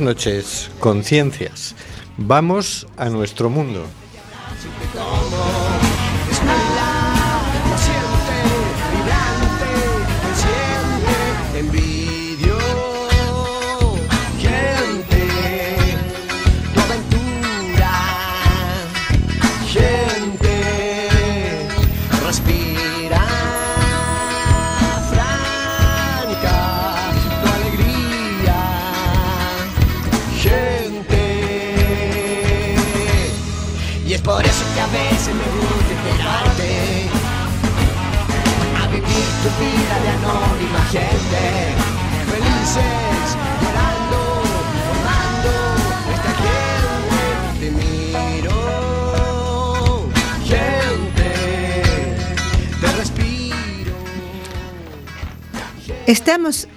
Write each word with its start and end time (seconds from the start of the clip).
Noches, 0.00 0.70
conciencias. 0.80 1.74
Vamos 2.16 2.86
a 2.96 3.10
nuestro 3.10 3.50
mundo. 3.50 3.84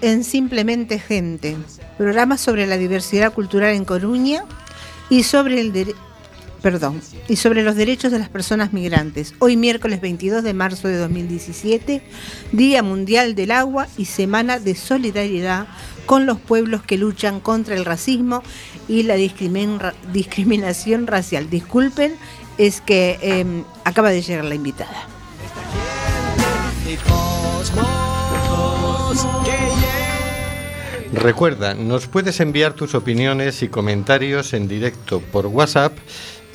En 0.02 0.23
Simplemente 0.23 0.99
Gente, 0.99 1.57
programa 1.97 2.38
sobre 2.38 2.67
la 2.67 2.77
diversidad 2.77 3.33
cultural 3.33 3.73
en 3.73 3.85
Coruña 3.85 4.45
y 5.09 5.23
sobre 5.23 5.61
el 5.61 5.95
perdón, 6.61 7.02
y 7.27 7.38
sobre 7.38 7.63
los 7.63 7.75
derechos 7.75 8.11
de 8.11 8.19
las 8.19 8.29
personas 8.29 8.71
migrantes. 8.71 9.33
Hoy 9.39 9.57
miércoles 9.57 9.99
22 9.99 10.44
de 10.44 10.53
marzo 10.53 10.88
de 10.89 10.97
2017, 10.97 12.03
Día 12.51 12.83
Mundial 12.83 13.33
del 13.33 13.49
Agua 13.49 13.88
y 13.97 14.05
Semana 14.05 14.59
de 14.59 14.75
Solidaridad 14.75 15.66
con 16.05 16.27
los 16.27 16.39
pueblos 16.39 16.83
que 16.83 16.99
luchan 16.99 17.39
contra 17.39 17.73
el 17.73 17.83
racismo 17.83 18.44
y 18.88 19.01
la 19.01 19.16
discriminación 19.16 21.07
racial. 21.07 21.49
Disculpen, 21.49 22.13
es 22.59 22.79
que 22.79 23.17
em, 23.23 23.63
acaba 23.85 24.12
de 24.12 24.22
llegar 24.22 24.45
la 24.45 24.53
invitada. 24.53 25.07
Recuerda, 31.13 31.74
nos 31.75 32.07
puedes 32.07 32.40
enviar 32.40 32.74
tus 32.74 32.96
opiniones 32.96 33.62
y 33.62 33.68
comentarios 33.68 34.53
en 34.53 34.68
directo 34.68 35.22
por 35.22 35.46
WhatsApp 35.46 35.96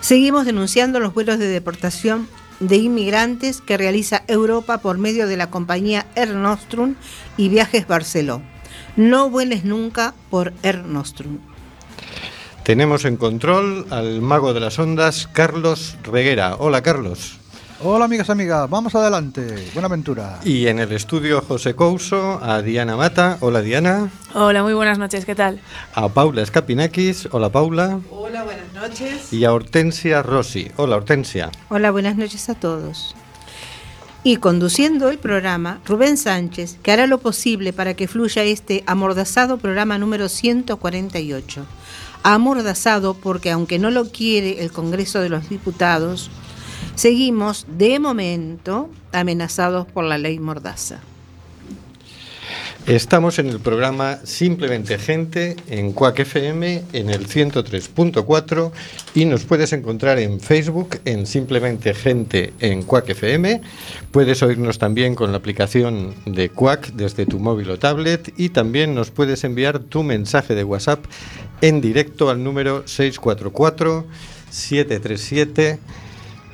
Seguimos 0.00 0.46
denunciando 0.46 0.98
los 0.98 1.12
vuelos 1.12 1.38
de 1.38 1.48
deportación 1.48 2.26
de 2.62 2.76
inmigrantes 2.76 3.60
que 3.60 3.76
realiza 3.76 4.22
Europa 4.28 4.78
por 4.78 4.96
medio 4.98 5.26
de 5.26 5.36
la 5.36 5.50
compañía 5.50 6.06
Air 6.14 6.34
Nostrum 6.34 6.94
y 7.36 7.48
Viajes 7.48 7.86
Barceló. 7.86 8.40
No 8.96 9.28
vueles 9.30 9.64
nunca 9.64 10.14
por 10.30 10.52
Air 10.62 10.84
Nostrum. 10.84 11.38
Tenemos 12.62 13.04
en 13.04 13.16
control 13.16 13.86
al 13.90 14.22
mago 14.22 14.54
de 14.54 14.60
las 14.60 14.78
ondas, 14.78 15.28
Carlos 15.32 15.96
Reguera. 16.04 16.54
Hola, 16.58 16.82
Carlos. 16.82 17.41
Hola 17.84 18.04
amigas, 18.04 18.30
amigas, 18.30 18.70
vamos 18.70 18.94
adelante, 18.94 19.70
buena 19.74 19.88
aventura. 19.88 20.38
Y 20.44 20.68
en 20.68 20.78
el 20.78 20.92
estudio 20.92 21.40
José 21.40 21.74
Couso, 21.74 22.38
a 22.40 22.62
Diana 22.62 22.96
Mata. 22.96 23.38
Hola 23.40 23.60
Diana. 23.60 24.08
Hola, 24.34 24.62
muy 24.62 24.72
buenas 24.72 24.98
noches, 24.98 25.24
¿qué 25.24 25.34
tal? 25.34 25.58
A 25.94 26.08
Paula 26.08 26.42
Escapinakis. 26.42 27.28
Hola 27.32 27.50
Paula. 27.50 27.98
Hola, 28.08 28.44
buenas 28.44 28.72
noches. 28.72 29.32
Y 29.32 29.44
a 29.44 29.52
Hortensia 29.52 30.22
Rossi. 30.22 30.70
Hola 30.76 30.94
Hortensia. 30.94 31.50
Hola, 31.70 31.90
buenas 31.90 32.16
noches 32.16 32.48
a 32.48 32.54
todos. 32.54 33.16
Y 34.22 34.36
conduciendo 34.36 35.10
el 35.10 35.18
programa, 35.18 35.80
Rubén 35.84 36.16
Sánchez, 36.16 36.78
que 36.84 36.92
hará 36.92 37.08
lo 37.08 37.18
posible 37.18 37.72
para 37.72 37.94
que 37.94 38.06
fluya 38.06 38.44
este 38.44 38.84
amordazado 38.86 39.58
programa 39.58 39.98
número 39.98 40.28
148. 40.28 41.66
Amordazado 42.22 43.14
porque 43.14 43.50
aunque 43.50 43.80
no 43.80 43.90
lo 43.90 44.04
quiere 44.12 44.62
el 44.62 44.70
Congreso 44.70 45.20
de 45.20 45.30
los 45.30 45.48
Diputados, 45.48 46.30
Seguimos, 47.02 47.66
de 47.66 47.98
momento, 47.98 48.88
amenazados 49.10 49.88
por 49.88 50.04
la 50.04 50.18
ley 50.18 50.38
Mordaza. 50.38 51.00
Estamos 52.86 53.40
en 53.40 53.48
el 53.48 53.58
programa 53.58 54.20
Simplemente 54.22 54.98
Gente 54.98 55.56
en 55.68 55.94
Cuac 55.94 56.20
FM 56.20 56.84
en 56.92 57.10
el 57.10 57.26
103.4 57.26 58.70
y 59.16 59.24
nos 59.24 59.42
puedes 59.42 59.72
encontrar 59.72 60.20
en 60.20 60.38
Facebook 60.38 61.00
en 61.04 61.26
Simplemente 61.26 61.92
Gente 61.92 62.52
en 62.60 62.84
Cuac 62.84 63.08
FM. 63.08 63.60
Puedes 64.12 64.40
oírnos 64.44 64.78
también 64.78 65.16
con 65.16 65.32
la 65.32 65.38
aplicación 65.38 66.14
de 66.24 66.50
Cuac 66.50 66.92
desde 66.92 67.26
tu 67.26 67.40
móvil 67.40 67.70
o 67.70 67.80
tablet 67.80 68.32
y 68.36 68.50
también 68.50 68.94
nos 68.94 69.10
puedes 69.10 69.42
enviar 69.42 69.80
tu 69.80 70.04
mensaje 70.04 70.54
de 70.54 70.62
WhatsApp 70.62 71.04
en 71.62 71.80
directo 71.80 72.30
al 72.30 72.44
número 72.44 72.86
644 72.86 74.06
737 74.50 75.80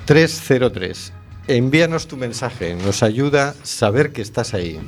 303. 0.08 1.12
Envíanos 1.48 2.08
tu 2.08 2.16
mensaje, 2.16 2.74
nos 2.74 3.02
ayuda 3.02 3.54
saber 3.62 4.10
que 4.10 4.22
estás 4.22 4.54
ahí. 4.54 4.80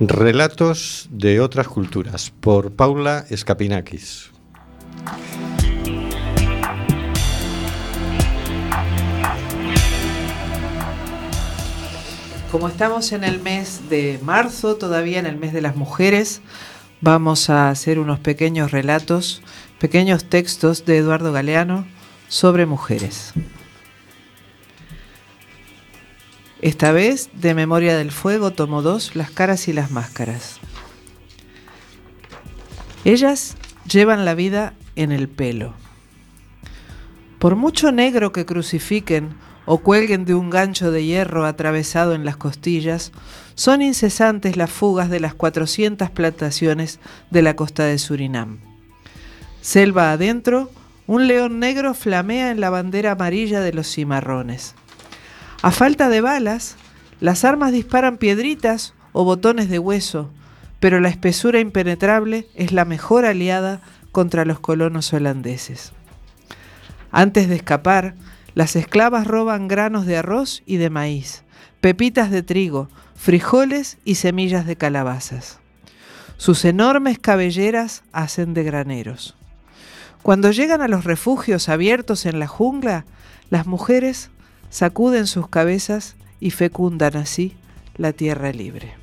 Relatos 0.00 1.06
de 1.12 1.38
otras 1.40 1.68
culturas 1.68 2.32
por 2.40 2.72
Paula 2.72 3.26
Escapinakis. 3.30 4.32
Como 12.50 12.66
estamos 12.66 13.12
en 13.12 13.22
el 13.22 13.40
mes 13.40 13.88
de 13.90 14.18
marzo, 14.24 14.74
todavía 14.74 15.20
en 15.20 15.26
el 15.26 15.36
mes 15.36 15.52
de 15.52 15.60
las 15.60 15.76
mujeres, 15.76 16.42
vamos 17.00 17.48
a 17.48 17.70
hacer 17.70 18.00
unos 18.00 18.18
pequeños 18.18 18.72
relatos, 18.72 19.40
pequeños 19.78 20.24
textos 20.24 20.84
de 20.84 20.96
Eduardo 20.96 21.30
Galeano 21.30 21.86
sobre 22.26 22.66
mujeres. 22.66 23.34
Esta 26.60 26.90
vez, 26.90 27.30
de 27.34 27.54
Memoria 27.54 27.96
del 27.96 28.10
Fuego, 28.10 28.50
tomo 28.50 28.82
dos, 28.82 29.14
las 29.14 29.30
caras 29.30 29.68
y 29.68 29.72
las 29.72 29.92
máscaras. 29.92 30.58
Ellas 33.04 33.56
llevan 33.88 34.24
la 34.24 34.34
vida 34.34 34.74
en 34.96 35.12
el 35.12 35.28
pelo. 35.28 35.74
Por 37.38 37.54
mucho 37.54 37.92
negro 37.92 38.32
que 38.32 38.44
crucifiquen 38.44 39.36
o 39.66 39.78
cuelguen 39.78 40.24
de 40.24 40.34
un 40.34 40.50
gancho 40.50 40.90
de 40.90 41.04
hierro 41.04 41.44
atravesado 41.46 42.14
en 42.14 42.24
las 42.24 42.36
costillas, 42.36 43.12
son 43.54 43.82
incesantes 43.82 44.56
las 44.56 44.70
fugas 44.70 45.10
de 45.10 45.20
las 45.20 45.34
400 45.34 46.10
plantaciones 46.10 46.98
de 47.30 47.42
la 47.42 47.56
costa 47.56 47.84
de 47.84 47.98
Surinam. 47.98 48.58
Selva 49.60 50.12
adentro, 50.12 50.70
un 51.06 51.26
león 51.26 51.58
negro 51.58 51.94
flamea 51.94 52.50
en 52.50 52.60
la 52.60 52.70
bandera 52.70 53.12
amarilla 53.12 53.60
de 53.60 53.72
los 53.72 53.92
cimarrones. 53.92 54.74
A 55.62 55.70
falta 55.70 56.08
de 56.08 56.20
balas, 56.20 56.76
las 57.20 57.44
armas 57.44 57.72
disparan 57.72 58.16
piedritas 58.16 58.94
o 59.12 59.24
botones 59.24 59.68
de 59.68 59.78
hueso, 59.78 60.30
pero 60.78 61.00
la 61.00 61.10
espesura 61.10 61.60
impenetrable 61.60 62.46
es 62.54 62.72
la 62.72 62.86
mejor 62.86 63.26
aliada 63.26 63.82
contra 64.12 64.44
los 64.44 64.60
colonos 64.60 65.12
holandeses. 65.12 65.92
Antes 67.12 67.48
de 67.48 67.56
escapar, 67.56 68.14
las 68.54 68.76
esclavas 68.76 69.26
roban 69.26 69.68
granos 69.68 70.06
de 70.06 70.16
arroz 70.16 70.62
y 70.66 70.76
de 70.76 70.90
maíz, 70.90 71.44
pepitas 71.80 72.30
de 72.30 72.42
trigo, 72.42 72.88
frijoles 73.14 73.98
y 74.04 74.16
semillas 74.16 74.66
de 74.66 74.76
calabazas. 74.76 75.58
Sus 76.36 76.64
enormes 76.64 77.18
cabelleras 77.18 78.02
hacen 78.12 78.54
de 78.54 78.64
graneros. 78.64 79.36
Cuando 80.22 80.50
llegan 80.50 80.82
a 80.82 80.88
los 80.88 81.04
refugios 81.04 81.68
abiertos 81.68 82.26
en 82.26 82.38
la 82.38 82.46
jungla, 82.46 83.04
las 83.50 83.66
mujeres 83.66 84.30
sacuden 84.68 85.26
sus 85.26 85.48
cabezas 85.48 86.16
y 86.40 86.50
fecundan 86.50 87.16
así 87.16 87.56
la 87.96 88.12
tierra 88.12 88.52
libre. 88.52 89.00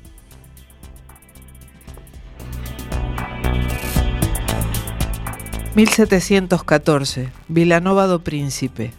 1714, 5.78 7.30
Vilanova 7.46 8.08
do 8.08 8.18
Príncipe, 8.18 8.90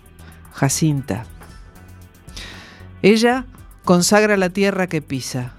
Jacinta. 0.60 1.24
Ella 3.02 3.46
consagra 3.86 4.36
la 4.36 4.50
tierra 4.50 4.88
que 4.88 5.02
pisa. 5.02 5.54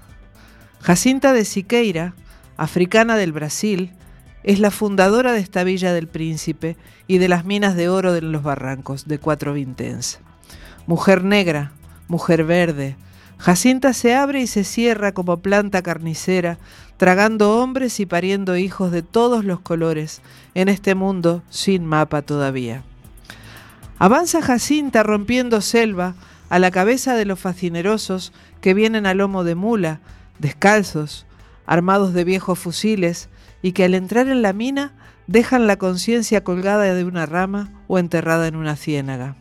Jacinta 0.79 1.33
de 1.33 1.43
Siqueira, 1.43 2.13
africana 2.55 3.15
del 3.15 3.31
Brasil, 3.31 3.93
es 4.43 4.59
la 4.59 4.69
fundadora 4.69 5.33
de 5.33 5.39
esta 5.39 5.63
villa 5.63 5.91
del 5.91 6.07
Príncipe 6.07 6.77
y 7.07 7.17
de 7.17 7.29
las 7.29 7.45
minas 7.45 7.75
de 7.75 7.89
oro 7.89 8.13
de 8.13 8.21
los 8.21 8.43
barrancos 8.43 9.07
de 9.07 9.17
Cuatro 9.17 9.53
Vinténs. 9.53 10.19
Mujer 10.85 11.23
negra, 11.23 11.71
mujer 12.07 12.43
verde, 12.43 12.95
Jacinta 13.39 13.93
se 13.93 14.13
abre 14.13 14.41
y 14.41 14.45
se 14.45 14.63
cierra 14.63 15.13
como 15.13 15.37
planta 15.41 15.81
carnicera, 15.81 16.59
tragando 16.97 17.59
hombres 17.59 17.99
y 17.99 18.05
pariendo 18.05 18.55
hijos 18.55 18.91
de 18.91 19.01
todos 19.01 19.45
los 19.45 19.61
colores 19.61 20.21
en 20.53 20.69
este 20.69 20.93
mundo 20.93 21.41
sin 21.49 21.87
mapa 21.87 22.21
todavía. 22.21 22.83
Avanza 24.01 24.41
Jacinta 24.41 25.03
rompiendo 25.03 25.61
selva 25.61 26.15
a 26.49 26.57
la 26.57 26.71
cabeza 26.71 27.13
de 27.13 27.23
los 27.23 27.39
fascinerosos 27.39 28.33
que 28.59 28.73
vienen 28.73 29.05
a 29.05 29.13
lomo 29.13 29.43
de 29.43 29.53
mula, 29.53 29.99
descalzos, 30.39 31.27
armados 31.67 32.11
de 32.11 32.23
viejos 32.23 32.57
fusiles, 32.57 33.29
y 33.61 33.73
que 33.73 33.83
al 33.83 33.93
entrar 33.93 34.27
en 34.27 34.41
la 34.41 34.53
mina 34.53 34.93
dejan 35.27 35.67
la 35.67 35.77
conciencia 35.77 36.43
colgada 36.43 36.95
de 36.95 37.05
una 37.05 37.27
rama 37.27 37.83
o 37.87 37.99
enterrada 37.99 38.47
en 38.47 38.55
una 38.55 38.75
ciénaga. 38.75 39.35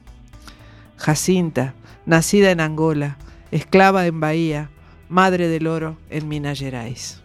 Jacinta, 0.98 1.72
nacida 2.04 2.50
en 2.50 2.60
Angola, 2.60 3.16
esclava 3.52 4.04
en 4.04 4.20
Bahía, 4.20 4.68
madre 5.08 5.48
del 5.48 5.68
oro 5.68 5.96
en 6.10 6.28
Minas 6.28 6.58
Gerais. 6.58 7.22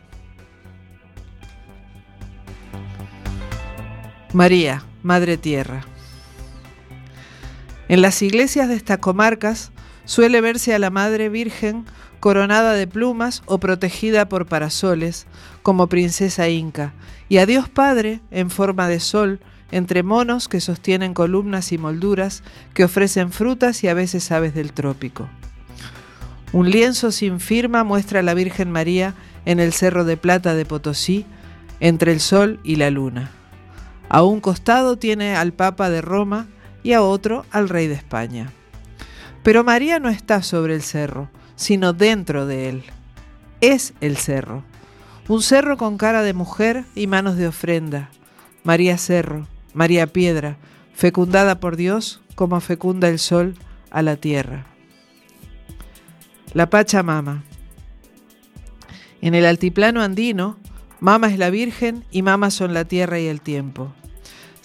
María, 4.32 4.86
Madre 5.04 5.36
Tierra. 5.36 5.86
En 7.88 8.02
las 8.02 8.22
iglesias 8.22 8.68
de 8.68 8.76
estas 8.76 8.98
comarcas 8.98 9.72
suele 10.06 10.42
verse 10.42 10.74
a 10.74 10.80
la 10.80 10.90
Madre 10.90 11.30
Virgen 11.30 11.86
coronada 12.20 12.74
de 12.74 12.88
plumas 12.88 13.44
o 13.46 13.60
protegida 13.60 14.28
por 14.28 14.48
parasoles, 14.48 15.28
como 15.62 15.88
princesa 15.88 16.50
inca, 16.50 16.94
y 17.30 17.38
a 17.38 17.46
Dios 17.46 17.70
Padre 17.70 18.22
en 18.32 18.50
forma 18.50 18.88
de 18.88 19.00
sol, 19.00 19.40
entre 19.72 20.02
monos 20.02 20.48
que 20.48 20.62
sostienen 20.62 21.14
columnas 21.14 21.72
y 21.72 21.78
molduras 21.78 22.42
que 22.74 22.84
ofrecen 22.84 23.32
frutas 23.32 23.84
y 23.84 23.88
a 23.88 23.94
veces 23.94 24.32
aves 24.32 24.56
del 24.56 24.74
trópico. 24.74 25.30
Un 26.52 26.72
lienzo 26.72 27.12
sin 27.12 27.40
firma 27.40 27.84
muestra 27.84 28.22
a 28.22 28.24
la 28.24 28.34
Virgen 28.34 28.72
María 28.72 29.14
en 29.46 29.60
el 29.60 29.74
Cerro 29.74 30.06
de 30.06 30.18
Plata 30.18 30.56
de 30.56 30.66
Potosí, 30.66 31.26
entre 31.80 32.12
el 32.12 32.20
sol 32.20 32.60
y 32.64 32.78
la 32.78 32.90
luna. 32.90 33.30
A 34.10 34.24
un 34.24 34.40
costado 34.40 34.98
tiene 34.98 35.36
al 35.36 35.54
Papa 35.54 35.90
de 35.90 36.02
Roma 36.02 36.48
y 36.86 36.94
a 36.94 37.02
otro 37.02 37.48
al 37.50 37.68
Rey 37.68 37.88
de 37.88 37.96
España. 37.96 38.52
Pero 39.42 39.64
María 39.64 40.00
no 40.00 40.10
está 40.10 40.44
sobre 40.44 40.76
el 40.76 40.84
cerro, 40.84 41.32
sino 41.56 41.94
dentro 41.94 42.46
de 42.46 42.70
él. 42.70 42.84
Es 43.60 43.96
el 44.02 44.18
cerro. 44.18 44.64
Un 45.28 45.42
cerro 45.42 45.78
con 45.78 45.98
cara 45.98 46.22
de 46.22 46.36
mujer 46.36 46.86
y 46.94 47.08
manos 47.08 47.38
de 47.38 47.48
ofrenda. 47.48 48.12
María 48.64 49.00
Cerro, 49.00 49.48
María 49.74 50.06
Piedra, 50.06 50.58
fecundada 50.94 51.60
por 51.60 51.76
Dios 51.76 52.22
como 52.36 52.62
fecunda 52.62 53.10
el 53.10 53.18
sol 53.18 53.56
a 53.90 54.04
la 54.04 54.16
tierra. 54.16 54.68
La 56.54 56.70
Pachamama. 56.70 57.44
En 59.22 59.34
el 59.34 59.48
altiplano 59.48 60.04
andino, 60.04 60.58
Mama 61.00 61.28
es 61.30 61.40
la 61.40 61.50
Virgen 61.50 62.04
y 62.12 62.22
Mama 62.22 62.52
son 62.52 62.76
la 62.76 62.86
tierra 62.86 63.20
y 63.20 63.26
el 63.26 63.42
tiempo. 63.42 63.92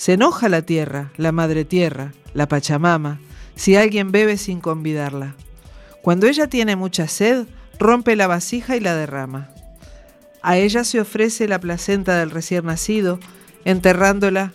Se 0.01 0.15
enoja 0.15 0.49
la 0.49 0.63
tierra, 0.63 1.13
la 1.19 1.31
madre 1.31 1.67
tierra, 1.67 2.15
la 2.33 2.49
Pachamama, 2.49 3.21
si 3.55 3.77
alguien 3.77 4.13
bebe 4.13 4.39
sin 4.39 4.59
convidarla. 4.59 5.35
Cuando 6.01 6.27
ella 6.27 6.47
tiene 6.47 6.75
mucha 6.75 7.07
sed, 7.07 7.47
rompe 7.79 8.17
la 8.17 8.27
vasija 8.27 8.77
y 8.77 8.81
la 8.81 8.97
derrama. 8.97 9.51
A 10.41 10.57
ella 10.57 10.85
se 10.85 11.03
ofrece 11.03 11.49
la 11.49 11.61
placenta 11.61 12.19
del 12.19 12.31
recién 12.31 12.65
nacido, 12.65 13.21
enterrándola 13.67 14.55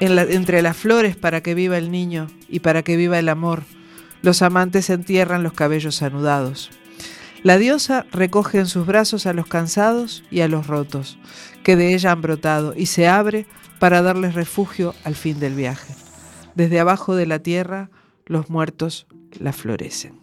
entre 0.00 0.60
las 0.60 0.76
flores 0.76 1.16
para 1.16 1.40
que 1.40 1.54
viva 1.54 1.78
el 1.78 1.90
niño 1.90 2.26
y 2.50 2.60
para 2.60 2.82
que 2.82 2.98
viva 2.98 3.18
el 3.18 3.30
amor. 3.30 3.62
Los 4.20 4.42
amantes 4.42 4.90
entierran 4.90 5.42
los 5.42 5.54
cabellos 5.54 6.02
anudados. 6.02 6.70
La 7.42 7.56
diosa 7.56 8.04
recoge 8.12 8.58
en 8.58 8.66
sus 8.66 8.84
brazos 8.84 9.24
a 9.24 9.32
los 9.32 9.46
cansados 9.46 10.24
y 10.30 10.42
a 10.42 10.48
los 10.48 10.66
rotos, 10.66 11.16
que 11.64 11.74
de 11.74 11.94
ella 11.94 12.12
han 12.12 12.20
brotado, 12.20 12.74
y 12.76 12.84
se 12.84 13.08
abre 13.08 13.46
para 13.82 14.00
darles 14.00 14.34
refugio 14.34 14.94
al 15.02 15.16
fin 15.16 15.40
del 15.40 15.56
viaje. 15.56 15.92
Desde 16.54 16.78
abajo 16.78 17.16
de 17.16 17.26
la 17.26 17.40
tierra, 17.40 17.90
los 18.26 18.48
muertos 18.48 19.08
la 19.40 19.52
florecen. 19.52 20.22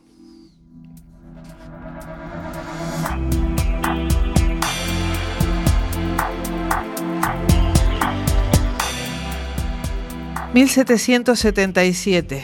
...1777... 10.53 12.41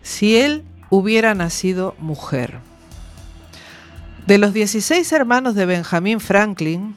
Si 0.00 0.38
él 0.38 0.64
hubiera 0.88 1.34
nacido 1.34 1.94
mujer... 1.98 2.60
De 4.26 4.38
los 4.38 4.54
16 4.54 5.12
hermanos 5.12 5.54
de 5.54 5.66
Benjamin 5.66 6.20
Franklin... 6.20 6.96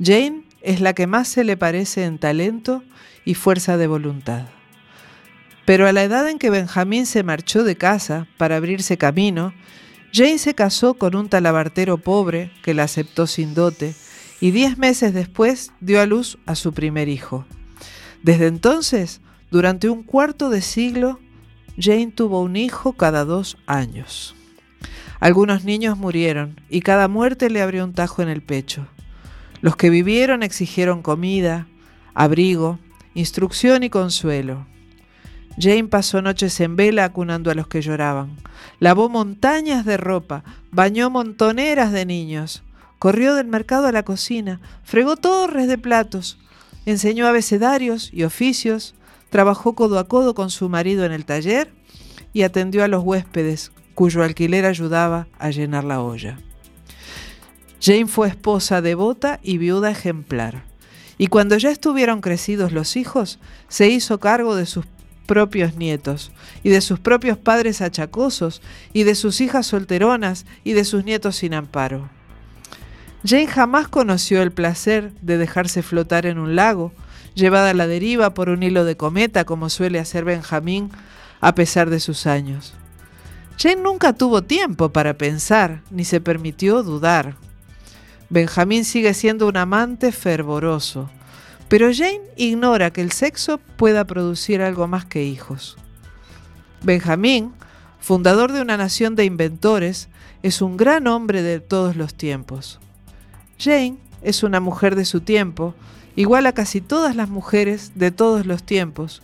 Jane 0.00 0.47
es 0.62 0.80
la 0.80 0.92
que 0.92 1.06
más 1.06 1.28
se 1.28 1.44
le 1.44 1.56
parece 1.56 2.04
en 2.04 2.18
talento 2.18 2.82
y 3.24 3.34
fuerza 3.34 3.76
de 3.76 3.86
voluntad. 3.86 4.46
Pero 5.64 5.86
a 5.86 5.92
la 5.92 6.02
edad 6.02 6.28
en 6.28 6.38
que 6.38 6.50
Benjamín 6.50 7.04
se 7.04 7.22
marchó 7.22 7.62
de 7.62 7.76
casa 7.76 8.26
para 8.38 8.56
abrirse 8.56 8.96
camino, 8.96 9.52
Jane 10.12 10.38
se 10.38 10.54
casó 10.54 10.94
con 10.94 11.14
un 11.14 11.28
talabartero 11.28 11.98
pobre 11.98 12.50
que 12.62 12.74
la 12.74 12.84
aceptó 12.84 13.26
sin 13.26 13.54
dote 13.54 13.94
y 14.40 14.50
diez 14.50 14.78
meses 14.78 15.12
después 15.12 15.72
dio 15.80 16.00
a 16.00 16.06
luz 16.06 16.38
a 16.46 16.54
su 16.54 16.72
primer 16.72 17.08
hijo. 17.08 17.44
Desde 18.22 18.46
entonces, 18.46 19.20
durante 19.50 19.90
un 19.90 20.02
cuarto 20.02 20.48
de 20.48 20.62
siglo, 20.62 21.20
Jane 21.78 22.12
tuvo 22.12 22.40
un 22.42 22.56
hijo 22.56 22.94
cada 22.94 23.24
dos 23.24 23.58
años. 23.66 24.34
Algunos 25.20 25.64
niños 25.64 25.98
murieron 25.98 26.60
y 26.70 26.80
cada 26.80 27.08
muerte 27.08 27.50
le 27.50 27.60
abrió 27.60 27.84
un 27.84 27.92
tajo 27.92 28.22
en 28.22 28.28
el 28.28 28.42
pecho. 28.42 28.86
Los 29.60 29.76
que 29.76 29.90
vivieron 29.90 30.42
exigieron 30.42 31.02
comida, 31.02 31.66
abrigo, 32.14 32.78
instrucción 33.14 33.82
y 33.82 33.90
consuelo. 33.90 34.66
Jane 35.58 35.88
pasó 35.88 36.22
noches 36.22 36.60
en 36.60 36.76
vela 36.76 37.04
acunando 37.04 37.50
a 37.50 37.54
los 37.54 37.66
que 37.66 37.82
lloraban. 37.82 38.36
Lavó 38.78 39.08
montañas 39.08 39.84
de 39.84 39.96
ropa, 39.96 40.44
bañó 40.70 41.10
montoneras 41.10 41.90
de 41.90 42.06
niños, 42.06 42.62
corrió 43.00 43.34
del 43.34 43.48
mercado 43.48 43.88
a 43.88 43.92
la 43.92 44.04
cocina, 44.04 44.60
fregó 44.84 45.16
torres 45.16 45.66
de 45.66 45.78
platos, 45.78 46.38
enseñó 46.86 47.26
abecedarios 47.26 48.10
y 48.12 48.22
oficios, 48.22 48.94
trabajó 49.30 49.74
codo 49.74 49.98
a 49.98 50.06
codo 50.06 50.34
con 50.34 50.50
su 50.50 50.68
marido 50.68 51.04
en 51.04 51.12
el 51.12 51.24
taller 51.24 51.72
y 52.32 52.42
atendió 52.42 52.84
a 52.84 52.88
los 52.88 53.02
huéspedes 53.02 53.72
cuyo 53.94 54.22
alquiler 54.22 54.64
ayudaba 54.64 55.26
a 55.40 55.50
llenar 55.50 55.82
la 55.82 56.00
olla. 56.00 56.38
Jane 57.80 58.06
fue 58.06 58.28
esposa 58.28 58.80
devota 58.82 59.38
y 59.42 59.58
viuda 59.58 59.90
ejemplar. 59.90 60.64
Y 61.16 61.28
cuando 61.28 61.56
ya 61.56 61.70
estuvieron 61.70 62.20
crecidos 62.20 62.72
los 62.72 62.96
hijos, 62.96 63.38
se 63.68 63.88
hizo 63.88 64.20
cargo 64.20 64.54
de 64.54 64.66
sus 64.66 64.86
propios 65.26 65.76
nietos, 65.76 66.32
y 66.62 66.70
de 66.70 66.80
sus 66.80 66.98
propios 66.98 67.36
padres 67.36 67.82
achacosos, 67.82 68.62
y 68.92 69.02
de 69.02 69.14
sus 69.14 69.40
hijas 69.40 69.66
solteronas, 69.66 70.46
y 70.64 70.72
de 70.72 70.84
sus 70.84 71.04
nietos 71.04 71.36
sin 71.36 71.54
amparo. 71.54 72.08
Jane 73.24 73.46
jamás 73.46 73.88
conoció 73.88 74.42
el 74.42 74.52
placer 74.52 75.12
de 75.20 75.38
dejarse 75.38 75.82
flotar 75.82 76.24
en 76.24 76.38
un 76.38 76.56
lago, 76.56 76.92
llevada 77.34 77.70
a 77.70 77.74
la 77.74 77.86
deriva 77.86 78.32
por 78.32 78.48
un 78.48 78.62
hilo 78.62 78.84
de 78.84 78.96
cometa, 78.96 79.44
como 79.44 79.68
suele 79.68 79.98
hacer 79.98 80.24
Benjamín, 80.24 80.90
a 81.40 81.54
pesar 81.54 81.90
de 81.90 82.00
sus 82.00 82.26
años. 82.26 82.74
Jane 83.58 83.82
nunca 83.82 84.12
tuvo 84.12 84.42
tiempo 84.42 84.90
para 84.90 85.18
pensar, 85.18 85.82
ni 85.90 86.04
se 86.04 86.20
permitió 86.20 86.82
dudar. 86.82 87.36
Benjamín 88.30 88.84
sigue 88.84 89.14
siendo 89.14 89.48
un 89.48 89.56
amante 89.56 90.12
fervoroso, 90.12 91.08
pero 91.68 91.88
Jane 91.92 92.20
ignora 92.36 92.90
que 92.90 93.00
el 93.00 93.10
sexo 93.10 93.58
pueda 93.76 94.04
producir 94.04 94.60
algo 94.60 94.86
más 94.86 95.06
que 95.06 95.24
hijos. 95.24 95.78
Benjamín, 96.82 97.52
fundador 98.00 98.52
de 98.52 98.60
una 98.60 98.76
nación 98.76 99.16
de 99.16 99.24
inventores, 99.24 100.08
es 100.42 100.60
un 100.60 100.76
gran 100.76 101.06
hombre 101.06 101.42
de 101.42 101.60
todos 101.60 101.96
los 101.96 102.14
tiempos. 102.14 102.80
Jane 103.58 103.96
es 104.22 104.42
una 104.42 104.60
mujer 104.60 104.94
de 104.94 105.06
su 105.06 105.22
tiempo, 105.22 105.74
igual 106.14 106.46
a 106.46 106.52
casi 106.52 106.82
todas 106.82 107.16
las 107.16 107.30
mujeres 107.30 107.92
de 107.94 108.10
todos 108.10 108.44
los 108.44 108.62
tiempos, 108.62 109.22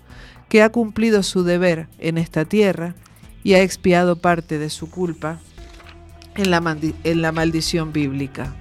que 0.49 0.63
ha 0.63 0.71
cumplido 0.71 1.23
su 1.23 1.45
deber 1.45 1.89
en 1.99 2.17
esta 2.17 2.47
tierra 2.47 2.95
y 3.43 3.53
ha 3.53 3.61
expiado 3.61 4.17
parte 4.17 4.59
de 4.59 4.71
su 4.71 4.89
culpa 4.89 5.41
en 6.37 6.51
la, 6.51 6.77
en 7.05 7.23
la 7.23 7.33
maldición 7.33 7.93
bíblica. 7.93 8.55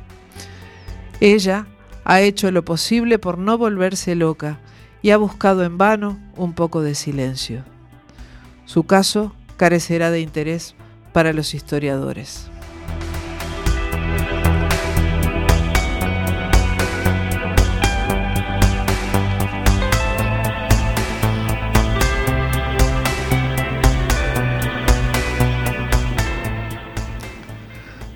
Ella 1.26 1.68
Ha 2.04 2.20
hecho 2.20 2.52
lo 2.52 2.66
posible 2.66 3.18
por 3.18 3.38
no 3.38 3.58
volverse 3.58 4.14
loca 4.14 4.60
y 5.02 5.12
ha 5.12 5.18
buscado 5.18 5.64
en 5.64 5.78
vano 5.78 6.20
un 6.36 6.52
poco 6.52 6.82
de 6.82 6.96
silencio. 6.96 7.64
Su 8.66 8.84
caso 8.84 9.34
carecerá 9.56 10.12
de 10.12 10.20
interés 10.20 10.76
para 11.14 11.32
los 11.32 11.54
historiadores. 11.54 12.50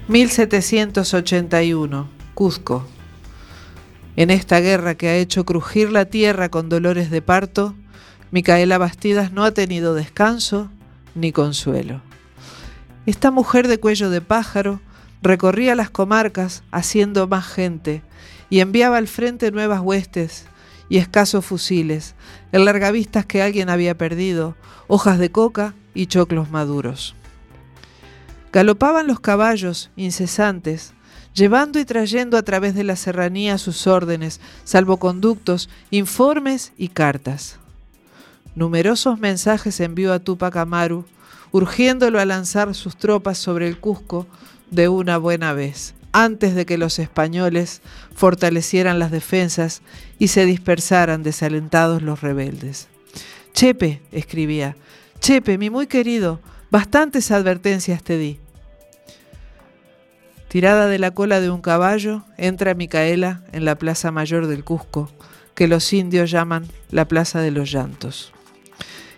1781, 0.10 2.10
Cuzco. 2.34 2.97
En 4.18 4.32
esta 4.32 4.60
guerra 4.62 4.96
que 4.96 5.10
ha 5.10 5.16
hecho 5.16 5.46
crujir 5.46 5.92
la 5.92 6.06
tierra 6.06 6.50
con 6.50 6.70
dolores 6.70 7.12
de 7.12 7.22
parto, 7.22 7.76
Micaela 8.32 8.80
Bastidas 8.80 9.32
no 9.32 9.44
ha 9.44 9.52
tenido 9.52 9.94
descanso 9.94 10.72
ni 11.14 11.32
consuelo. 11.32 12.02
Esta 13.06 13.30
mujer 13.30 13.68
de 13.68 13.80
cuello 13.80 14.10
de 14.10 14.22
pájaro 14.22 14.82
recorría 15.22 15.76
las 15.76 15.92
comarcas 15.92 16.64
haciendo 16.72 17.28
más 17.28 17.46
gente 17.46 18.02
y 18.50 18.62
enviaba 18.62 18.98
al 18.98 19.08
frente 19.08 19.52
nuevas 19.52 19.82
huestes 19.82 20.48
y 20.90 20.98
escasos 20.98 21.46
fusiles, 21.46 22.16
en 22.52 22.66
largavistas 22.66 23.24
que 23.24 23.44
alguien 23.44 23.70
había 23.70 24.00
perdido, 24.00 24.56
hojas 24.88 25.20
de 25.20 25.32
coca 25.32 25.76
y 25.94 26.08
choclos 26.08 26.50
maduros. 26.50 27.16
Galopaban 28.52 29.06
los 29.06 29.20
caballos, 29.20 29.92
incesantes, 29.96 30.96
llevando 31.38 31.78
y 31.78 31.86
trayendo 31.86 32.36
a 32.36 32.42
través 32.42 32.74
de 32.74 32.84
la 32.84 32.96
serranía 32.96 33.60
sus 33.60 33.86
órdenes, 33.86 34.42
salvoconductos, 34.64 35.70
informes 35.92 36.74
y 36.80 36.88
cartas. 36.88 37.58
Numerosos 38.56 39.20
mensajes 39.20 39.80
envió 39.80 40.14
a 40.14 40.20
Tupac 40.20 40.56
Amaru, 40.56 41.06
urgiéndolo 41.52 42.20
a 42.20 42.26
lanzar 42.26 42.74
sus 42.74 42.98
tropas 42.98 43.38
sobre 43.38 43.68
el 43.68 43.80
Cusco 43.80 44.26
de 44.72 44.90
una 44.90 45.20
buena 45.20 45.54
vez, 45.54 45.94
antes 46.12 46.56
de 46.56 46.66
que 46.66 46.80
los 46.80 46.98
españoles 46.98 47.82
fortalecieran 48.16 48.98
las 48.98 49.12
defensas 49.12 49.84
y 50.18 50.30
se 50.30 50.46
dispersaran 50.46 51.22
desalentados 51.22 52.02
los 52.02 52.22
rebeldes. 52.22 52.88
Chepe, 53.54 54.02
escribía, 54.12 54.76
Chepe, 55.20 55.60
mi 55.60 55.70
muy 55.70 55.86
querido, 55.86 56.40
Bastantes 56.70 57.32
advertencias 57.32 58.04
te 58.04 58.18
di. 58.18 58.40
Tirada 60.48 60.88
de 60.88 60.98
la 60.98 61.12
cola 61.12 61.42
de 61.42 61.50
un 61.50 61.62
caballo, 61.62 62.24
entra 62.38 62.74
Micaela 62.74 63.42
en 63.52 63.66
la 63.66 63.76
plaza 63.76 64.12
mayor 64.12 64.48
del 64.48 64.64
Cusco, 64.64 65.12
que 65.56 65.68
los 65.68 65.92
indios 65.92 66.32
llaman 66.32 66.68
la 66.90 67.08
Plaza 67.08 67.42
de 67.42 67.52
los 67.52 67.72
Llantos. 67.72 68.32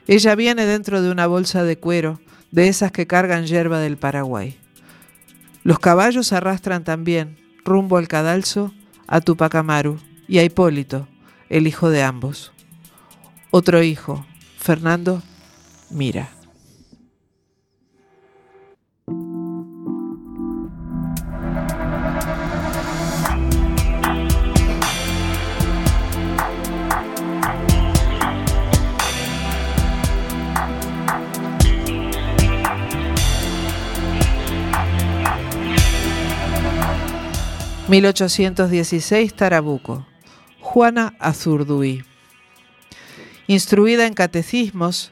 Ella 0.07 0.33
viene 0.33 0.65
dentro 0.65 1.01
de 1.01 1.11
una 1.11 1.27
bolsa 1.27 1.63
de 1.63 1.77
cuero, 1.77 2.19
de 2.51 2.67
esas 2.67 2.91
que 2.91 3.05
cargan 3.05 3.45
hierba 3.45 3.79
del 3.79 3.97
Paraguay. 3.97 4.57
Los 5.63 5.77
caballos 5.77 6.33
arrastran 6.33 6.83
también, 6.83 7.37
rumbo 7.63 7.97
al 7.97 8.07
cadalso, 8.07 8.73
a 9.05 9.21
Tupac 9.21 9.53
Amaru 9.53 9.99
y 10.27 10.39
a 10.39 10.43
Hipólito, 10.43 11.07
el 11.49 11.67
hijo 11.67 11.89
de 11.89 12.01
ambos. 12.01 12.53
Otro 13.51 13.83
hijo, 13.83 14.25
Fernando, 14.57 15.21
mira. 15.91 16.38
1816 37.89 39.33
Tarabuco. 39.33 40.05
Juana 40.59 41.15
Azurduy. 41.17 42.03
Instruida 43.47 44.05
en 44.05 44.13
catecismos, 44.13 45.11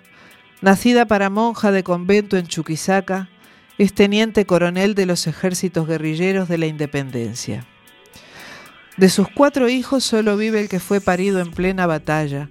nacida 0.61 1.07
para 1.07 1.31
monja 1.31 1.71
de 1.71 1.81
convento 1.81 2.37
en 2.37 2.45
Chuquisaca, 2.45 3.29
es 3.79 3.93
teniente 3.93 4.45
coronel 4.45 4.93
de 4.93 5.07
los 5.07 5.25
ejércitos 5.25 5.87
guerrilleros 5.87 6.47
de 6.49 6.59
la 6.59 6.67
independencia. 6.67 7.65
De 8.95 9.09
sus 9.09 9.27
cuatro 9.27 9.69
hijos 9.69 10.03
solo 10.03 10.37
vive 10.37 10.61
el 10.61 10.69
que 10.69 10.79
fue 10.79 11.01
parido 11.01 11.39
en 11.39 11.49
plena 11.49 11.87
batalla, 11.87 12.47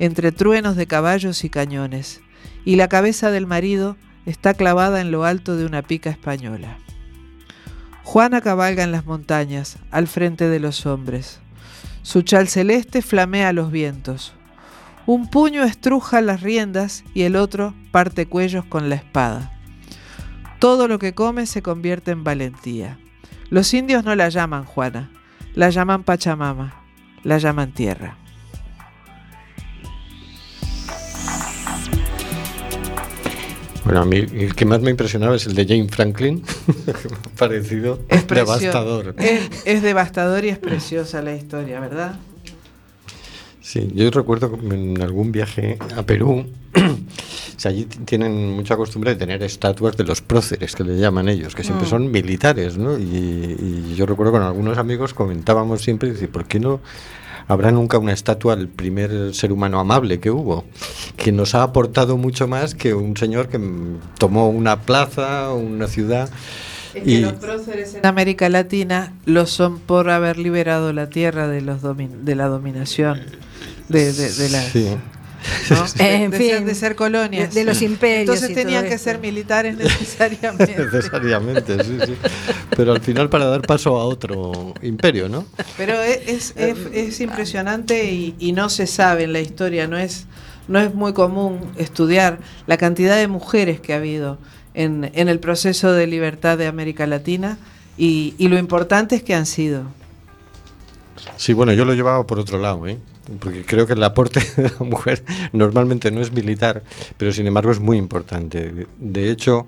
entre 0.00 0.32
truenos 0.32 0.74
de 0.74 0.88
caballos 0.88 1.44
y 1.44 1.50
cañones, 1.50 2.20
y 2.64 2.74
la 2.74 2.88
cabeza 2.88 3.30
del 3.30 3.46
marido 3.46 3.96
está 4.26 4.54
clavada 4.54 5.00
en 5.00 5.12
lo 5.12 5.24
alto 5.24 5.56
de 5.56 5.66
una 5.66 5.82
pica 5.82 6.10
española. 6.10 6.78
Juana 8.10 8.40
cabalga 8.40 8.84
en 8.84 8.90
las 8.90 9.04
montañas, 9.04 9.76
al 9.90 10.06
frente 10.06 10.48
de 10.48 10.60
los 10.60 10.86
hombres. 10.86 11.40
Su 12.00 12.22
chal 12.22 12.48
celeste 12.48 13.02
flamea 13.02 13.52
los 13.52 13.70
vientos. 13.70 14.32
Un 15.04 15.28
puño 15.28 15.62
estruja 15.62 16.22
las 16.22 16.40
riendas 16.40 17.04
y 17.12 17.24
el 17.24 17.36
otro 17.36 17.74
parte 17.90 18.24
cuellos 18.24 18.64
con 18.64 18.88
la 18.88 18.94
espada. 18.94 19.52
Todo 20.58 20.88
lo 20.88 20.98
que 20.98 21.12
come 21.12 21.44
se 21.44 21.60
convierte 21.60 22.10
en 22.10 22.24
valentía. 22.24 22.98
Los 23.50 23.74
indios 23.74 24.04
no 24.04 24.14
la 24.14 24.30
llaman 24.30 24.64
Juana, 24.64 25.10
la 25.54 25.68
llaman 25.68 26.02
Pachamama, 26.02 26.82
la 27.24 27.36
llaman 27.36 27.72
tierra. 27.72 28.16
Bueno, 33.88 34.02
a 34.02 34.04
mí 34.04 34.18
el 34.18 34.54
que 34.54 34.66
más 34.66 34.82
me 34.82 34.90
impresionaba 34.90 35.34
es 35.34 35.46
el 35.46 35.54
de 35.54 35.64
Jane 35.64 35.88
Franklin, 35.88 36.44
parecido 37.38 37.98
es 38.10 38.26
devastador. 38.26 39.14
Es, 39.64 39.82
devastador 39.82 40.44
y 40.44 40.50
es 40.50 40.58
preciosa 40.58 41.22
la 41.22 41.34
historia, 41.34 41.80
¿verdad? 41.80 42.16
Sí, 43.68 43.86
yo 43.94 44.10
recuerdo 44.10 44.58
en 44.62 45.02
algún 45.02 45.30
viaje 45.30 45.76
a 45.94 46.02
Perú, 46.02 46.46
allí 47.66 47.84
tienen 47.84 48.52
mucha 48.52 48.78
costumbre 48.78 49.10
de 49.10 49.16
tener 49.16 49.42
estatuas 49.42 49.94
de 49.94 50.04
los 50.04 50.22
próceres, 50.22 50.74
que 50.74 50.84
le 50.84 50.96
llaman 50.96 51.28
ellos, 51.28 51.54
que 51.54 51.62
siempre 51.62 51.86
mm. 51.86 51.90
son 51.90 52.10
militares, 52.10 52.78
¿no? 52.78 52.98
Y, 52.98 53.94
yo 53.94 54.06
recuerdo 54.06 54.32
con 54.32 54.40
algunos 54.40 54.78
amigos 54.78 55.12
comentábamos 55.12 55.82
siempre, 55.82 56.14
¿por 56.28 56.46
qué 56.46 56.60
no 56.60 56.80
habrá 57.46 57.70
nunca 57.70 57.98
una 57.98 58.14
estatua 58.14 58.54
al 58.54 58.68
primer 58.68 59.34
ser 59.34 59.52
humano 59.52 59.78
amable 59.80 60.18
que 60.18 60.30
hubo, 60.30 60.64
que 61.18 61.30
nos 61.30 61.54
ha 61.54 61.62
aportado 61.62 62.16
mucho 62.16 62.48
más 62.48 62.74
que 62.74 62.94
un 62.94 63.18
señor 63.18 63.48
que 63.48 63.60
tomó 64.16 64.48
una 64.48 64.80
plaza, 64.80 65.52
una 65.52 65.88
ciudad. 65.88 66.30
Y 67.04 67.18
los 67.18 67.34
próceres 67.34 67.94
en 67.94 68.06
América 68.06 68.48
Latina 68.48 69.12
lo 69.24 69.46
son 69.46 69.78
por 69.78 70.10
haber 70.10 70.38
liberado 70.38 70.92
la 70.92 71.08
tierra 71.08 71.48
de, 71.48 71.60
los 71.60 71.80
de 71.82 72.34
la 72.34 72.46
dominación 72.46 73.20
de, 73.88 74.12
de, 74.12 74.48
la, 74.50 74.62
en 75.98 76.30
de, 76.30 76.38
fin, 76.38 76.48
ser, 76.48 76.64
de 76.64 76.74
ser 76.74 76.94
colonias. 76.94 77.54
De, 77.54 77.64
los 77.64 77.80
imperios. 77.82 78.36
Entonces 78.36 78.54
tenían 78.54 78.84
que 78.86 78.98
ser 78.98 79.18
militares 79.18 79.76
necesariamente. 79.78 80.76
necesariamente, 80.92 81.84
sí, 81.84 81.98
sí. 82.06 82.14
Pero 82.76 82.92
al 82.92 83.00
final 83.00 83.28
para 83.28 83.46
dar 83.46 83.62
paso 83.62 83.96
a 83.96 84.04
otro 84.04 84.74
imperio, 84.82 85.28
¿no? 85.28 85.46
Pero 85.76 86.00
es, 86.02 86.54
es, 86.56 86.76
es 86.92 87.20
impresionante 87.20 88.10
y, 88.12 88.34
y, 88.38 88.52
no 88.52 88.68
se 88.68 88.86
sabe 88.86 89.24
en 89.24 89.32
la 89.32 89.40
historia, 89.40 89.86
no 89.86 89.98
es, 89.98 90.26
no 90.66 90.80
es 90.80 90.94
muy 90.94 91.12
común 91.12 91.60
estudiar 91.76 92.38
la 92.66 92.76
cantidad 92.76 93.16
de 93.16 93.28
mujeres 93.28 93.80
que 93.80 93.94
ha 93.94 93.96
habido 93.96 94.38
en, 94.78 95.10
en 95.12 95.28
el 95.28 95.40
proceso 95.40 95.92
de 95.92 96.06
libertad 96.06 96.56
de 96.56 96.66
América 96.66 97.06
Latina 97.06 97.58
y, 97.96 98.34
y 98.38 98.48
lo 98.48 98.58
importante 98.58 99.16
es 99.16 99.22
que 99.22 99.34
han 99.34 99.46
sido. 99.46 99.82
Sí, 101.36 101.52
bueno, 101.52 101.72
yo 101.72 101.84
lo 101.84 101.94
llevaba 101.94 102.26
por 102.26 102.38
otro 102.38 102.58
lado, 102.58 102.86
¿eh? 102.86 102.98
porque 103.40 103.64
creo 103.64 103.86
que 103.86 103.92
el 103.92 104.02
aporte 104.02 104.40
de 104.56 104.70
la 104.70 104.84
mujer 104.86 105.24
normalmente 105.52 106.10
no 106.10 106.20
es 106.20 106.32
militar, 106.32 106.82
pero 107.16 107.32
sin 107.32 107.46
embargo 107.46 107.72
es 107.72 107.80
muy 107.80 107.98
importante. 107.98 108.86
De 108.98 109.30
hecho, 109.30 109.66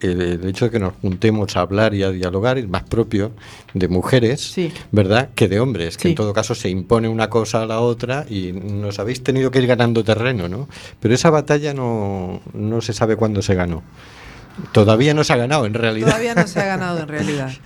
el, 0.00 0.46
hecho 0.46 0.66
de 0.66 0.70
que 0.70 0.78
nos 0.78 0.94
juntemos 0.94 1.56
a 1.56 1.60
hablar 1.60 1.94
y 1.94 2.02
a 2.02 2.10
dialogar 2.10 2.58
es 2.58 2.68
más 2.68 2.84
propio 2.84 3.32
de 3.74 3.88
mujeres, 3.88 4.54
¿verdad?, 4.92 5.30
que 5.34 5.48
de 5.48 5.60
hombres, 5.60 5.96
que 5.96 6.08
en 6.08 6.14
todo 6.14 6.32
caso 6.32 6.54
se 6.54 6.68
impone 6.68 7.08
una 7.08 7.28
cosa 7.28 7.62
a 7.62 7.66
la 7.66 7.80
otra 7.80 8.24
y 8.28 8.52
nos 8.52 8.98
habéis 8.98 9.22
tenido 9.22 9.50
que 9.50 9.58
ir 9.58 9.66
ganando 9.66 10.04
terreno, 10.04 10.48
¿no? 10.48 10.68
Pero 11.00 11.14
esa 11.14 11.30
batalla 11.30 11.74
no, 11.74 12.40
no 12.54 12.80
se 12.80 12.92
sabe 12.92 13.16
cuándo 13.16 13.42
se 13.42 13.54
ganó. 13.54 13.82
Todavía 14.72 15.14
no 15.14 15.24
se 15.24 15.32
ha 15.32 15.36
ganado 15.36 15.66
en 15.66 15.74
realidad. 15.74 16.08
Todavía 16.08 16.34
no 16.34 16.46
se 16.46 16.60
ha 16.60 16.64
ganado 16.64 17.00
en 17.00 17.08
realidad. 17.08 17.50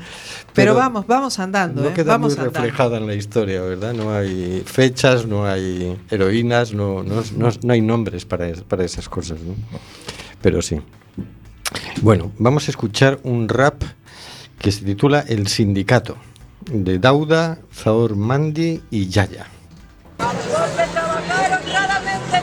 Pero, 0.54 0.74
vamos, 0.74 1.06
vamos 1.06 1.38
andando. 1.38 1.82
No 1.82 1.88
¿eh? 1.88 1.92
queda 1.94 2.12
vamos 2.12 2.36
muy 2.36 2.44
reflejada 2.44 2.98
en 2.98 3.06
la 3.06 3.14
historia, 3.14 3.62
¿verdad? 3.62 3.94
No 3.94 4.14
hay 4.14 4.62
fechas, 4.66 5.26
no 5.26 5.46
hay 5.46 5.98
heroínas, 6.10 6.74
no, 6.74 7.02
no, 7.02 7.22
no, 7.36 7.72
hay 7.72 7.80
nombres 7.80 8.26
para, 8.26 8.52
para 8.68 8.84
esas 8.84 9.08
cosas, 9.08 9.40
¿no? 9.40 9.54
Pero 10.42 10.60
sí. 10.60 10.78
Bueno, 12.02 12.32
vamos 12.38 12.68
a 12.68 12.70
escuchar 12.70 13.18
un 13.22 13.48
rap 13.48 13.82
que 14.58 14.72
se 14.72 14.84
titula 14.84 15.24
El 15.26 15.48
Sindicato. 15.48 16.18
de 16.70 16.98
Dauda, 16.98 17.58
Zahor 17.72 18.14
Mandi 18.14 18.82
y 18.90 19.08
Yaya. 19.08 19.46
Honradamente 20.18 22.42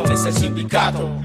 manta, 0.00 0.14
esto 0.14 0.24
no 0.24 0.28
es 0.28 0.36
el 0.36 0.42
sindicato. 0.42 1.19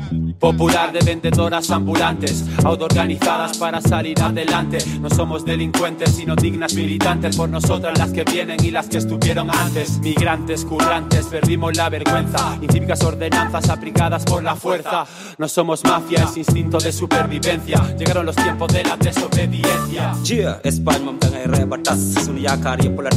Popular 0.46 0.92
de 0.94 1.00
vendedoras 1.00 1.72
ambulantes, 1.72 2.46
autoorganizadas 2.64 3.58
para 3.58 3.82
salir 3.82 4.22
adelante. 4.22 4.78
No 5.02 5.10
somos 5.10 5.44
delincuentes, 5.44 6.12
sino 6.12 6.36
dignas 6.36 6.76
militantes. 6.76 7.36
Por 7.36 7.50
nosotras 7.50 7.98
las 7.98 8.12
que 8.12 8.24
vienen 8.24 8.64
y 8.64 8.70
las 8.70 8.88
que 8.88 9.00
estuvieron 9.00 9.50
antes. 9.50 9.98
Migrantes, 10.02 10.64
currantes, 10.64 11.26
perdimos 11.26 11.76
la 11.76 11.90
vergüenza. 11.90 12.60
Incívicas 12.62 13.04
ordenanzas 13.04 13.70
aplicadas 13.70 14.24
por 14.24 14.44
la 14.44 14.56
fuerza. 14.56 15.08
No 15.40 15.48
somos 15.48 15.84
mafia, 15.84 16.26
es 16.26 16.38
instinto 16.38 16.78
de 16.78 16.92
supervivencia. 16.92 17.82
Llegaron 17.98 18.28
los 18.28 18.36
tiempos 18.36 18.72
de 18.72 18.84
la 18.84 18.98
desobediencia. 18.98 20.14
Jia 20.24 20.62
Espagne 20.64 21.06
moom 21.06 21.18
da 21.18 21.28
ngay 21.30 21.48
ree 21.48 21.66
ba 21.66 21.78
tas 21.82 21.98
sunu 22.22 22.38
yaakaar 22.46 22.86
yëpp 22.86 23.02
la 23.02 23.10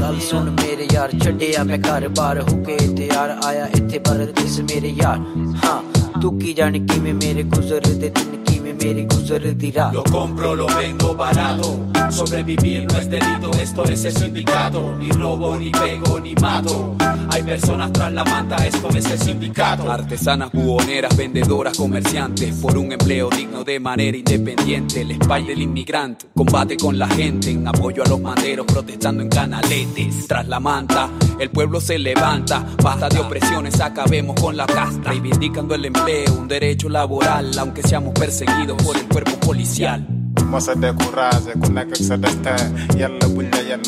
ਗੱਲ 0.00 0.18
ਸੁਣ 0.28 0.50
ਮੇਰੇ 0.50 0.86
ਯਾਰ 0.94 1.10
ਛੱਡਿਆ 1.24 1.62
ਮੈਂ 1.64 1.78
ਘਰ 1.78 2.08
ਬਾਰ 2.18 2.40
ਹੋ 2.40 2.56
ਕੇ 2.66 2.76
ਤੇ 2.96 3.06
ਯਾਰ 3.06 3.36
ਆਇਆ 3.46 3.66
ਇੱਥੇ 3.76 3.98
ਪਰਦੇਸ 4.08 4.58
ਮੇਰੇ 4.70 4.88
ਯਾਰ 5.02 5.18
ਹਾਂ 5.64 5.80
ਤੂੰ 6.22 6.38
ਕੀ 6.38 6.52
ਜਾਣ 6.54 6.78
ਕਿਵੇਂ 6.86 7.14
ਮੇਰੇ 7.14 7.42
ਗੁਜ਼ਰਦੇ 7.42 8.08
ਦਿਨ 8.08 8.36
ਕਿਵੇਂ 8.44 8.59
American 8.81 9.27
se 9.27 9.39
retira. 9.39 9.91
Lo 9.93 10.03
compro, 10.03 10.55
lo 10.55 10.65
vengo 10.67 11.15
barato. 11.15 11.79
Sobrevivir 12.09 12.85
no 12.91 12.97
es 12.97 13.09
delito, 13.09 13.51
esto 13.61 13.83
es 13.85 14.05
el 14.05 14.13
sindicato. 14.13 14.95
Ni 14.97 15.09
robo, 15.11 15.55
ni 15.55 15.69
pego, 15.69 16.19
ni 16.19 16.33
mato. 16.35 16.95
Hay 17.29 17.43
personas 17.43 17.93
tras 17.93 18.11
la 18.11 18.25
manta, 18.25 18.57
esto 18.65 18.89
es 18.89 19.05
el 19.05 19.19
sindicato. 19.19 19.89
Artesanas, 19.89 20.51
buhoneras, 20.51 21.15
vendedoras, 21.15 21.77
comerciantes. 21.77 22.55
Por 22.55 22.77
un 22.77 22.91
empleo 22.91 23.29
digno 23.29 23.63
de 23.63 23.79
manera 23.79 24.17
independiente. 24.17 25.01
El 25.01 25.15
spy 25.15 25.43
del 25.43 25.61
inmigrante, 25.61 26.25
combate 26.35 26.75
con 26.75 26.97
la 26.97 27.07
gente. 27.07 27.51
En 27.51 27.67
apoyo 27.67 28.03
a 28.03 28.09
los 28.09 28.19
manderos, 28.19 28.65
protestando 28.65 29.21
en 29.21 29.29
canaletes. 29.29 30.27
Tras 30.27 30.47
la 30.47 30.59
manta, 30.59 31.09
el 31.39 31.49
pueblo 31.51 31.79
se 31.79 31.97
levanta. 31.99 32.65
Basta 32.83 33.07
de 33.07 33.19
opresiones, 33.19 33.79
acabemos 33.79 34.39
con 34.39 34.57
la 34.57 34.65
casta. 34.65 35.11
Reivindicando 35.11 35.75
el 35.75 35.85
empleo, 35.85 36.33
un 36.33 36.47
derecho 36.47 36.89
laboral, 36.89 37.57
aunque 37.57 37.83
seamos 37.83 38.13
perseguidos 38.13 38.70
por 38.77 38.97
el 38.97 39.07
cuerpo 39.07 39.35
policial. 39.39 40.05
découragé 40.75 41.53
ku 41.61 41.67
nekk 41.71 41.91
ak 41.95 42.01
sa 42.03 42.15
destin 42.17 42.63
yàlla 42.99 43.27
buñ 43.33 43.47
la 43.51 43.61
yenn 43.69 43.81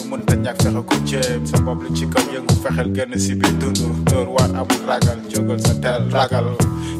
ñàkk 0.43 0.60
fexe 0.63 0.82
ko 0.89 0.96
jéem 1.06 1.41
sa 1.46 1.58
bopp 1.65 1.82
lu 1.84 1.89
ci 1.96 2.06
kaw 2.13 2.24
yëngu 2.34 2.54
fexeel 2.63 2.89
gën 2.96 3.12
si 3.19 3.34
biir 3.36 3.54
dund 3.60 3.80
dóor 4.10 4.28
waar 4.36 4.52
amul 4.60 4.82
ragal. 4.88 5.19
Jógal 5.32 5.60
sa 5.65 5.74
teel 5.84 6.04
ragal. 6.12 6.48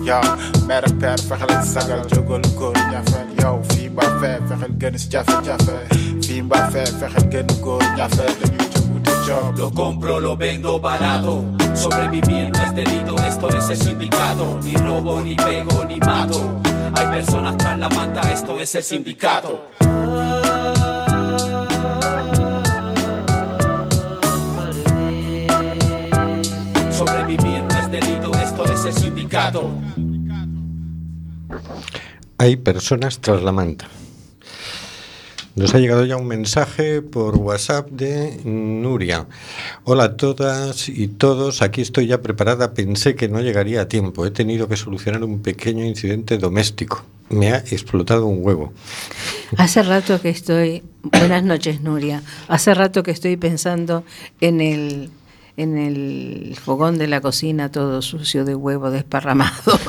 Yow 0.08 0.24
mère 0.68 0.86
ak 0.88 0.94
père 1.00 1.20
fexeel 1.28 1.52
ak 1.58 1.64
sagal 1.74 2.02
jógal 2.12 2.44
góor 2.58 2.76
ñafeel 2.92 3.28
yow 3.42 3.58
fii 3.70 3.90
mbaa 3.90 4.12
fee 4.20 4.40
fexeel 4.48 4.74
gën 4.82 4.96
si 5.02 5.08
jafe-jafe 5.12 5.78
fii 6.26 6.42
mbaa 6.42 6.70
fee 6.72 6.90
fexeel 7.00 7.26
gën 7.32 7.48
góor 7.64 7.84
ñafeel 7.98 8.34
dañuy 8.42 8.68
jóg 8.74 8.86
wuti 8.94 9.14
job. 9.28 9.58
Lo 9.58 9.68
compro, 9.72 10.20
lo 10.20 10.36
vendo 10.36 10.80
barato. 10.80 11.44
Sobrevivir 11.76 12.50
no 12.54 12.60
es 12.64 12.72
delito, 12.76 13.16
esto 13.28 13.48
es 13.50 13.70
el. 13.88 14.60
Ni 14.64 14.74
robo, 14.76 15.22
ni 15.22 15.36
pego, 15.36 15.84
ni 15.88 15.98
mato. 16.00 16.73
Hay 16.96 17.08
personas 17.08 17.58
tras 17.58 17.80
la 17.80 17.90
manta, 17.90 18.22
esto 18.32 18.60
es 18.60 18.76
el 18.76 18.84
sindicato. 18.84 19.70
Sobrevivir 26.92 27.64
no 27.64 27.80
es 27.80 27.92
delito, 27.92 28.32
esto 28.34 28.66
es 28.66 28.86
el 28.86 28.94
sindicato. 28.94 29.72
Hay 32.38 32.56
personas 32.58 33.20
tras 33.20 33.42
la 33.42 33.52
manta. 33.52 33.88
Nos 35.56 35.76
ha 35.76 35.80
llegado 35.80 36.04
ya 36.04 36.18
un 36.18 36.28
mensaje 36.28 37.04
por 37.04 37.36
WhatsApp 37.36 37.88
de 37.92 38.42
Nuria. 38.44 39.28
Hola 39.84 40.06
a 40.06 40.18
todas 40.18 40.90
y 40.90 41.08
todos, 41.08 41.62
aquí 41.62 41.82
estoy 41.82 42.08
ya 42.08 42.24
preparada. 42.24 42.74
Pensé 42.74 43.14
que 43.14 43.30
no 43.30 43.40
llegaría 43.40 43.82
a 43.82 43.88
tiempo. 43.88 44.26
He 44.26 44.32
tenido 44.32 44.68
que 44.68 44.78
solucionar 44.78 45.24
un 45.24 45.44
pequeño 45.44 45.86
incidente 45.86 46.40
doméstico. 46.40 47.04
Me 47.30 47.54
ha 47.54 47.58
explotado 47.58 48.26
un 48.26 48.44
huevo. 48.44 48.74
Hace 49.56 49.84
rato 49.84 50.20
que 50.20 50.30
estoy. 50.30 50.82
Buenas 51.04 51.44
noches, 51.44 51.82
Nuria. 51.82 52.24
Hace 52.48 52.74
rato 52.74 53.04
que 53.04 53.12
estoy 53.12 53.38
pensando 53.38 54.04
en 54.42 54.60
el 54.60 55.12
en 55.56 55.78
el 55.78 56.58
fogón 56.60 56.98
de 56.98 57.08
la 57.08 57.22
cocina 57.22 57.72
todo 57.72 58.02
sucio 58.02 58.44
de 58.44 58.56
huevo 58.56 58.90
desparramado. 58.90 59.54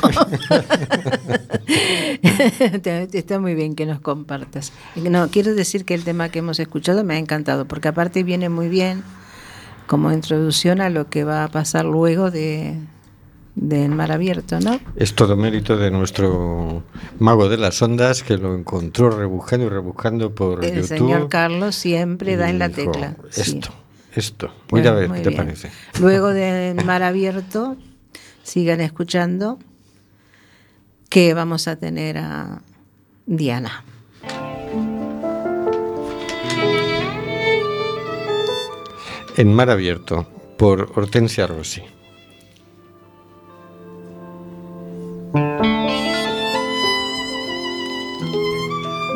Está 3.13 3.39
muy 3.39 3.55
bien 3.55 3.75
que 3.75 3.85
nos 3.85 3.99
compartas. 3.99 4.71
No, 4.95 5.29
quiero 5.29 5.53
decir 5.55 5.85
que 5.85 5.93
el 5.93 6.03
tema 6.03 6.29
que 6.29 6.39
hemos 6.39 6.59
escuchado 6.59 7.03
me 7.03 7.15
ha 7.15 7.17
encantado, 7.17 7.65
porque 7.67 7.87
aparte 7.87 8.23
viene 8.23 8.49
muy 8.49 8.69
bien 8.69 9.03
como 9.87 10.11
introducción 10.11 10.81
a 10.81 10.89
lo 10.89 11.09
que 11.09 11.23
va 11.23 11.43
a 11.43 11.47
pasar 11.49 11.85
luego 11.85 12.31
de 12.31 12.77
del 13.55 13.91
mar 13.91 14.11
abierto, 14.11 14.59
¿no? 14.59 14.81
Es 14.97 15.15
todo 15.15 15.37
mérito 15.37 15.77
de 15.77 15.89
nuestro 15.89 16.83
mago 17.19 17.47
de 17.47 17.55
las 17.57 17.81
ondas 17.81 18.21
que 18.21 18.37
lo 18.37 18.53
encontró 18.53 19.09
rebuscando 19.09 19.67
y 19.67 19.69
rebuscando 19.69 20.35
por 20.35 20.63
El 20.65 20.75
YouTube. 20.81 20.87
señor 20.87 21.29
Carlos 21.29 21.75
siempre 21.75 22.35
da 22.35 22.49
en 22.49 22.59
la 22.59 22.67
dijo, 22.67 22.91
tecla. 22.91 23.15
sí. 23.29 23.41
Esto, 23.41 23.69
esto. 24.13 24.51
Voy 24.67 24.85
a 24.85 24.91
ver 24.91 25.09
qué 25.09 25.21
te 25.21 25.29
bien. 25.29 25.41
parece. 25.41 25.71
Luego 26.01 26.29
de 26.33 26.75
Mar 26.85 27.01
Abierto, 27.01 27.77
sigan 28.43 28.81
escuchando 28.81 29.57
que 31.15 31.33
vamos 31.33 31.69
a 31.69 31.77
tener 31.77 32.17
a 32.17 32.61
Diana. 33.25 33.85
En 39.37 39.53
Mar 39.53 39.69
Abierto, 39.69 40.27
por 40.57 40.91
Hortensia 40.93 41.47
Rossi. 41.47 41.83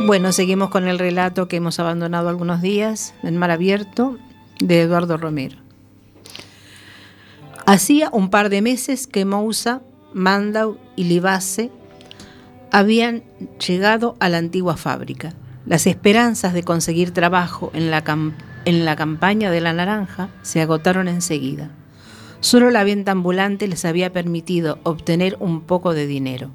Bueno, 0.05 0.31
seguimos 0.31 0.69
con 0.69 0.87
el 0.87 0.99
relato 0.99 1.49
que 1.49 1.57
hemos 1.57 1.81
abandonado 1.81 2.29
algunos 2.29 2.61
días 2.61 3.13
en 3.23 3.35
Mar 3.35 3.51
Abierto 3.51 4.17
de 4.61 4.83
Eduardo 4.83 5.17
Romero. 5.17 5.57
Hacía 7.65 8.09
un 8.13 8.29
par 8.29 8.47
de 8.49 8.61
meses 8.61 9.05
que 9.05 9.25
Mousa, 9.25 9.81
Mandau 10.13 10.77
y 10.95 11.03
Libace 11.03 11.71
habían 12.71 13.23
llegado 13.65 14.15
a 14.19 14.29
la 14.29 14.37
antigua 14.37 14.77
fábrica. 14.77 15.33
Las 15.65 15.87
esperanzas 15.87 16.53
de 16.53 16.63
conseguir 16.63 17.11
trabajo 17.11 17.71
en 17.73 17.91
la, 17.91 18.03
en 18.65 18.85
la 18.85 18.95
campaña 18.95 19.51
de 19.51 19.61
la 19.61 19.73
naranja 19.73 20.29
se 20.41 20.61
agotaron 20.61 21.07
enseguida. 21.07 21.71
Solo 22.39 22.71
la 22.71 22.83
venta 22.83 23.11
ambulante 23.11 23.67
les 23.67 23.85
había 23.85 24.13
permitido 24.13 24.79
obtener 24.83 25.35
un 25.39 25.61
poco 25.61 25.93
de 25.93 26.07
dinero. 26.07 26.51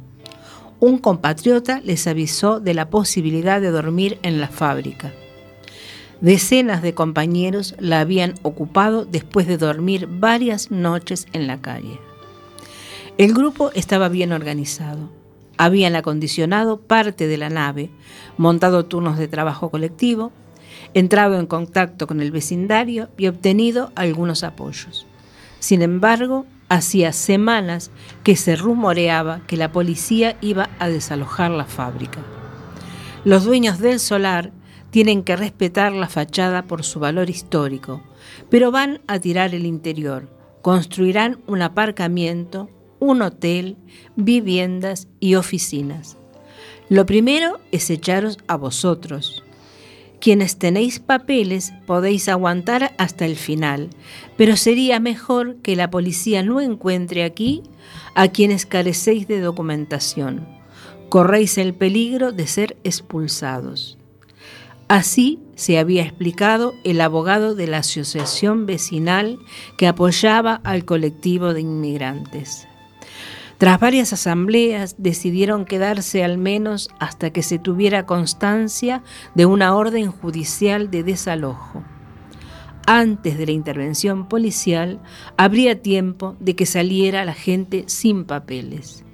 Un 0.80 0.98
compatriota 0.98 1.80
les 1.84 2.06
avisó 2.06 2.58
de 2.60 2.74
la 2.74 2.90
posibilidad 2.90 3.60
de 3.60 3.70
dormir 3.70 4.18
en 4.22 4.40
la 4.40 4.48
fábrica. 4.48 5.12
Decenas 6.20 6.82
de 6.82 6.94
compañeros 6.94 7.74
la 7.78 8.00
habían 8.00 8.34
ocupado 8.42 9.04
después 9.04 9.46
de 9.46 9.58
dormir 9.58 10.08
varias 10.10 10.70
noches 10.70 11.26
en 11.32 11.46
la 11.46 11.60
calle. 11.60 11.98
El 13.18 13.34
grupo 13.34 13.70
estaba 13.74 14.08
bien 14.08 14.32
organizado. 14.32 15.10
Habían 15.56 15.96
acondicionado 15.96 16.80
parte 16.80 17.26
de 17.26 17.36
la 17.36 17.50
nave, 17.50 17.90
montado 18.36 18.84
turnos 18.84 19.18
de 19.18 19.28
trabajo 19.28 19.70
colectivo, 19.70 20.32
entrado 20.94 21.38
en 21.38 21.46
contacto 21.46 22.06
con 22.06 22.20
el 22.20 22.30
vecindario 22.30 23.08
y 23.16 23.26
obtenido 23.26 23.92
algunos 23.94 24.42
apoyos. 24.42 25.06
Sin 25.60 25.82
embargo, 25.82 26.46
hacía 26.68 27.12
semanas 27.12 27.90
que 28.22 28.36
se 28.36 28.56
rumoreaba 28.56 29.40
que 29.46 29.56
la 29.56 29.72
policía 29.72 30.36
iba 30.40 30.70
a 30.78 30.88
desalojar 30.88 31.50
la 31.50 31.64
fábrica. 31.64 32.20
Los 33.24 33.44
dueños 33.44 33.78
del 33.78 34.00
solar 34.00 34.52
tienen 34.90 35.22
que 35.24 35.36
respetar 35.36 35.92
la 35.92 36.08
fachada 36.08 36.62
por 36.62 36.84
su 36.84 37.00
valor 37.00 37.30
histórico, 37.30 38.02
pero 38.50 38.70
van 38.70 39.00
a 39.06 39.18
tirar 39.18 39.54
el 39.54 39.66
interior. 39.66 40.28
Construirán 40.62 41.40
un 41.46 41.62
aparcamiento, 41.62 42.70
un 43.04 43.22
hotel, 43.22 43.76
viviendas 44.16 45.08
y 45.20 45.34
oficinas. 45.34 46.16
Lo 46.88 47.06
primero 47.06 47.60
es 47.72 47.90
echaros 47.90 48.38
a 48.46 48.56
vosotros. 48.56 49.42
Quienes 50.20 50.58
tenéis 50.58 51.00
papeles 51.00 51.72
podéis 51.86 52.28
aguantar 52.28 52.94
hasta 52.98 53.26
el 53.26 53.36
final, 53.36 53.90
pero 54.36 54.56
sería 54.56 55.00
mejor 55.00 55.56
que 55.56 55.76
la 55.76 55.90
policía 55.90 56.42
no 56.42 56.60
encuentre 56.60 57.24
aquí 57.24 57.62
a 58.14 58.28
quienes 58.28 58.64
carecéis 58.64 59.28
de 59.28 59.40
documentación. 59.40 60.46
Corréis 61.10 61.58
el 61.58 61.74
peligro 61.74 62.32
de 62.32 62.46
ser 62.46 62.76
expulsados. 62.84 63.98
Así 64.88 65.40
se 65.56 65.78
había 65.78 66.02
explicado 66.02 66.74
el 66.84 67.00
abogado 67.00 67.54
de 67.54 67.66
la 67.66 67.78
asociación 67.78 68.66
vecinal 68.66 69.38
que 69.78 69.86
apoyaba 69.86 70.60
al 70.64 70.84
colectivo 70.84 71.54
de 71.54 71.62
inmigrantes. 71.62 72.66
Tras 73.58 73.78
varias 73.78 74.12
asambleas 74.12 74.96
decidieron 74.98 75.64
quedarse 75.64 76.24
al 76.24 76.38
menos 76.38 76.90
hasta 76.98 77.30
que 77.30 77.42
se 77.42 77.58
tuviera 77.58 78.06
constancia 78.06 79.02
de 79.34 79.46
una 79.46 79.74
orden 79.74 80.10
judicial 80.10 80.90
de 80.90 81.04
desalojo. 81.04 81.84
Antes 82.86 83.38
de 83.38 83.46
la 83.46 83.52
intervención 83.52 84.28
policial 84.28 85.00
habría 85.36 85.80
tiempo 85.80 86.36
de 86.40 86.54
que 86.54 86.66
saliera 86.66 87.24
la 87.24 87.32
gente 87.32 87.84
sin 87.86 88.24
papeles. 88.24 89.04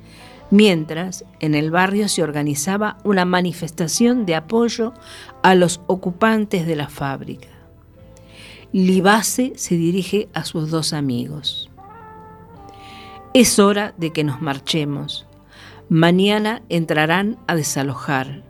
Mientras, 0.50 1.24
en 1.38 1.54
el 1.54 1.70
barrio 1.70 2.08
se 2.08 2.24
organizaba 2.24 2.98
una 3.04 3.24
manifestación 3.24 4.26
de 4.26 4.34
apoyo 4.34 4.92
a 5.44 5.54
los 5.54 5.80
ocupantes 5.86 6.66
de 6.66 6.74
la 6.74 6.88
fábrica. 6.88 7.48
Libase 8.72 9.52
se 9.54 9.76
dirige 9.76 10.28
a 10.32 10.44
sus 10.44 10.70
dos 10.70 10.92
amigos. 10.92 11.69
Es 13.32 13.60
hora 13.60 13.94
de 13.96 14.12
que 14.12 14.24
nos 14.24 14.42
marchemos. 14.42 15.24
Mañana 15.88 16.62
entrarán 16.68 17.38
a 17.46 17.54
desalojar. 17.54 18.42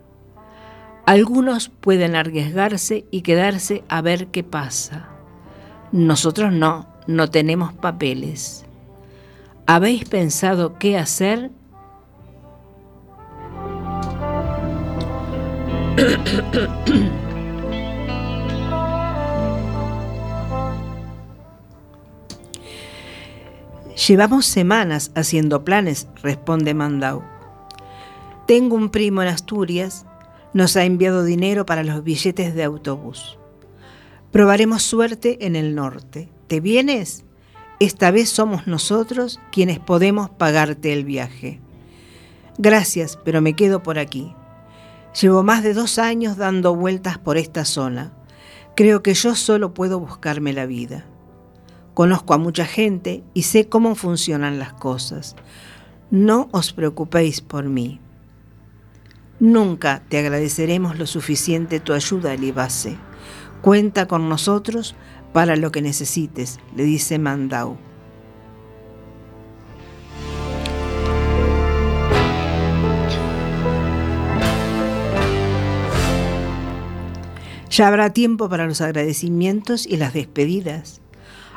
Algunos 1.05 1.69
pueden 1.69 2.15
arriesgarse 2.15 3.05
y 3.11 3.21
quedarse 3.21 3.83
a 3.89 4.01
ver 4.01 4.27
qué 4.27 4.43
pasa. 4.43 5.09
Nosotros 5.91 6.51
no, 6.51 6.87
no 7.05 7.29
tenemos 7.29 7.73
papeles. 7.73 8.65
¿Habéis 9.67 10.05
pensado 10.05 10.79
qué 10.79 10.97
hacer? 10.97 11.51
Llevamos 23.95 24.45
semanas 24.45 25.11
haciendo 25.15 25.65
planes, 25.65 26.07
responde 26.23 26.73
Mandau. 26.73 27.23
Tengo 28.47 28.75
un 28.75 28.89
primo 28.89 29.21
en 29.21 29.27
Asturias, 29.27 30.05
nos 30.53 30.77
ha 30.77 30.85
enviado 30.85 31.25
dinero 31.25 31.65
para 31.65 31.83
los 31.83 32.03
billetes 32.03 32.55
de 32.55 32.63
autobús. 32.63 33.37
Probaremos 34.31 34.83
suerte 34.83 35.45
en 35.45 35.57
el 35.57 35.75
norte. 35.75 36.29
¿Te 36.47 36.61
vienes? 36.61 37.25
Esta 37.79 38.11
vez 38.11 38.29
somos 38.29 38.65
nosotros 38.65 39.39
quienes 39.51 39.79
podemos 39.79 40.29
pagarte 40.29 40.93
el 40.93 41.03
viaje. 41.03 41.59
Gracias, 42.57 43.19
pero 43.25 43.41
me 43.41 43.55
quedo 43.55 43.83
por 43.83 43.99
aquí. 43.99 44.33
Llevo 45.19 45.43
más 45.43 45.63
de 45.63 45.73
dos 45.73 45.99
años 45.99 46.37
dando 46.37 46.75
vueltas 46.75 47.17
por 47.17 47.37
esta 47.37 47.65
zona. 47.65 48.13
Creo 48.75 49.03
que 49.03 49.13
yo 49.13 49.35
solo 49.35 49.73
puedo 49.73 49.99
buscarme 49.99 50.53
la 50.53 50.65
vida. 50.65 51.05
Conozco 51.93 52.33
a 52.33 52.37
mucha 52.37 52.65
gente 52.65 53.23
y 53.33 53.43
sé 53.43 53.67
cómo 53.67 53.95
funcionan 53.95 54.59
las 54.59 54.73
cosas. 54.73 55.35
No 56.09 56.49
os 56.51 56.73
preocupéis 56.73 57.41
por 57.41 57.65
mí. 57.65 57.99
Nunca 59.39 60.03
te 60.07 60.19
agradeceremos 60.19 60.97
lo 60.99 61.07
suficiente 61.07 61.79
tu 61.79 61.93
ayuda, 61.93 62.35
Libase. 62.35 62.95
Cuenta 63.61 64.07
con 64.07 64.29
nosotros 64.29 64.95
para 65.33 65.55
lo 65.55 65.71
que 65.71 65.81
necesites, 65.81 66.59
le 66.75 66.83
dice 66.83 67.19
Mandau. 67.19 67.77
Ya 77.69 77.87
habrá 77.87 78.11
tiempo 78.11 78.49
para 78.49 78.67
los 78.67 78.81
agradecimientos 78.81 79.87
y 79.87 79.95
las 79.95 80.13
despedidas. 80.13 81.00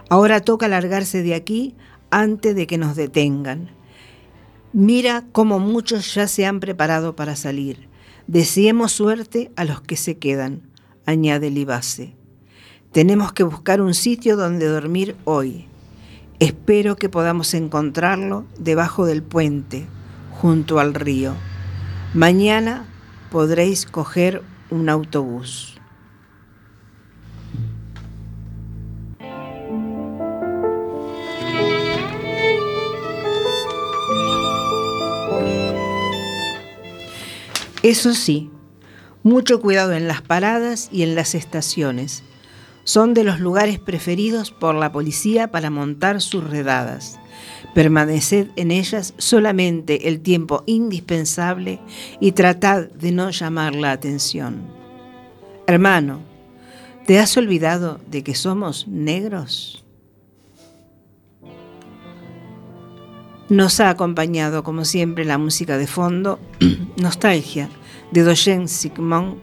Ahora 0.08 0.40
toca 0.40 0.68
largarse 0.68 1.22
de 1.22 1.34
aquí 1.34 1.74
antes 2.10 2.54
de 2.54 2.66
que 2.66 2.78
nos 2.78 2.96
detengan. 2.96 3.70
Mira 4.72 5.24
cómo 5.32 5.58
muchos 5.58 6.14
ya 6.14 6.26
se 6.28 6.46
han 6.46 6.60
preparado 6.60 7.16
para 7.16 7.36
salir. 7.36 7.88
Deseemos 8.26 8.92
suerte 8.92 9.52
a 9.56 9.64
los 9.64 9.80
que 9.80 9.96
se 9.96 10.18
quedan, 10.18 10.62
añade 11.06 11.50
Libase. 11.50 12.14
Tenemos 12.92 13.32
que 13.32 13.42
buscar 13.42 13.80
un 13.80 13.94
sitio 13.94 14.36
donde 14.36 14.66
dormir 14.66 15.16
hoy. 15.24 15.66
Espero 16.38 16.96
que 16.96 17.08
podamos 17.08 17.54
encontrarlo 17.54 18.44
debajo 18.58 19.06
del 19.06 19.22
puente, 19.22 19.86
junto 20.30 20.78
al 20.78 20.94
río. 20.94 21.34
Mañana 22.12 22.86
podréis 23.30 23.86
coger 23.86 24.42
un 24.70 24.88
autobús. 24.88 25.73
Eso 37.84 38.14
sí, 38.14 38.50
mucho 39.22 39.60
cuidado 39.60 39.92
en 39.92 40.08
las 40.08 40.22
paradas 40.22 40.88
y 40.90 41.02
en 41.02 41.14
las 41.14 41.34
estaciones. 41.34 42.22
Son 42.84 43.12
de 43.12 43.24
los 43.24 43.40
lugares 43.40 43.78
preferidos 43.78 44.50
por 44.50 44.74
la 44.74 44.90
policía 44.90 45.50
para 45.50 45.68
montar 45.68 46.22
sus 46.22 46.48
redadas. 46.48 47.20
Permaneced 47.74 48.48
en 48.56 48.70
ellas 48.70 49.12
solamente 49.18 50.08
el 50.08 50.20
tiempo 50.20 50.64
indispensable 50.64 51.78
y 52.20 52.32
tratad 52.32 52.88
de 52.88 53.12
no 53.12 53.28
llamar 53.28 53.74
la 53.74 53.92
atención. 53.92 54.62
Hermano, 55.66 56.20
¿te 57.06 57.18
has 57.18 57.36
olvidado 57.36 58.00
de 58.06 58.24
que 58.24 58.34
somos 58.34 58.88
negros? 58.88 59.84
Nos 63.48 63.78
ha 63.80 63.90
acompañado, 63.90 64.62
como 64.64 64.84
siempre, 64.84 65.24
la 65.24 65.38
música 65.38 65.76
de 65.76 65.86
fondo, 65.86 66.38
Nostalgia, 66.96 67.68
de 68.10 68.22
Dojen 68.22 68.68
Sigmund, 68.68 69.36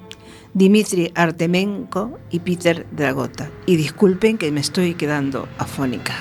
Dimitri 0.54 1.12
Artemenko 1.16 2.18
y 2.32 2.40
Peter 2.40 2.86
Dragota. 2.92 3.50
Y 3.66 3.76
disculpen 3.76 4.38
que 4.38 4.52
me 4.52 4.60
estoy 4.60 4.96
quedando 4.96 5.48
afónica. 5.58 6.14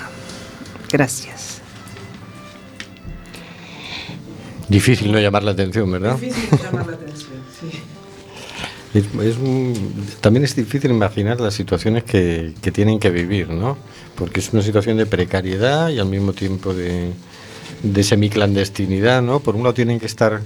Gracias. 0.93 1.63
Difícil 4.69 5.11
no 5.11 5.19
llamar 5.19 5.43
la 5.43 5.51
atención, 5.53 5.91
¿verdad? 5.91 6.17
Difícil 6.17 6.59
llamar 6.63 6.87
la 6.87 6.93
atención, 6.93 7.33
sí. 7.61 7.79
Es, 8.93 9.05
es 9.25 9.37
un- 9.39 9.95
también 10.21 10.45
es 10.45 10.55
difícil 10.55 10.91
imaginar 10.91 11.41
las 11.41 11.55
situaciones 11.55 12.05
que, 12.05 12.55
que 12.61 12.71
tienen 12.73 12.99
que 13.01 13.11
vivir, 13.11 13.49
¿no? 13.51 13.77
Porque 14.17 14.41
es 14.41 14.53
una 14.53 14.63
situación 14.63 14.97
de 14.97 15.07
precariedad 15.07 15.89
y 15.91 15.99
al 15.99 16.07
mismo 16.07 16.33
tiempo 16.33 16.75
de, 16.75 17.13
de 17.83 18.03
semiclandestinidad, 18.03 19.23
¿no? 19.23 19.41
Por 19.41 19.57
un 19.57 19.63
lado 19.63 19.75
tienen 19.75 19.99
que 19.99 20.07
estar 20.07 20.41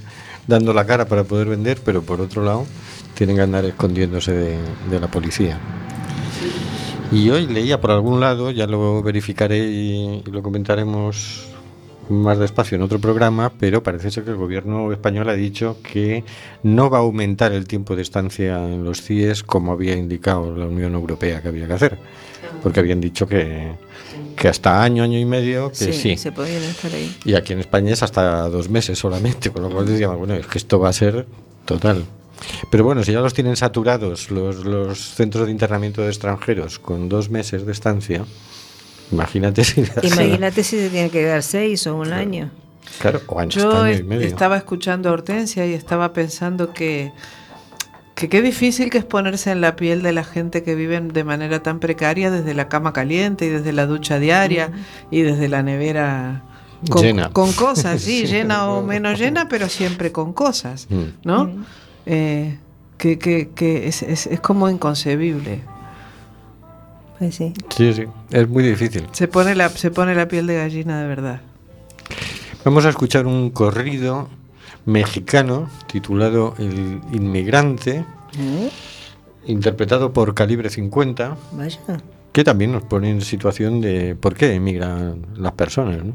dando 0.46 0.72
la 0.72 0.86
cara 0.86 1.06
para 1.06 1.24
poder 1.24 1.48
vender, 1.48 1.78
pero 1.84 2.02
por 2.02 2.20
otro 2.20 2.44
lado 2.44 2.66
tienen 3.14 3.36
que 3.36 3.42
andar 3.42 3.64
escondiéndose 3.64 4.32
de, 4.32 5.00
la 5.00 5.08
policía. 5.08 5.58
Y 7.12 7.30
hoy 7.30 7.46
leía 7.46 7.80
por 7.80 7.90
algún 7.90 8.20
lado, 8.20 8.50
ya 8.50 8.66
lo 8.66 9.02
verificaré 9.02 9.58
y, 9.58 10.22
y 10.26 10.30
lo 10.30 10.42
comentaremos 10.42 11.48
más 12.08 12.38
despacio 12.38 12.76
en 12.76 12.82
otro 12.82 12.98
programa, 12.98 13.52
pero 13.58 13.82
parece 13.82 14.10
ser 14.10 14.24
que 14.24 14.30
el 14.30 14.36
gobierno 14.36 14.92
español 14.92 15.28
ha 15.28 15.34
dicho 15.34 15.78
que 15.82 16.24
no 16.62 16.90
va 16.90 16.98
a 16.98 17.00
aumentar 17.00 17.52
el 17.52 17.66
tiempo 17.66 17.96
de 17.96 18.02
estancia 18.02 18.56
en 18.64 18.84
los 18.84 19.02
CIES 19.02 19.42
como 19.42 19.72
había 19.72 19.96
indicado 19.96 20.54
la 20.54 20.66
Unión 20.66 20.94
Europea 20.94 21.40
que 21.40 21.48
había 21.48 21.66
que 21.66 21.72
hacer, 21.72 21.98
porque 22.62 22.80
habían 22.80 23.00
dicho 23.00 23.26
que, 23.26 23.72
que 24.36 24.48
hasta 24.48 24.82
año, 24.82 25.02
año 25.02 25.18
y 25.18 25.24
medio, 25.24 25.70
que 25.70 25.92
sí. 25.92 26.16
se 26.16 26.32
podían 26.32 26.62
estar 26.62 26.92
ahí. 26.92 27.14
Y 27.24 27.34
aquí 27.34 27.52
en 27.52 27.60
España 27.60 27.92
es 27.92 28.02
hasta 28.02 28.48
dos 28.48 28.68
meses 28.68 28.98
solamente, 28.98 29.50
con 29.50 29.62
lo 29.62 29.70
cual 29.70 29.86
decíamos, 29.86 30.18
bueno, 30.18 30.34
es 30.34 30.46
que 30.46 30.58
esto 30.58 30.78
va 30.78 30.88
a 30.88 30.92
ser 30.92 31.26
total. 31.64 32.04
Pero 32.70 32.84
bueno, 32.84 33.02
si 33.04 33.12
ya 33.12 33.20
los 33.20 33.32
tienen 33.32 33.56
saturados 33.56 34.30
los, 34.30 34.64
los 34.64 34.98
centros 34.98 35.46
de 35.46 35.52
internamiento 35.52 36.02
de 36.02 36.08
extranjeros 36.08 36.78
con 36.78 37.08
dos 37.08 37.30
meses 37.30 37.64
de 37.64 37.72
estancia, 37.72 38.24
imagínate 39.12 39.64
si... 39.64 39.84
Imagínate 40.02 40.62
si 40.62 40.78
se 40.78 40.90
tiene 40.90 41.10
que 41.10 41.20
quedar 41.20 41.42
seis 41.42 41.86
o 41.86 41.96
un 41.96 42.12
año. 42.12 42.50
Claro, 42.98 43.20
o 43.26 43.40
hasta 43.40 43.60
Yo 43.60 43.82
año 43.82 43.98
y 43.98 44.02
medio. 44.02 44.26
estaba 44.26 44.56
escuchando 44.56 45.08
a 45.08 45.12
Hortensia 45.12 45.66
y 45.66 45.72
estaba 45.72 46.12
pensando 46.12 46.72
que, 46.72 47.12
que 48.14 48.28
qué 48.28 48.42
difícil 48.42 48.90
que 48.90 48.98
es 48.98 49.04
ponerse 49.04 49.50
en 49.50 49.60
la 49.60 49.74
piel 49.76 50.02
de 50.02 50.12
la 50.12 50.22
gente 50.24 50.62
que 50.62 50.74
vive 50.74 51.00
de 51.00 51.24
manera 51.24 51.62
tan 51.62 51.80
precaria 51.80 52.30
desde 52.30 52.54
la 52.54 52.68
cama 52.68 52.92
caliente 52.92 53.46
y 53.46 53.48
desde 53.48 53.72
la 53.72 53.86
ducha 53.86 54.18
diaria 54.18 54.70
y 55.10 55.22
desde 55.22 55.48
la 55.48 55.62
nevera 55.64 56.42
con, 56.90 57.02
Llena. 57.02 57.30
con 57.30 57.52
cosas, 57.52 58.00
sí, 58.02 58.20
Sí. 58.20 58.26
llena 58.32 58.68
o 58.68 58.82
menos 58.82 59.18
llena, 59.18 59.48
pero 59.48 59.68
siempre 59.68 60.12
con 60.12 60.32
cosas, 60.32 60.86
Mm. 60.90 61.02
¿no? 61.24 61.50
Eh, 62.06 62.58
que 62.98 63.18
que, 63.18 63.50
que 63.54 63.88
es, 63.88 64.02
es, 64.02 64.26
es 64.28 64.40
como 64.40 64.68
inconcebible. 64.70 65.62
Pues 67.18 67.34
sí. 67.36 67.52
Sí, 67.74 67.92
sí, 67.94 68.04
es 68.30 68.48
muy 68.48 68.62
difícil. 68.64 69.06
Se 69.12 69.26
pone 69.28 69.54
la, 69.54 69.68
se 69.70 69.90
pone 69.90 70.14
la 70.14 70.28
piel 70.28 70.46
de 70.46 70.56
gallina 70.56 71.00
de 71.02 71.08
verdad. 71.08 71.40
Vamos 72.64 72.84
a 72.86 72.90
escuchar 72.90 73.26
un 73.26 73.50
corrido 73.50 74.28
mexicano 74.86 75.68
titulado 75.86 76.54
El 76.58 77.00
inmigrante, 77.12 78.04
interpretado 79.46 80.12
por 80.12 80.34
Calibre 80.34 80.70
50, 80.70 81.36
Vaya. 81.52 81.78
que 82.32 82.44
también 82.44 82.72
nos 82.72 82.82
pone 82.84 83.10
en 83.10 83.20
situación 83.20 83.80
de 83.80 84.14
por 84.16 84.34
qué 84.34 84.54
emigran 84.54 85.26
las 85.36 85.52
personas. 85.52 85.98
¿no? 86.04 86.12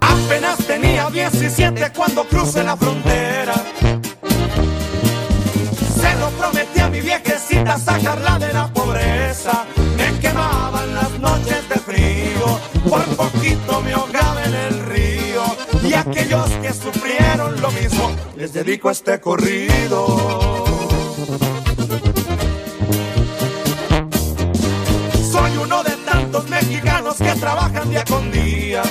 Apenas 0.00 0.58
tenía 0.66 1.08
17 1.08 1.92
cuando 1.96 2.24
crucé 2.24 2.62
la 2.64 2.76
frontera. 2.76 3.54
Se 5.94 6.18
lo 6.20 6.28
prometí 6.30 6.80
a 6.80 6.88
mi 6.90 7.00
viejecita 7.00 7.78
sacarla 7.78 8.38
de 8.38 8.52
la 8.52 8.68
pobreza. 8.72 9.64
Me 9.96 10.18
quemaban 10.20 10.94
las 10.94 11.18
noches 11.20 11.68
de 11.68 11.76
frío, 11.76 12.58
por 12.88 13.02
poquito 13.16 13.80
me 13.82 13.94
aquellos 16.10 16.48
que 16.62 16.72
sufrieron 16.72 17.60
lo 17.60 17.70
mismo, 17.72 18.10
les 18.36 18.52
dedico 18.52 18.90
este 18.90 19.20
corrido. 19.20 20.64
Soy 25.30 25.56
uno 25.62 25.82
de 25.82 25.90
tantos 26.04 26.48
mexicanos 26.48 27.16
que 27.16 27.32
trabajan 27.34 27.90
día 27.90 28.04
con 28.04 28.30
día 28.30 28.82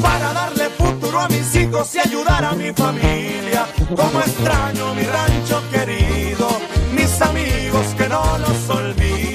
para 0.00 0.32
darle 0.32 0.68
futuro 0.70 1.20
a 1.20 1.28
mis 1.28 1.54
hijos 1.56 1.94
y 1.94 1.98
ayudar 1.98 2.44
a 2.44 2.52
mi 2.52 2.72
familia. 2.72 3.66
Como 3.94 4.20
extraño 4.20 4.94
mi 4.94 5.02
rancho 5.02 5.62
querido, 5.70 6.48
mis 6.92 7.20
amigos 7.20 7.86
que 7.96 8.08
no 8.08 8.38
los 8.38 8.70
olvido 8.70 9.27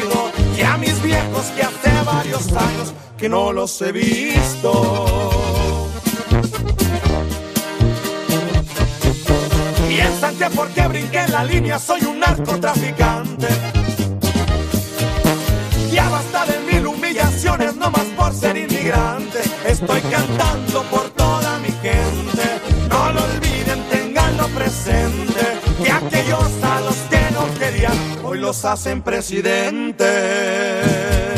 que 1.52 1.64
hace 1.64 2.04
varios 2.06 2.52
años 2.52 2.94
que 3.18 3.30
no 3.30 3.52
los 3.52 3.82
he 3.82 3.92
visto. 3.92 5.30
Piensan 9.88 10.36
que 10.36 10.50
porque 10.56 10.88
brinqué 10.88 11.20
en 11.20 11.32
la 11.32 11.44
línea 11.44 11.80
soy 11.80 12.04
un 12.06 12.20
narcotraficante. 12.20 13.48
Ya 15.92 16.10
basta 16.10 16.46
de 16.46 16.60
mil 16.72 16.88
humillaciones, 16.88 17.76
no 17.76 17.92
más 17.92 18.06
por 18.18 18.34
ser 18.34 18.58
inmigrante. 18.58 19.40
Estoy 19.68 20.02
cantando 20.02 20.84
por 20.84 21.10
toda 21.12 21.60
mi 21.60 21.72
gente. 21.82 22.44
No 22.90 23.12
lo 23.12 23.24
olviden, 23.24 23.84
tenganlo 23.90 24.48
presente. 24.50 25.60
Que 25.84 25.92
aquellos 25.92 26.64
a 26.64 26.82
los 26.82 26.96
que 27.10 27.32
no 27.32 27.48
querían, 27.60 27.98
hoy 28.24 28.40
los 28.40 28.66
hacen 28.66 29.02
presidentes. 29.02 31.33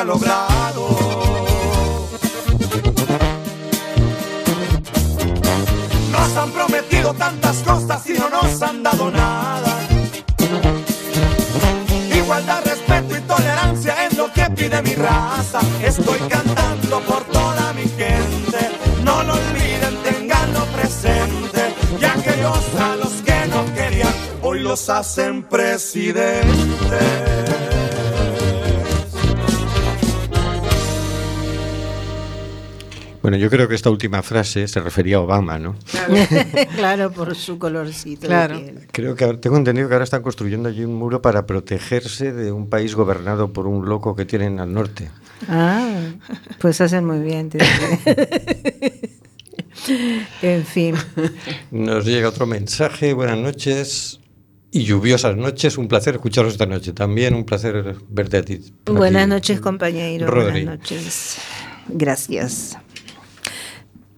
Ha 0.00 0.04
logrado. 0.04 0.88
Nos 6.10 6.36
han 6.36 6.50
prometido 6.52 7.12
tantas 7.14 7.56
cosas 7.58 8.08
y 8.08 8.14
no 8.14 8.30
nos 8.30 8.62
han 8.62 8.82
dado 8.82 9.10
nada. 9.10 9.78
Igualdad, 12.14 12.64
respeto 12.64 13.16
y 13.18 13.20
tolerancia 13.20 14.06
es 14.06 14.16
lo 14.16 14.32
que 14.32 14.44
pide 14.56 14.80
mi 14.82 14.94
raza. 14.94 15.60
Estoy 15.82 16.18
cantando 16.28 17.00
por 17.00 17.22
toda 17.24 17.72
mi 17.74 17.82
gente. 17.82 18.60
No 19.04 19.22
lo 19.22 19.34
olviden, 19.34 19.96
tenganlo 20.02 20.64
presente. 20.76 21.74
Y 22.00 22.04
aquellos 22.04 22.64
a 22.78 22.96
los 22.96 23.12
que 23.22 23.46
no 23.48 23.74
querían, 23.74 24.14
hoy 24.40 24.60
los 24.60 24.88
hacen 24.88 25.42
presidentes. 25.42 26.49
Yo 33.40 33.50
creo 33.50 33.66
que 33.68 33.74
esta 33.74 33.90
última 33.90 34.22
frase 34.22 34.68
se 34.68 34.80
refería 34.80 35.16
a 35.16 35.20
Obama, 35.20 35.58
¿no? 35.58 35.74
claro, 36.76 37.10
por 37.16 37.34
su 37.34 37.58
colorcito. 37.58 38.22
de 38.22 38.26
Claro. 38.28 38.58
piel. 38.60 38.86
Creo 38.92 39.14
que 39.16 39.24
ahora- 39.24 39.40
tengo 39.40 39.56
entendido 39.56 39.88
que 39.88 39.94
ahora 39.94 40.04
están 40.04 40.22
construyendo 40.22 40.68
allí 40.68 40.84
un 40.84 40.94
muro 40.94 41.22
para 41.22 41.46
protegerse 41.46 42.32
de 42.32 42.52
un 42.52 42.68
país 42.68 42.94
gobernado 42.94 43.52
por 43.52 43.66
un 43.66 43.88
loco 43.88 44.14
que 44.14 44.24
tienen 44.24 44.60
al 44.60 44.72
norte. 44.72 45.10
Ah, 45.48 46.00
pues 46.58 46.80
hacen 46.80 47.04
muy 47.06 47.20
bien. 47.20 47.50
en 50.42 50.64
fin. 50.64 50.94
Nos 51.70 52.04
llega 52.04 52.28
otro 52.28 52.46
mensaje. 52.46 53.12
Buenas 53.14 53.38
noches 53.38 54.20
y 54.70 54.84
lluviosas 54.84 55.36
noches. 55.36 55.78
Un 55.78 55.88
placer 55.88 56.14
escucharos 56.16 56.52
esta 56.52 56.66
noche. 56.66 56.92
También 56.92 57.34
un 57.34 57.44
placer 57.44 57.96
verte 58.08 58.36
a 58.38 58.42
ti. 58.42 58.60
Buenas 58.86 59.22
aquí. 59.22 59.30
noches, 59.30 59.60
compañero. 59.60 60.26
Rodri. 60.26 60.64
Buenas 60.64 60.78
noches. 60.80 61.38
Gracias. 61.88 62.76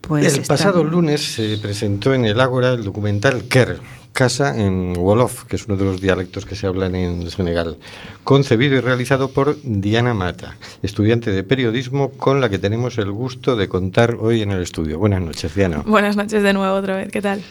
Pues 0.02 0.36
el 0.36 0.44
pasado 0.44 0.84
lunes 0.84 1.34
se 1.34 1.58
presentó 1.58 2.12
en 2.12 2.24
el 2.24 2.40
Ágora 2.40 2.72
el 2.72 2.84
documental 2.84 3.44
Ker, 3.44 3.78
Casa 4.12 4.60
en 4.60 4.94
Wolof, 4.98 5.44
que 5.44 5.56
es 5.56 5.66
uno 5.66 5.76
de 5.76 5.84
los 5.84 6.00
dialectos 6.00 6.44
que 6.44 6.54
se 6.54 6.66
hablan 6.66 6.94
en 6.94 7.30
Senegal, 7.30 7.78
concebido 8.24 8.76
y 8.76 8.80
realizado 8.80 9.30
por 9.30 9.56
Diana 9.62 10.12
Mata, 10.12 10.58
estudiante 10.82 11.30
de 11.30 11.44
periodismo 11.44 12.10
con 12.10 12.40
la 12.40 12.50
que 12.50 12.58
tenemos 12.58 12.98
el 12.98 13.10
gusto 13.10 13.56
de 13.56 13.68
contar 13.68 14.16
hoy 14.20 14.42
en 14.42 14.50
el 14.50 14.60
estudio. 14.60 14.98
Buenas 14.98 15.22
noches, 15.22 15.54
Diana. 15.54 15.82
Buenas 15.86 16.16
noches 16.16 16.42
de 16.42 16.52
nuevo 16.52 16.74
otra 16.74 16.96
vez, 16.96 17.10
¿qué 17.10 17.22
tal? 17.22 17.42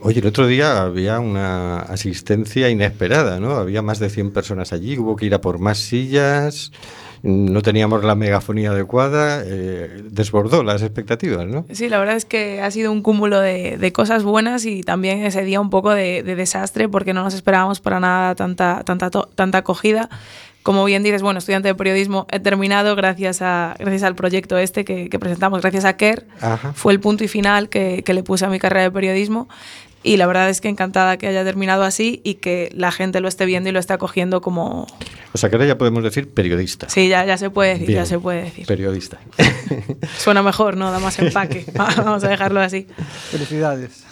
Oye, 0.00 0.20
el 0.20 0.26
otro 0.26 0.46
día 0.48 0.82
había 0.82 1.20
una 1.20 1.78
asistencia 1.78 2.68
inesperada, 2.70 3.38
¿no? 3.38 3.52
Había 3.52 3.82
más 3.82 4.00
de 4.00 4.10
100 4.10 4.32
personas 4.32 4.72
allí, 4.72 4.98
hubo 4.98 5.14
que 5.14 5.26
ir 5.26 5.34
a 5.34 5.40
por 5.40 5.60
más 5.60 5.78
sillas. 5.78 6.72
No 7.24 7.62
teníamos 7.62 8.04
la 8.04 8.14
megafonía 8.14 8.70
adecuada, 8.70 9.42
eh, 9.46 10.02
desbordó 10.10 10.62
las 10.62 10.82
expectativas, 10.82 11.46
¿no? 11.46 11.64
Sí, 11.72 11.88
la 11.88 11.98
verdad 11.98 12.16
es 12.16 12.26
que 12.26 12.60
ha 12.60 12.70
sido 12.70 12.92
un 12.92 13.00
cúmulo 13.00 13.40
de, 13.40 13.78
de 13.78 13.92
cosas 13.92 14.24
buenas 14.24 14.66
y 14.66 14.82
también 14.82 15.24
ese 15.24 15.42
día 15.42 15.58
un 15.58 15.70
poco 15.70 15.92
de, 15.92 16.22
de, 16.22 16.36
desastre 16.36 16.86
porque 16.86 17.14
no 17.14 17.24
nos 17.24 17.32
esperábamos 17.32 17.80
para 17.80 17.98
nada 17.98 18.34
tanta, 18.34 18.82
tanta, 18.84 19.10
tanta 19.10 19.58
acogida 19.58 20.10
como 20.62 20.84
bien 20.86 21.02
dices, 21.02 21.20
bueno, 21.20 21.38
estudiante 21.38 21.68
de 21.68 21.74
periodismo, 21.74 22.26
he 22.30 22.40
terminado 22.40 22.96
gracias, 22.96 23.42
a, 23.42 23.76
gracias 23.78 24.02
al 24.02 24.14
proyecto 24.14 24.56
este 24.56 24.86
que, 24.86 25.10
que 25.10 25.18
presentamos, 25.18 25.60
gracias 25.60 25.84
a 25.84 25.98
KER. 25.98 26.26
Ajá. 26.40 26.72
Fue 26.72 26.94
el 26.94 27.00
punto 27.00 27.22
y 27.22 27.28
final 27.28 27.68
que, 27.68 28.02
que, 28.02 28.14
le 28.14 28.22
puse 28.22 28.46
a 28.46 28.48
mi 28.48 28.58
carrera 28.58 28.84
de 28.84 28.90
periodismo. 28.90 29.46
Y 30.04 30.18
la 30.18 30.26
verdad 30.26 30.50
es 30.50 30.60
que 30.60 30.68
encantada 30.68 31.16
que 31.16 31.26
haya 31.26 31.42
terminado 31.44 31.82
así 31.82 32.20
y 32.24 32.34
que 32.34 32.70
la 32.74 32.92
gente 32.92 33.20
lo 33.20 33.26
esté 33.26 33.46
viendo 33.46 33.70
y 33.70 33.72
lo 33.72 33.80
esté 33.80 33.94
acogiendo 33.94 34.42
como... 34.42 34.86
O 35.32 35.38
sea, 35.38 35.48
que 35.48 35.56
ahora 35.56 35.66
ya 35.66 35.78
podemos 35.78 36.04
decir 36.04 36.28
periodista. 36.28 36.90
Sí, 36.90 37.08
ya, 37.08 37.24
ya 37.24 37.38
se 37.38 37.48
puede 37.48 37.70
decir, 37.70 37.86
Bien. 37.88 38.00
ya 38.00 38.06
se 38.06 38.18
puede 38.18 38.42
decir. 38.44 38.66
Periodista. 38.66 39.18
Suena 40.18 40.42
mejor, 40.42 40.76
¿no? 40.76 40.92
Da 40.92 40.98
más 40.98 41.18
empaque. 41.18 41.64
Vamos 41.74 42.22
a 42.22 42.28
dejarlo 42.28 42.60
así. 42.60 42.86
Felicidades. 43.30 44.04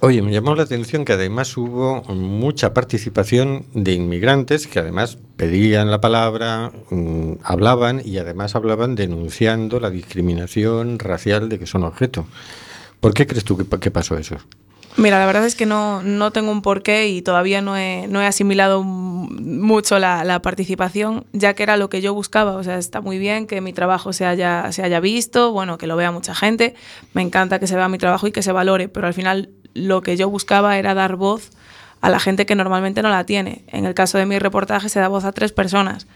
Oye, 0.00 0.20
me 0.22 0.32
llamó 0.32 0.56
la 0.56 0.64
atención 0.64 1.04
que 1.04 1.12
además 1.12 1.56
hubo 1.56 2.02
mucha 2.12 2.74
participación 2.74 3.64
de 3.74 3.92
inmigrantes 3.92 4.66
que 4.66 4.80
además 4.80 5.18
pedían 5.36 5.88
la 5.90 6.00
palabra, 6.00 6.72
mmm, 6.90 7.34
hablaban 7.44 8.02
y 8.04 8.18
además 8.18 8.56
hablaban 8.56 8.96
denunciando 8.96 9.78
la 9.78 9.88
discriminación 9.88 10.98
racial 10.98 11.48
de 11.48 11.60
que 11.60 11.66
son 11.66 11.84
objeto. 11.84 12.26
¿Por 13.00 13.14
qué 13.14 13.26
crees 13.26 13.44
tú 13.44 13.56
que, 13.56 13.64
que 13.78 13.90
pasó 13.92 14.18
eso? 14.18 14.36
Mira, 14.98 15.18
la 15.18 15.26
verdad 15.26 15.44
es 15.44 15.54
que 15.54 15.66
no, 15.66 16.02
no 16.02 16.30
tengo 16.30 16.50
un 16.50 16.62
porqué 16.62 17.08
y 17.08 17.20
todavía 17.20 17.60
no 17.60 17.76
he, 17.76 18.06
no 18.08 18.22
he 18.22 18.26
asimilado 18.26 18.82
mucho 18.82 19.98
la, 19.98 20.24
la, 20.24 20.40
participación, 20.40 21.26
ya 21.32 21.54
que 21.54 21.62
era 21.62 21.76
lo 21.76 21.90
que 21.90 22.00
yo 22.00 22.14
buscaba. 22.14 22.52
O 22.52 22.64
sea, 22.64 22.78
está 22.78 23.02
muy 23.02 23.18
bien 23.18 23.46
que 23.46 23.60
mi 23.60 23.74
trabajo 23.74 24.14
se 24.14 24.24
haya, 24.24 24.72
se 24.72 24.82
haya 24.82 24.98
visto, 25.00 25.52
bueno, 25.52 25.76
que 25.76 25.86
lo 25.86 25.96
vea 25.96 26.12
mucha 26.12 26.34
gente. 26.34 26.74
Me 27.12 27.20
encanta 27.20 27.58
que 27.58 27.66
se 27.66 27.76
vea 27.76 27.88
mi 27.88 27.98
trabajo 27.98 28.26
y 28.26 28.32
que 28.32 28.42
se 28.42 28.52
valore, 28.52 28.88
pero 28.88 29.06
al 29.06 29.14
final 29.14 29.50
lo 29.74 30.00
que 30.00 30.16
yo 30.16 30.30
buscaba 30.30 30.78
era 30.78 30.94
dar 30.94 31.16
voz 31.16 31.50
a 32.00 32.10
la 32.10 32.18
gente 32.18 32.46
que 32.46 32.54
normalmente 32.54 33.02
no 33.02 33.10
la 33.10 33.24
tiene. 33.24 33.64
En 33.68 33.84
el 33.84 33.94
caso 33.94 34.16
de 34.16 34.26
mi 34.26 34.38
reportaje 34.38 34.88
se 34.88 35.00
da 35.00 35.08
voz 35.08 35.24
a 35.24 35.32
tres 35.32 35.52
personas, 35.52 36.06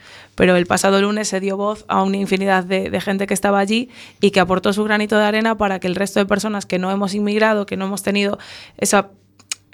pero 0.41 0.57
el 0.57 0.65
pasado 0.65 1.03
lunes 1.03 1.29
se 1.29 1.39
dio 1.39 1.59
voz 1.59 1.85
a 1.87 2.03
una 2.03 2.17
infinidad 2.17 2.65
de, 2.65 2.89
de, 2.89 3.01
gente 3.03 3.27
que 3.27 3.35
estaba 3.35 3.59
allí 3.59 3.91
y 4.23 4.31
que 4.31 4.41
aportó 4.41 4.73
su 4.73 4.83
granito 4.85 5.19
de 5.19 5.25
arena 5.25 5.59
para 5.59 5.81
que 5.81 5.87
el 5.87 5.95
resto 5.95 6.19
de 6.19 6.25
personas 6.25 6.65
que 6.65 6.79
no 6.79 6.91
hemos 6.91 7.13
inmigrado, 7.13 7.67
que 7.67 7.77
no 7.77 7.85
hemos 7.85 8.03
tenido 8.03 8.39
esa 8.79 9.11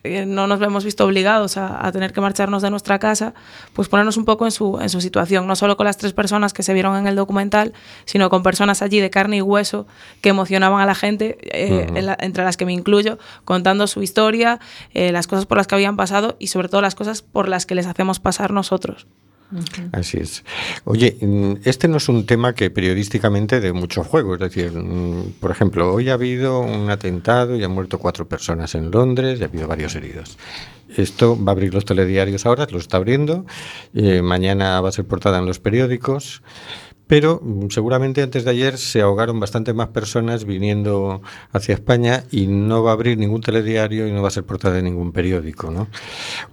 eh, 0.02 0.26
no 0.26 0.48
nos 0.48 0.60
hemos 0.60 0.84
visto 0.84 1.04
obligados 1.04 1.56
a, 1.56 1.86
a, 1.86 1.92
tener 1.92 2.12
que 2.12 2.20
marcharnos 2.20 2.62
de 2.62 2.70
nuestra 2.70 2.98
casa, 2.98 3.32
pues 3.74 3.88
ponernos 3.88 4.16
un 4.16 4.24
poco 4.24 4.44
en 4.44 4.50
su, 4.50 4.80
en 4.80 4.88
su 4.88 5.00
situación, 5.00 5.46
no 5.46 5.54
solo 5.54 5.76
con 5.76 5.86
las 5.86 5.98
tres 5.98 6.12
personas 6.12 6.52
que 6.52 6.64
se 6.64 6.74
vieron 6.74 6.96
en 6.96 7.06
el 7.06 7.14
documental, 7.14 7.72
sino 8.04 8.28
con 8.28 8.42
personas 8.42 8.82
allí 8.82 8.98
de 8.98 9.08
carne 9.08 9.36
y 9.36 9.42
hueso 9.42 9.86
que 10.20 10.30
emocionaban 10.30 10.80
a 10.80 10.86
la 10.86 10.96
gente, 10.96 11.38
eh, 11.42 11.86
uh 11.88 11.94
-huh. 11.94 12.00
la, 12.02 12.16
entre 12.18 12.42
las 12.42 12.56
que 12.56 12.66
me 12.66 12.72
incluyo, 12.72 13.20
contando 13.44 13.86
su 13.86 14.02
historia, 14.02 14.58
eh, 14.94 15.12
las 15.12 15.28
cosas 15.28 15.46
por 15.46 15.58
las 15.58 15.68
que 15.68 15.76
habían 15.76 15.96
pasado 15.96 16.34
y 16.40 16.48
sobre 16.48 16.68
todo 16.68 16.80
las 16.80 16.96
cosas 16.96 17.22
por 17.22 17.48
las 17.48 17.66
que 17.66 17.76
les 17.76 17.86
hacemos 17.86 18.18
pasar 18.18 18.52
nosotros. 18.52 19.06
Así 19.92 20.18
es. 20.18 20.44
Oye, 20.84 21.16
mm, 21.20 21.54
este 21.64 21.88
no 21.88 21.98
es 21.98 22.08
un 22.08 22.26
tema 22.26 22.54
que 22.54 22.70
periodísticamente 22.70 23.60
dé 23.60 23.72
mucho 23.72 24.02
juego. 24.02 24.34
Es 24.34 24.40
decir, 24.40 24.72
mm, 24.72 25.34
por 25.40 25.50
ejemplo, 25.50 25.92
hoy 25.92 26.10
ha 26.10 26.14
habido 26.14 26.60
un 26.60 26.90
atentado 26.90 27.56
y 27.56 27.62
han 27.62 27.70
muerto 27.70 27.98
cuatro 27.98 28.28
personas 28.28 28.74
en 28.74 28.90
Londres 28.90 29.38
y 29.40 29.44
ha 29.44 29.46
habido 29.46 29.68
varios 29.68 29.94
heridos. 29.94 30.36
Esto 30.96 31.36
va 31.42 31.52
a 31.52 31.54
abrir 31.54 31.74
los 31.74 31.84
telediarios 31.84 32.46
ahora, 32.46 32.66
lo 32.70 32.78
está 32.78 32.96
abriendo. 32.96 33.44
Eh, 33.94 34.22
mañana 34.22 34.80
va 34.80 34.88
a 34.88 34.92
ser 34.92 35.04
portada 35.04 35.38
en 35.38 35.46
los 35.46 35.58
periódicos. 35.58 36.42
Pero 37.06 37.40
mm, 37.42 37.68
seguramente 37.70 38.22
antes 38.22 38.44
de 38.44 38.50
ayer 38.50 38.78
se 38.78 39.00
ahogaron 39.00 39.38
bastante 39.38 39.72
más 39.72 39.88
personas 39.88 40.44
viniendo 40.44 41.22
hacia 41.52 41.74
España 41.74 42.24
y 42.30 42.46
no 42.46 42.82
va 42.82 42.90
a 42.90 42.94
abrir 42.94 43.18
ningún 43.18 43.40
telediario 43.40 44.06
y 44.06 44.12
no 44.12 44.22
va 44.22 44.28
a 44.28 44.32
ser 44.32 44.44
portada 44.44 44.74
de 44.74 44.82
ningún 44.82 45.12
periódico, 45.12 45.70
¿no? 45.70 45.88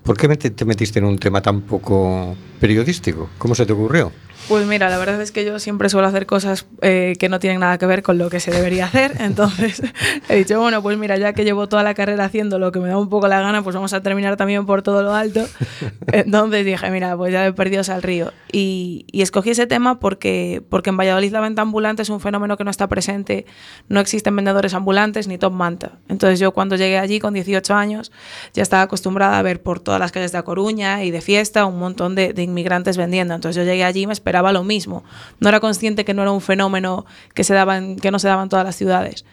¿Por 0.04 0.18
qué 0.18 0.28
te 0.36 0.66
metiste 0.66 1.00
en 1.00 1.06
un 1.06 1.18
tema 1.18 1.42
tan 1.42 1.62
poco 1.62 2.36
periodístico? 2.60 3.30
¿Cómo 3.38 3.56
se 3.56 3.66
te 3.66 3.74
ocurrió? 3.74 4.12
Pues 4.50 4.68
mira, 4.68 4.90
la 4.90 4.98
verdad 4.98 5.22
es 5.22 5.32
que 5.32 5.46
yo 5.46 5.58
siempre 5.58 5.88
suelo 5.90 6.06
hacer 6.08 6.26
cosas 6.26 6.66
eh, 6.82 7.16
que 7.18 7.30
no 7.30 7.40
tienen 7.40 7.62
nada 7.62 7.78
que 7.78 7.86
ver 7.86 8.04
con 8.04 8.18
lo 8.18 8.30
que 8.30 8.42
se 8.42 8.52
debería 8.52 8.86
hacer. 8.86 9.14
Entonces 9.20 9.82
he 10.30 10.36
dicho, 10.36 10.60
bueno, 10.60 10.82
pues 10.84 10.98
mira, 10.98 11.18
ya 11.18 11.32
que 11.34 11.46
llevo 11.46 11.70
toda 11.70 11.82
la 11.82 11.94
carrera 11.94 12.26
haciendo 12.26 12.60
lo 12.60 12.72
que 12.72 12.80
me 12.80 12.90
da 12.90 12.98
un 12.98 13.10
poco 13.10 13.28
la 13.30 13.40
gana, 13.40 13.64
pues 13.64 13.74
vamos 13.76 13.94
a 13.94 14.02
terminar 14.02 14.36
también 14.36 14.66
por 14.66 14.82
todo 14.82 15.02
lo 15.02 15.14
alto. 15.14 15.46
Entonces 16.12 16.66
dije, 16.66 16.90
mira, 16.92 17.16
pues 17.16 17.32
ya 17.32 17.46
he 17.46 17.54
perdido 17.54 17.84
al 17.88 18.02
río. 18.04 18.34
Y, 18.52 19.06
y, 19.12 19.22
escogí 19.22 19.50
ese 19.50 19.66
tema 19.66 20.00
porque, 20.00 20.62
porque 20.70 20.90
en 20.90 20.98
Valladolid 20.98 21.32
la 21.32 21.40
venta 21.40 21.62
ambulante 21.62 22.02
es 22.02 22.10
un 22.10 22.20
fenómeno 22.20 22.58
que 22.58 22.64
no 22.64 22.70
está 22.70 22.88
presente. 22.88 23.46
No 23.88 24.00
existen 24.00 24.36
vendedores 24.36 24.74
ambulantes 24.74 25.28
ni 25.28 25.38
top 25.38 25.54
manta. 25.54 25.94
Entonces 26.10 26.40
yo 26.40 26.52
cuando 26.52 26.76
llegué 26.76 27.00
allí 27.00 27.20
con 27.20 27.34
18 27.34 27.74
años 27.74 28.12
ya 28.54 28.62
estaba 28.62 28.84
acostumbrada 28.84 29.40
a 29.40 29.42
ver 29.42 29.64
por 29.64 29.80
todas 29.80 30.00
las 30.00 30.12
calles 30.12 30.32
de 30.32 30.38
A 30.38 30.44
Coruña 30.44 31.04
y 31.04 31.12
de 31.12 31.22
fiesta 31.22 31.66
un 31.66 31.80
montón 31.80 32.14
de, 32.14 32.34
de 32.34 32.44
inmigrantes 32.44 32.98
vendiendo. 32.98 33.34
Entonces 33.34 33.56
yo 33.56 33.70
llegué 33.70 33.86
allí 33.86 34.02
y 34.02 34.08
me 34.08 34.14
esperaba 34.14 34.33
esperaba 34.34 34.52
lo 34.52 34.64
mismo. 34.64 35.04
No 35.40 35.50
era 35.50 35.60
consciente 35.60 36.06
que 36.06 36.16
no 36.16 36.24
era 36.24 36.32
un 36.32 36.42
fenómeno 36.42 37.06
que, 37.36 37.44
se 37.44 37.54
daba 37.54 37.78
en, 37.78 37.98
que 37.98 38.10
no 38.10 38.18
se 38.18 38.28
daba 38.28 38.42
en 38.42 38.50
todas 38.50 38.66
las 38.66 38.76
ciudades. 38.76 39.26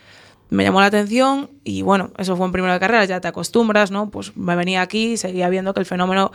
Me 0.50 0.62
llamó 0.64 0.80
la 0.80 0.86
atención 0.86 1.48
y 1.64 1.80
bueno, 1.80 2.10
eso 2.18 2.36
fue 2.36 2.44
en 2.44 2.52
primero 2.52 2.74
de 2.74 2.80
carrera, 2.80 3.04
ya 3.06 3.18
te 3.20 3.28
acostumbras, 3.28 3.90
¿no? 3.90 4.10
Pues 4.10 4.36
me 4.36 4.54
venía 4.56 4.82
aquí 4.82 5.12
y 5.12 5.16
seguía 5.16 5.48
viendo 5.48 5.72
que 5.72 5.80
el 5.80 5.86
fenómeno 5.86 6.32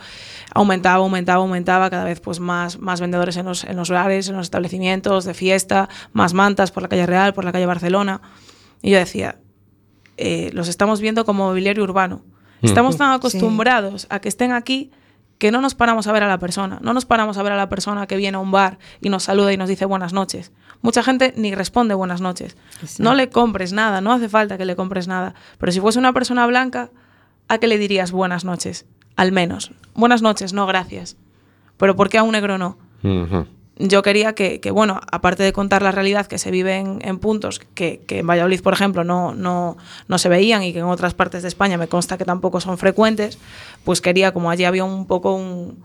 aumentaba, 0.52 0.96
aumentaba, 0.96 1.42
aumentaba, 1.42 1.90
cada 1.90 2.02
vez 2.04 2.18
pues 2.20 2.40
más, 2.40 2.80
más 2.80 3.00
vendedores 3.00 3.36
en 3.36 3.46
los, 3.46 3.62
en 3.62 3.76
los 3.76 3.90
bares, 3.90 4.28
en 4.28 4.36
los 4.36 4.46
establecimientos 4.46 5.24
de 5.26 5.34
fiesta, 5.34 5.88
más 6.12 6.34
mantas 6.34 6.72
por 6.72 6.82
la 6.82 6.88
calle 6.88 7.06
Real, 7.06 7.34
por 7.34 7.44
la 7.44 7.52
calle 7.52 7.66
Barcelona. 7.66 8.20
Y 8.82 8.90
yo 8.90 8.98
decía, 8.98 9.38
eh, 10.16 10.50
los 10.54 10.66
estamos 10.66 11.00
viendo 11.00 11.24
como 11.24 11.46
mobiliario 11.46 11.84
urbano. 11.84 12.22
Estamos 12.62 12.96
tan 12.96 13.12
acostumbrados 13.12 14.02
sí. 14.02 14.08
a 14.10 14.18
que 14.18 14.28
estén 14.28 14.50
aquí 14.50 14.90
que 15.38 15.50
no 15.50 15.60
nos 15.60 15.74
paramos 15.74 16.06
a 16.06 16.12
ver 16.12 16.22
a 16.22 16.28
la 16.28 16.38
persona, 16.38 16.78
no 16.82 16.94
nos 16.94 17.04
paramos 17.04 17.36
a 17.36 17.42
ver 17.42 17.52
a 17.52 17.56
la 17.56 17.68
persona 17.68 18.06
que 18.06 18.16
viene 18.16 18.36
a 18.36 18.40
un 18.40 18.50
bar 18.50 18.78
y 19.00 19.08
nos 19.08 19.24
saluda 19.24 19.52
y 19.52 19.56
nos 19.56 19.68
dice 19.68 19.84
buenas 19.84 20.12
noches. 20.12 20.52
Mucha 20.82 21.02
gente 21.02 21.34
ni 21.36 21.54
responde 21.54 21.94
buenas 21.94 22.20
noches. 22.20 22.56
Sí. 22.84 23.02
No 23.02 23.14
le 23.14 23.28
compres 23.28 23.72
nada, 23.72 24.00
no 24.00 24.12
hace 24.12 24.28
falta 24.28 24.58
que 24.58 24.64
le 24.64 24.76
compres 24.76 25.08
nada. 25.08 25.34
Pero 25.58 25.72
si 25.72 25.80
fuese 25.80 25.98
una 25.98 26.12
persona 26.12 26.46
blanca, 26.46 26.90
¿a 27.48 27.58
qué 27.58 27.66
le 27.66 27.78
dirías 27.78 28.12
buenas 28.12 28.44
noches? 28.44 28.86
Al 29.16 29.32
menos. 29.32 29.72
Buenas 29.94 30.22
noches, 30.22 30.52
no 30.52 30.66
gracias. 30.66 31.16
Pero 31.76 31.96
¿por 31.96 32.08
qué 32.08 32.18
a 32.18 32.22
un 32.22 32.32
negro 32.32 32.58
no? 32.58 32.78
Uh 33.02 33.08
-huh 33.08 33.46
yo 33.78 34.02
quería 34.02 34.34
que, 34.34 34.58
bueno, 34.70 35.00
aparte 35.10 35.42
de 35.42 35.52
contar 35.52 35.82
la 35.82 35.92
realidad 35.92 36.26
que 36.26 36.38
se 36.38 36.50
vive 36.50 36.76
en, 36.76 36.98
en 37.02 37.18
puntos 37.18 37.58
que, 37.58 38.00
que, 38.06 38.20
en 38.20 38.26
Valladolid, 38.26 38.62
por 38.62 38.72
ejemplo, 38.72 39.04
no, 39.04 39.34
no, 39.34 39.76
no 40.08 40.18
se 40.18 40.28
veían 40.28 40.62
y 40.62 40.72
que 40.72 40.78
en 40.78 40.86
otras 40.86 41.12
partes 41.12 41.42
de 41.42 41.48
España 41.48 41.76
me 41.76 41.86
consta 41.86 42.16
que 42.16 42.24
tampoco 42.24 42.60
son 42.60 42.78
frecuentes, 42.78 43.38
pues 43.84 44.00
quería, 44.00 44.32
como 44.32 44.50
allí 44.50 44.64
había 44.64 44.84
un 44.84 45.06
poco 45.06 45.34
un, 45.34 45.78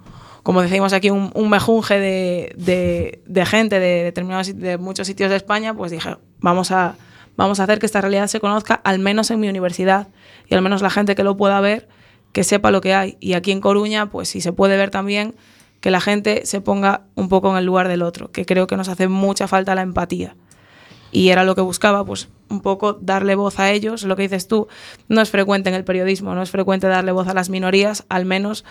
como 0.43 0.61
decimos 0.61 0.93
aquí, 0.93 1.09
un, 1.09 1.31
un 1.35 1.49
mejunje 1.49 1.99
de, 1.99 2.53
de, 2.55 3.21
de, 3.25 3.45
gente 3.45 3.79
de 3.79 4.03
determinados 4.05 4.57
de 4.57 4.77
muchos 4.77 5.05
sitios 5.05 5.29
de 5.29 5.35
España, 5.35 5.73
pues 5.73 5.91
dije, 5.91 6.15
vamos 6.39 6.71
a, 6.71 6.95
vamos 7.35 7.59
a 7.59 7.63
hacer 7.63 7.79
que 7.79 7.85
esta 7.85 7.99
realidad 7.99 8.27
se 8.27 8.39
conozca, 8.39 8.75
al 8.85 8.99
menos 8.99 9.31
en 9.31 9.39
mi 9.41 9.49
universidad, 9.49 10.07
y 10.47 10.55
al 10.55 10.61
menos 10.61 10.81
la 10.81 10.89
gente 10.89 11.13
que 11.13 11.23
lo 11.23 11.35
pueda 11.35 11.59
ver, 11.59 11.89
que 12.31 12.43
sepa 12.45 12.71
lo 12.71 12.79
que 12.79 12.93
hay. 12.93 13.17
Y 13.19 13.33
aquí 13.33 13.51
en 13.51 13.59
Coruña, 13.59 14.09
pues 14.09 14.29
si 14.29 14.39
se 14.39 14.53
puede 14.53 14.77
ver 14.77 14.89
también 14.89 15.35
que 15.81 15.91
la 15.91 15.99
gente 15.99 16.45
se 16.45 16.61
ponga 16.61 17.01
un 17.15 17.27
poco 17.27 17.51
en 17.51 17.57
el 17.57 17.65
lugar 17.65 17.87
del 17.87 18.03
otro, 18.03 18.31
que 18.31 18.45
creo 18.45 18.67
que 18.67 18.77
nos 18.77 18.87
hace 18.87 19.07
mucha 19.07 19.47
falta 19.47 19.75
la 19.75 19.81
empatía. 19.81 20.35
Y 21.11 21.29
era 21.29 21.43
lo 21.43 21.55
que 21.55 21.61
buscaba, 21.61 22.05
pues 22.05 22.29
un 22.49 22.61
poco 22.61 22.93
darle 22.93 23.35
voz 23.35 23.59
a 23.59 23.71
ellos, 23.71 24.03
lo 24.03 24.15
que 24.15 24.23
dices 24.23 24.47
tú, 24.47 24.67
no 25.09 25.21
es 25.21 25.29
frecuente 25.29 25.69
en 25.69 25.75
el 25.75 25.83
periodismo, 25.83 26.35
no 26.35 26.41
es 26.41 26.51
frecuente 26.51 26.87
darle 26.87 27.11
voz 27.11 27.27
a 27.27 27.33
las 27.33 27.49
minorías, 27.49 28.05
al 28.07 28.25
menos 28.25 28.63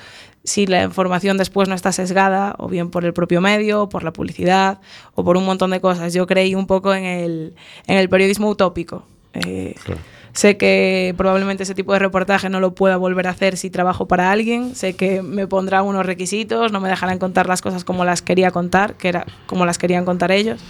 si 0.45 0.67
la 0.67 0.85
información 0.85 1.37
después 1.37 1.69
no 1.69 1.75
está 1.75 1.93
sesgada, 1.93 2.55
o 2.59 2.69
bien 2.69 2.91
por 2.91 3.05
el 3.05 3.13
propio 3.13 3.41
medio, 3.43 3.83
o 3.83 3.89
por 3.89 4.05
la 4.05 4.13
publicidad, 4.13 4.81
o 5.15 5.25
por 5.25 5.37
un 5.37 5.45
montón 5.45 5.71
de 5.71 5.81
cosas. 5.81 6.15
Yo 6.15 6.27
creí 6.27 6.55
un 6.55 6.67
poco 6.67 6.95
en 6.95 7.05
el, 7.05 7.55
en 7.87 7.99
el 7.99 8.09
periodismo 8.09 8.49
utópico. 8.49 9.05
Eh. 9.35 9.75
Sé 10.33 10.57
que 10.57 11.15
probablemente 11.17 11.65
ese 11.65 11.75
tipo 11.75 11.93
de 11.93 11.99
reportaje 11.99 12.49
no 12.49 12.61
lo 12.61 12.75
pueda 12.75 12.97
volver 12.97 13.27
a 13.27 13.31
hacer 13.31 13.57
si 13.57 13.71
trabajo 13.71 14.07
para 14.07 14.31
alguien. 14.31 14.75
Sé 14.75 14.95
que 14.95 15.23
me 15.23 15.47
pondrán 15.47 15.85
unos 15.85 16.07
requisitos, 16.07 16.73
no 16.73 16.81
me 16.81 16.89
dejarán 16.89 17.19
contar 17.19 17.49
las 17.49 17.63
cosas 17.63 17.85
como 17.85 18.05
las 18.05 18.23
quería 18.23 18.51
contar, 18.51 18.95
que 18.95 19.09
era 19.09 19.27
como 19.47 19.67
las 19.67 19.79
querían 19.79 20.05
contar 20.05 20.31
ellos. 20.31 20.61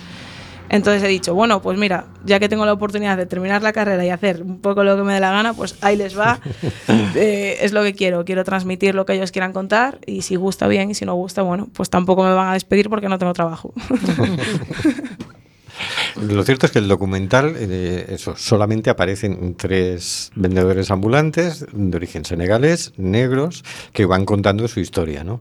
Entonces 0.71 1.03
he 1.03 1.09
dicho, 1.09 1.35
bueno, 1.35 1.61
pues 1.61 1.77
mira, 1.77 2.07
ya 2.25 2.39
que 2.39 2.49
tengo 2.49 2.65
la 2.65 2.73
oportunidad 2.73 3.17
de 3.17 3.27
terminar 3.27 3.61
la 3.61 3.73
carrera 3.73 4.05
y 4.05 4.11
hacer 4.11 4.43
un 4.43 4.61
poco 4.61 4.85
lo 4.85 4.97
que 4.97 5.03
me 5.03 5.15
dé 5.15 5.21
la 5.21 5.33
gana, 5.33 5.53
pues 5.53 5.77
ahí 5.81 5.97
les 5.97 6.17
va. 6.17 6.39
eh, 7.17 7.59
es 7.61 7.73
lo 7.73 7.83
que 7.83 7.93
quiero, 7.93 8.25
quiero 8.25 8.45
transmitir 8.45 8.95
lo 8.95 9.05
que 9.05 9.15
ellos 9.15 9.33
quieran 9.33 9.53
contar 9.53 9.99
y 10.07 10.23
si 10.23 10.37
gusta 10.37 10.69
bien 10.69 10.93
y 10.93 10.95
si 10.95 11.05
no 11.05 11.15
gusta, 11.15 11.43
bueno, 11.43 11.69
pues 11.73 11.91
tampoco 11.91 12.23
me 12.23 12.33
van 12.33 12.51
a 12.51 12.53
despedir 12.55 12.89
porque 12.89 13.09
no 13.09 13.19
tengo 13.19 13.33
trabajo. 13.33 13.75
Lo 16.21 16.43
cierto 16.43 16.67
es 16.67 16.73
que 16.73 16.79
el 16.79 16.89
documental, 16.89 17.55
eh, 17.57 18.07
eso, 18.11 18.35
solamente 18.37 18.91
aparecen 18.91 19.55
tres 19.55 20.31
vendedores 20.35 20.91
ambulantes 20.91 21.67
de 21.73 21.97
origen 21.97 22.25
senegalés, 22.25 22.93
negros, 22.97 23.65
que 23.93 24.07
van 24.07 24.25
contando 24.25 24.67
su 24.69 24.81
historia, 24.81 25.25
¿no? 25.25 25.41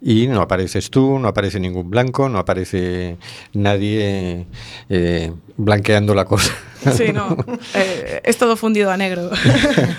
Y 0.00 0.26
no 0.26 0.40
apareces 0.40 0.90
tú, 0.90 1.18
no 1.18 1.28
aparece 1.28 1.60
ningún 1.60 1.90
blanco, 1.90 2.28
no 2.28 2.38
aparece 2.38 3.16
nadie 3.52 4.46
eh, 4.88 5.32
blanqueando 5.56 6.14
la 6.14 6.24
cosa. 6.24 6.52
Sí, 6.96 7.12
no. 7.12 7.36
Eh, 7.74 8.20
es 8.24 8.36
todo 8.36 8.56
fundido 8.56 8.90
a 8.90 8.96
negro. 8.96 9.30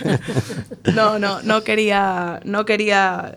no, 0.93 1.17
no, 1.17 1.41
no 1.41 1.63
quería, 1.63 2.39
no 2.43 2.65
quería 2.65 3.35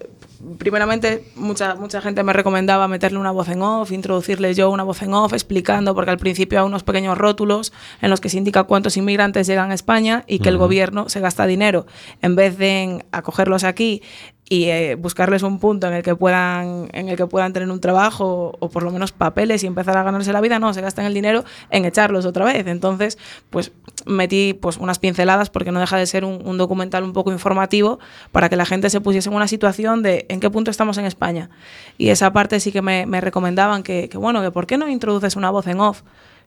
primeramente, 0.58 1.24
mucha, 1.34 1.74
mucha 1.74 2.00
gente 2.00 2.22
me 2.22 2.32
recomendaba 2.32 2.88
meterle 2.88 3.18
una 3.18 3.30
voz 3.30 3.48
en 3.48 3.62
off, 3.62 3.92
introducirle 3.92 4.54
yo 4.54 4.70
una 4.70 4.82
voz 4.82 5.02
en 5.02 5.14
off, 5.14 5.32
explicando, 5.32 5.94
porque 5.94 6.10
al 6.10 6.18
principio 6.18 6.60
hay 6.60 6.66
unos 6.66 6.82
pequeños 6.82 7.18
rótulos 7.18 7.72
en 8.00 8.10
los 8.10 8.20
que 8.20 8.28
se 8.28 8.38
indica 8.38 8.64
cuántos 8.64 8.96
inmigrantes 8.96 9.46
llegan 9.46 9.70
a 9.70 9.74
España 9.74 10.24
y 10.26 10.38
que 10.38 10.48
el 10.48 10.58
gobierno 10.58 11.08
se 11.08 11.20
gasta 11.20 11.46
dinero. 11.46 11.86
En 12.22 12.36
vez 12.36 12.58
de 12.58 13.04
acogerlos 13.12 13.64
aquí 13.64 14.02
y 14.48 14.64
eh, 14.64 14.94
buscarles 14.94 15.42
un 15.42 15.58
punto 15.58 15.88
en 15.88 15.94
el 15.94 16.02
que 16.02 16.14
puedan 16.14 16.88
en 16.92 17.08
el 17.08 17.16
que 17.16 17.26
puedan 17.26 17.52
tener 17.52 17.68
un 17.68 17.80
trabajo 17.80 18.56
o 18.58 18.68
por 18.68 18.84
lo 18.84 18.92
menos 18.92 19.10
papeles 19.10 19.64
y 19.64 19.66
empezar 19.66 19.96
a 19.96 20.04
ganarse 20.04 20.32
la 20.32 20.40
vida 20.40 20.58
no 20.58 20.72
se 20.72 20.80
gastan 20.80 21.04
el 21.04 21.14
dinero 21.14 21.44
en 21.70 21.84
echarlos 21.84 22.26
otra 22.26 22.44
vez. 22.44 22.66
Entonces 22.66 23.18
pues 23.50 23.72
metí 24.06 24.54
pues 24.54 24.76
unas 24.76 25.00
pinceladas 25.00 25.50
porque 25.50 25.72
no 25.72 25.80
deja 25.80 25.96
de 25.96 26.06
ser 26.06 26.24
un, 26.24 26.56
documental 26.56 27.02
un 27.02 27.12
poco 27.12 27.32
informativo 27.32 27.98
para 28.30 28.48
que 28.48 28.56
la 28.56 28.64
gente 28.64 28.88
se 28.88 29.00
pusiese 29.00 29.28
en 29.28 29.34
una 29.34 29.48
situación 29.48 30.02
de 30.02 30.26
en 30.28 30.38
qué 30.38 30.48
punto 30.48 30.70
estamos 30.70 30.96
en 30.98 31.06
España 31.06 31.50
y 31.98 32.10
esa 32.10 32.32
parte 32.32 32.60
sí 32.60 32.70
que 32.70 32.82
me, 32.82 33.04
me 33.04 33.20
recomendaban 33.20 33.82
que, 33.82 34.08
que 34.08 34.16
bueno 34.16 34.42
que 34.42 34.52
por 34.52 34.66
qué 34.66 34.78
no 34.78 34.88
introduces 34.88 35.34
una 35.34 35.50
voz 35.50 35.66
en 35.66 35.80
off 35.80 36.02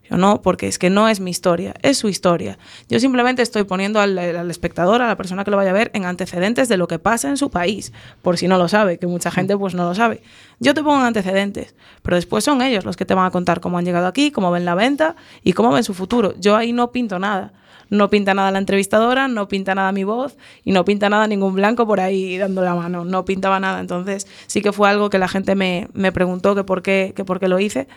yo 0.10 0.18
no, 0.18 0.42
porque 0.42 0.68
es 0.68 0.80
que 0.80 0.90
no 0.90 1.08
es 1.08 1.20
mi 1.20 1.30
historia, 1.30 1.76
es 1.84 2.00
su 2.00 2.10
historia. 2.10 2.58
Yo 2.90 3.00
simplemente 3.00 3.44
estoy 3.44 3.64
poniendo 3.64 4.00
al, 4.00 4.18
espectador, 4.50 5.04
a 5.04 5.08
la 5.08 5.16
persona 5.16 5.44
que 5.44 5.52
lo 5.52 5.58
vaya 5.58 5.70
a 5.70 5.74
ver, 5.74 5.92
en 5.94 6.06
antecedentes 6.06 6.68
de 6.68 6.78
lo 6.78 6.88
que 6.88 6.98
pasa 6.98 7.30
en 7.30 7.38
su 7.38 7.52
país, 7.52 7.94
por 8.24 8.38
si 8.38 8.48
no 8.48 8.58
lo 8.58 8.68
sabe, 8.68 8.98
que 8.98 9.06
mucha 9.06 9.30
gente 9.30 9.56
pues 9.56 9.76
no 9.76 9.84
lo 9.84 9.94
sabe. 9.94 10.24
Yo 10.60 10.74
te 10.74 10.82
pongo 10.82 10.98
en 11.00 11.06
antecedentes, 11.06 11.76
pero 12.02 12.16
después 12.16 12.44
son 12.44 12.64
ellos 12.64 12.86
los 12.86 12.98
que 12.98 13.06
te 13.06 13.14
van 13.14 13.28
a 13.28 13.32
contar 13.32 13.60
cómo 13.60 13.78
han 13.78 13.86
llegado 13.86 14.08
aquí, 14.08 14.32
cómo 14.32 14.50
ven 14.50 14.66
la 14.66 14.74
venta 14.74 15.16
y 15.44 15.54
cómo 15.54 15.72
ven 15.72 15.84
su 15.84 15.94
futuro. 15.94 16.34
Yo 16.40 16.56
ahí 16.56 16.74
no 16.74 16.92
pinto 16.92 17.20
nada. 17.20 17.54
No 17.92 18.12
pinta 18.12 18.36
nada 18.36 18.52
la 18.52 18.60
entrevistadora, 18.60 19.28
no 19.28 19.48
pinta 19.48 19.74
nada 19.74 19.92
mi 19.92 20.04
voz 20.04 20.38
y 20.64 20.74
no 20.74 20.86
pinta 20.86 21.10
nada 21.10 21.26
ningún 21.26 21.56
blanco 21.56 21.88
por 21.88 22.00
ahí 22.00 22.38
dando 22.38 22.62
la 22.62 22.76
mano. 22.76 23.04
No 23.04 23.26
pintaba 23.26 23.60
nada. 23.60 23.80
Entonces 23.80 24.28
sí 24.46 24.62
que 24.62 24.72
fue 24.72 24.88
algo 24.90 25.10
que 25.10 25.18
la 25.18 25.28
gente 25.28 25.56
me, 25.56 25.88
me 25.94 26.12
preguntó 26.12 26.54
que 26.54 26.64
por, 26.64 26.84
qué, 26.84 27.14
que 27.16 27.26
por 27.26 27.40
qué 27.40 27.48
lo 27.48 27.60
hice. 27.60 27.88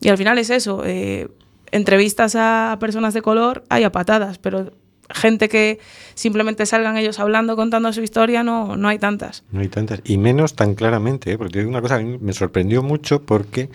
Y 0.00 0.10
al 0.10 0.16
final 0.16 0.38
es 0.38 0.50
eso. 0.50 0.82
Eh, 0.84 1.28
entrevistas 1.72 2.36
a 2.36 2.76
personas 2.78 3.14
de 3.14 3.22
color 3.22 3.64
hay 3.68 3.82
a 3.84 3.90
patadas, 3.90 4.38
pero 4.38 4.72
gente 5.10 5.48
que 5.48 5.78
simplemente 6.14 6.66
salgan 6.66 6.96
ellos 6.96 7.18
hablando, 7.18 7.56
contando 7.56 7.92
su 7.92 8.02
historia, 8.02 8.42
no, 8.42 8.76
no 8.76 8.88
hay 8.88 8.98
tantas. 8.98 9.44
No 9.50 9.60
hay 9.60 9.68
tantas. 9.68 10.00
Y 10.04 10.18
menos 10.18 10.54
tan 10.54 10.74
claramente, 10.74 11.32
¿eh? 11.32 11.38
porque 11.38 11.58
digo 11.58 11.70
una 11.70 11.82
cosa, 11.82 11.98
mí 11.98 12.18
me 12.20 12.32
sorprendió 12.32 12.82
mucho 12.82 13.22
porque 13.22 13.70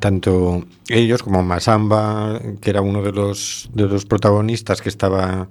tanto 0.00 0.64
ellos 0.88 1.22
como 1.22 1.42
Masamba, 1.44 2.40
que 2.60 2.70
era 2.70 2.80
uno 2.80 3.02
de 3.02 3.12
los, 3.12 3.70
de 3.72 3.86
los 3.86 4.04
protagonistas 4.04 4.82
que 4.82 4.88
estaba 4.88 5.48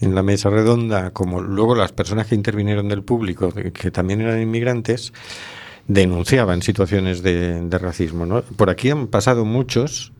en 0.00 0.14
la 0.14 0.22
mesa 0.22 0.48
redonda, 0.48 1.10
como 1.10 1.42
luego 1.42 1.74
las 1.74 1.92
personas 1.92 2.26
que 2.26 2.34
intervinieron 2.34 2.88
del 2.88 3.02
público, 3.02 3.52
que, 3.52 3.72
que 3.72 3.90
también 3.90 4.22
eran 4.22 4.40
inmigrantes, 4.40 5.12
denunciaban 5.86 6.62
situaciones 6.62 7.22
de, 7.22 7.60
de 7.60 7.78
racismo. 7.78 8.24
¿no? 8.24 8.40
Por 8.42 8.70
aquí 8.70 8.88
han 8.88 9.06
pasado 9.08 9.44
muchos 9.44 10.13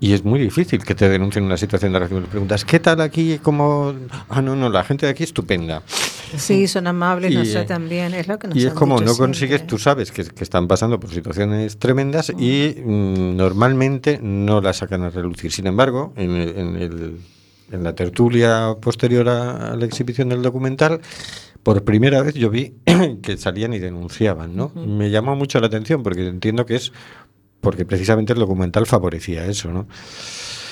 y 0.00 0.12
es 0.12 0.24
muy 0.24 0.40
difícil 0.40 0.84
que 0.84 0.94
te 0.94 1.08
denuncien 1.08 1.44
una 1.44 1.56
situación 1.56 1.92
de 1.92 1.98
racismo. 1.98 2.20
Le 2.20 2.26
preguntas, 2.26 2.64
¿qué 2.64 2.80
tal 2.80 3.00
aquí? 3.00 3.38
¿Cómo? 3.42 3.94
Ah, 4.28 4.42
no, 4.42 4.54
no, 4.56 4.68
la 4.68 4.84
gente 4.84 5.06
de 5.06 5.12
aquí 5.12 5.22
es 5.22 5.30
estupenda. 5.30 5.82
Sí, 6.36 6.66
son 6.66 6.86
amables, 6.86 7.30
y, 7.30 7.34
no 7.34 7.44
sé, 7.44 7.64
también, 7.64 8.12
es 8.14 8.26
lo 8.26 8.38
que 8.38 8.48
nos 8.48 8.56
Y 8.56 8.66
es 8.66 8.72
como 8.72 9.00
no 9.00 9.16
consigues, 9.16 9.66
tú 9.66 9.78
sabes 9.78 10.10
que, 10.10 10.24
que, 10.24 10.44
están 10.44 10.66
pasando 10.66 10.98
por 10.98 11.10
situaciones 11.10 11.78
tremendas 11.78 12.30
y 12.36 12.74
mm, 12.84 13.36
normalmente 13.36 14.18
no 14.20 14.60
las 14.60 14.78
sacan 14.78 15.02
a 15.02 15.10
relucir. 15.10 15.52
Sin 15.52 15.66
embargo, 15.66 16.12
en, 16.16 16.30
el, 16.32 16.58
en, 16.58 16.76
el, 16.76 17.16
en 17.70 17.84
la 17.84 17.94
tertulia 17.94 18.74
posterior 18.80 19.28
a, 19.28 19.72
a 19.72 19.76
la 19.76 19.84
exhibición 19.84 20.28
del 20.28 20.42
documental, 20.42 21.00
por 21.64 21.82
primera 21.82 22.22
vez 22.22 22.34
yo 22.34 22.50
vi 22.50 22.74
que 23.22 23.36
salían 23.36 23.72
y 23.72 23.78
denunciaban, 23.78 24.54
¿no? 24.54 24.70
Uh 24.74 24.80
-huh. 24.80 24.86
Me 24.86 25.10
llamó 25.10 25.34
mucho 25.34 25.58
la 25.60 25.66
atención 25.66 26.02
porque 26.02 26.26
entiendo 26.28 26.66
que 26.66 26.76
es 26.76 26.92
porque 27.64 27.84
precisamente 27.84 28.32
el 28.32 28.38
documental 28.38 28.86
favorecía 28.86 29.44
eso, 29.46 29.72
¿no? 29.72 29.88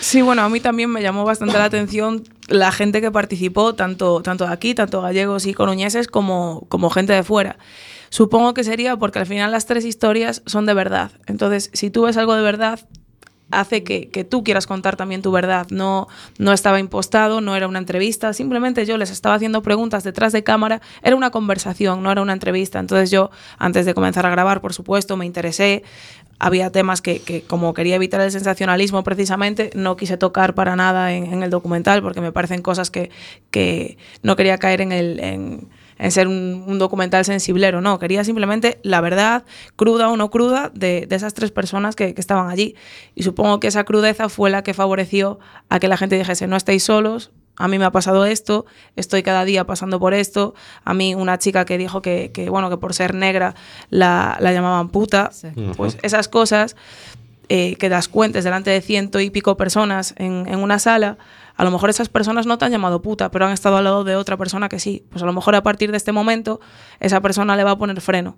Sí, 0.01 0.21
bueno, 0.21 0.43
a 0.43 0.49
mí 0.49 0.59
también 0.59 0.91
me 0.91 1.01
llamó 1.01 1.25
bastante 1.25 1.59
la 1.59 1.65
atención 1.65 2.25
la 2.49 2.73
gente 2.73 3.01
que 3.01 3.13
participó, 3.13 3.75
tanto, 3.75 4.21
tanto 4.21 4.47
de 4.47 4.53
aquí, 4.53 4.75
tanto 4.75 5.01
gallegos 5.01 5.47
y 5.47 5.55
coruñeses, 5.55 6.09
como, 6.09 6.67
como 6.69 6.91
gente 6.91 7.13
de 7.13 7.23
fuera. 7.23 7.57
Supongo 8.11 8.53
que 8.53 8.65
sería 8.65 8.97
porque 8.97 9.21
al 9.21 9.27
final 9.27 9.53
las 9.53 9.67
tres 9.67 9.85
historias 9.85 10.43
son 10.45 10.67
de 10.67 10.75
verdad. 10.75 11.13
Entonces, 11.27 11.71
si 11.73 11.91
tú 11.91 12.03
ves 12.03 12.17
algo 12.17 12.35
de 12.35 12.43
verdad, 12.43 12.81
hace 13.53 13.85
que, 13.85 14.09
que, 14.09 14.25
tú 14.25 14.43
quieras 14.43 14.67
contar 14.67 14.97
también 14.97 15.23
tu 15.23 15.31
verdad. 15.31 15.67
No, 15.71 16.09
no 16.39 16.53
estaba 16.53 16.81
impostado, 16.81 17.41
no 17.41 17.55
era 17.55 17.69
una 17.69 17.79
entrevista, 17.79 18.33
simplemente 18.33 18.85
yo 18.87 18.97
les 18.97 19.11
estaba 19.11 19.37
haciendo 19.37 19.63
preguntas 19.63 20.03
detrás 20.03 20.33
de 20.33 20.43
cámara, 20.43 20.81
era 21.03 21.15
una 21.15 21.31
conversación, 21.31 22.03
no 22.03 22.11
era 22.11 22.23
una 22.23 22.33
entrevista. 22.33 22.81
Entonces 22.81 23.11
yo, 23.11 23.31
antes 23.59 23.87
de 23.87 23.95
comenzar 23.95 24.27
a 24.27 24.31
grabar, 24.31 24.61
por 24.61 24.73
supuesto, 24.73 25.17
me 25.17 25.27
interesé. 25.27 25.85
Había 26.45 26.73
temas 26.73 27.01
que, 27.01 27.45
como 27.47 27.73
quería 27.73 27.95
evitar 27.95 28.21
el 28.21 28.33
sensacionalismo 28.33 29.05
precisamente, 29.05 29.71
no 29.77 29.97
quise 29.97 30.17
tocar 30.17 30.57
para 30.57 30.75
nada 30.75 31.13
en, 31.13 31.41
el 31.45 31.51
documental 31.51 32.03
porque 32.03 32.21
me 32.21 32.33
parecen 32.33 32.63
cosas 32.63 32.91
que, 32.91 33.11
que 33.53 33.97
no 34.25 34.35
quería 34.35 34.59
caer 34.59 34.81
en 34.81 34.91
el... 34.91 35.21
En, 35.21 35.71
ser 36.11 36.27
un, 36.27 36.81
documental 36.81 37.25
sensiblero, 37.25 37.81
no, 37.81 38.01
quería 38.01 38.25
simplemente 38.25 38.81
la 38.83 39.01
verdad, 39.01 39.45
cruda 39.77 40.09
o 40.09 40.17
no 40.17 40.31
cruda, 40.31 40.73
de, 40.75 41.07
esas 41.09 41.33
tres 41.33 41.53
personas 41.53 41.95
que, 41.95 42.13
estaban 42.17 42.51
allí. 42.51 42.75
Y 43.15 43.23
supongo 43.23 43.61
que 43.61 43.69
esa 43.69 43.85
crudeza 43.85 44.29
fue 44.29 44.51
la 44.51 44.65
que 44.65 44.75
favoreció 44.75 45.39
a 45.69 45.79
que 45.79 45.87
la 45.87 45.97
gente 45.97 46.19
dijese, 46.19 46.49
no 46.49 46.57
estáis 46.57 46.83
solos, 46.83 47.31
a 47.57 47.69
mí 47.69 47.79
me 47.79 47.85
ha 47.85 47.93
pasado 47.93 48.25
esto, 48.25 48.67
estoy 48.97 49.23
cada 49.23 49.45
día 49.45 49.65
pasando 49.65 50.01
por 50.01 50.15
esto, 50.15 50.55
a 50.85 50.95
mí 50.95 51.15
una 51.15 51.39
chica 51.39 51.65
que 51.65 51.79
dijo 51.79 52.03
que, 52.03 52.31
que 52.33 52.49
bueno, 52.51 52.71
que 52.71 52.77
por 52.77 52.95
ser 52.95 53.15
negra 53.15 53.55
la, 53.91 54.37
la 54.41 54.53
llamaban 54.53 54.89
puta, 54.89 55.31
sí. 55.33 55.49
pues 55.77 55.99
esas 56.03 56.29
cosas 56.29 56.77
eh, 57.49 57.77
que 57.77 57.89
das 57.89 58.09
cuentes 58.09 58.45
delante 58.45 58.71
de 58.71 58.81
ciento 58.81 59.21
y 59.21 59.31
pico 59.31 59.57
personas 59.57 60.15
en, 60.17 60.47
en 60.49 60.61
una 60.61 60.79
sala, 60.79 61.19
a 61.57 61.65
lo 61.65 61.71
mejor 61.71 61.91
esas 61.91 62.09
personas 62.09 62.47
no 62.47 62.57
te 62.59 62.65
han 62.65 62.73
llamado 62.73 63.03
puta, 63.03 63.31
pero 63.31 63.47
han 63.47 63.53
estado 63.53 63.77
al 63.77 63.85
lado 63.85 64.05
de 64.05 64.17
otra 64.17 64.37
persona 64.37 64.69
que 64.69 64.81
sí. 64.81 65.05
Pues 65.11 65.23
a 65.23 65.27
lo 65.27 65.33
mejor 65.33 65.55
a 65.55 65.63
partir 65.63 65.91
de 65.91 65.97
este 65.97 66.13
momento 66.13 66.61
esa 66.99 67.21
persona 67.21 67.57
le 67.57 67.65
va 67.65 67.73
a 67.73 67.79
poner 67.79 68.01
freno. 68.01 68.37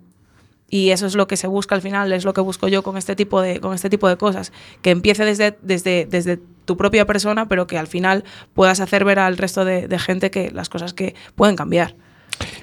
Y 0.69 0.89
eso 0.89 1.05
es 1.05 1.15
lo 1.15 1.27
que 1.27 1.37
se 1.37 1.47
busca 1.47 1.75
al 1.75 1.81
final, 1.81 2.11
es 2.11 2.25
lo 2.25 2.33
que 2.33 2.41
busco 2.41 2.67
yo 2.67 2.83
con 2.83 2.97
este 2.97 3.15
tipo 3.15 3.41
de, 3.41 3.59
con 3.59 3.73
este 3.73 3.89
tipo 3.89 4.09
de 4.09 4.17
cosas. 4.17 4.51
Que 4.81 4.91
empiece 4.91 5.23
desde, 5.23 5.57
desde, 5.61 6.05
desde 6.05 6.39
tu 6.65 6.75
propia 6.75 7.05
persona, 7.05 7.47
pero 7.47 7.67
que 7.67 7.77
al 7.77 7.87
final 7.87 8.23
puedas 8.53 8.79
hacer 8.79 9.05
ver 9.05 9.19
al 9.19 9.37
resto 9.37 9.63
de, 9.63 9.87
de 9.87 9.99
gente 9.99 10.31
que 10.31 10.51
las 10.51 10.69
cosas 10.69 10.93
que 10.93 11.15
pueden 11.35 11.55
cambiar. 11.55 11.95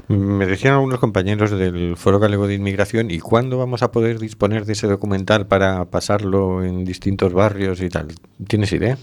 Me 0.09 0.47
decían 0.47 0.75
algunos 0.75 0.99
compañeros 0.99 1.51
del 1.51 1.97
Foro 1.97 2.19
Galego 2.19 2.47
de 2.47 2.55
Inmigración, 2.55 3.11
¿y 3.11 3.21
cuándo 3.21 3.59
vamos 3.59 3.83
a 3.83 3.93
poder 3.93 4.19
disponer 4.19 4.67
de 4.67 4.75
ese 4.75 4.87
documental 4.87 5.47
para 5.47 5.85
pasarlo 5.87 6.65
en 6.65 6.85
distintos 6.85 7.33
barrios 7.33 7.81
y 7.81 7.89
tal? 7.89 8.09
¿Tienes 8.47 8.73
idea? 8.73 8.99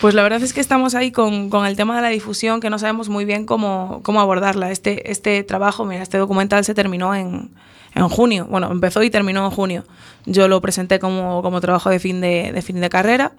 Pues 0.00 0.14
la 0.14 0.22
verdad 0.22 0.42
es 0.42 0.52
que 0.52 0.60
estamos 0.60 0.94
ahí 0.94 1.10
con, 1.10 1.50
con 1.50 1.66
el 1.66 1.76
tema 1.76 1.96
de 1.96 2.02
la 2.02 2.08
difusión, 2.08 2.60
que 2.60 2.70
no 2.70 2.78
sabemos 2.78 3.08
muy 3.08 3.24
bien 3.24 3.46
cómo, 3.46 4.00
cómo 4.04 4.20
abordarla. 4.20 4.70
Este, 4.70 5.10
este 5.10 5.42
trabajo, 5.42 5.84
mira, 5.84 6.02
este 6.02 6.18
documental 6.18 6.64
se 6.64 6.72
terminó 6.72 7.14
en, 7.14 7.50
en 7.94 8.08
junio. 8.08 8.46
Bueno, 8.48 8.70
empezó 8.70 9.02
y 9.02 9.10
terminó 9.10 9.44
en 9.44 9.50
junio. 9.50 9.84
Yo 10.24 10.46
lo 10.46 10.60
presenté 10.60 11.00
como, 11.00 11.42
como 11.42 11.60
trabajo 11.60 11.90
de 11.90 11.98
fin 11.98 12.20
de, 12.20 12.52
de 12.52 12.62
fin 12.62 12.80
de 12.80 12.88
carrera 12.88 13.32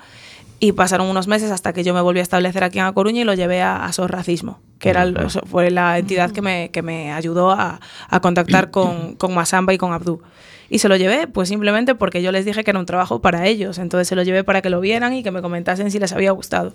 y 0.59 0.73
pasaron 0.73 1.07
unos 1.07 1.27
meses 1.27 1.51
hasta 1.51 1.73
que 1.73 1.83
yo 1.83 1.93
me 1.93 2.01
volví 2.01 2.19
a 2.19 2.23
establecer 2.23 2.63
aquí 2.63 2.79
en 2.79 2.85
A 2.85 2.93
Coruña 2.93 3.21
y 3.21 3.23
lo 3.23 3.33
llevé 3.33 3.61
a, 3.61 3.85
a 3.85 3.93
SOS 3.93 4.11
Racismo, 4.11 4.59
que 4.77 4.89
era, 4.89 5.05
fue 5.45 5.71
la 5.71 5.97
entidad 5.97 6.31
que 6.31 6.41
me, 6.41 6.69
que 6.71 6.81
me 6.81 7.13
ayudó 7.13 7.51
a, 7.51 7.79
a 8.09 8.19
contactar 8.19 8.71
con, 8.71 9.15
con 9.15 9.33
Masamba 9.33 9.73
y 9.73 9.77
con 9.77 9.93
Abdú. 9.93 10.21
Y 10.69 10.79
se 10.79 10.89
lo 10.89 10.95
llevé, 10.97 11.27
pues 11.27 11.49
simplemente 11.49 11.95
porque 11.95 12.21
yo 12.21 12.31
les 12.31 12.45
dije 12.45 12.63
que 12.63 12.71
era 12.71 12.79
un 12.79 12.85
trabajo 12.85 13.21
para 13.21 13.47
ellos. 13.47 13.79
Entonces 13.79 14.07
se 14.07 14.15
lo 14.15 14.23
llevé 14.23 14.43
para 14.43 14.61
que 14.61 14.69
lo 14.69 14.79
vieran 14.79 15.13
y 15.13 15.23
que 15.23 15.31
me 15.31 15.41
comentasen 15.41 15.89
si 15.89 15.97
les 15.97 16.11
había 16.13 16.31
gustado, 16.31 16.73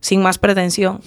sin 0.00 0.22
más 0.22 0.38
pretensión. 0.38 1.00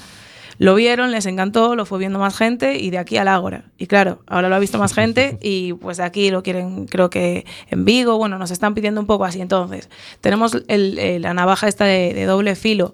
Lo 0.61 0.75
vieron, 0.75 1.09
les 1.09 1.25
encantó, 1.25 1.75
lo 1.75 1.87
fue 1.87 1.97
viendo 1.97 2.19
más 2.19 2.37
gente 2.37 2.77
y 2.77 2.91
de 2.91 2.99
aquí 2.99 3.17
al 3.17 3.27
Ágora. 3.27 3.63
Y 3.79 3.87
claro, 3.87 4.21
ahora 4.27 4.47
lo 4.47 4.53
ha 4.53 4.59
visto 4.59 4.77
más 4.77 4.93
gente 4.93 5.39
y 5.41 5.73
pues 5.73 5.97
de 5.97 6.03
aquí 6.03 6.29
lo 6.29 6.43
quieren, 6.43 6.85
creo 6.85 7.09
que 7.09 7.47
en 7.71 7.83
Vigo, 7.83 8.15
bueno, 8.19 8.37
nos 8.37 8.51
están 8.51 8.75
pidiendo 8.75 9.01
un 9.01 9.07
poco 9.07 9.25
así. 9.25 9.41
Entonces, 9.41 9.89
tenemos 10.21 10.53
el, 10.67 10.99
el, 10.99 11.23
la 11.23 11.33
navaja 11.33 11.67
esta 11.67 11.85
de, 11.85 12.13
de, 12.13 12.25
doble 12.25 12.55
filo. 12.55 12.93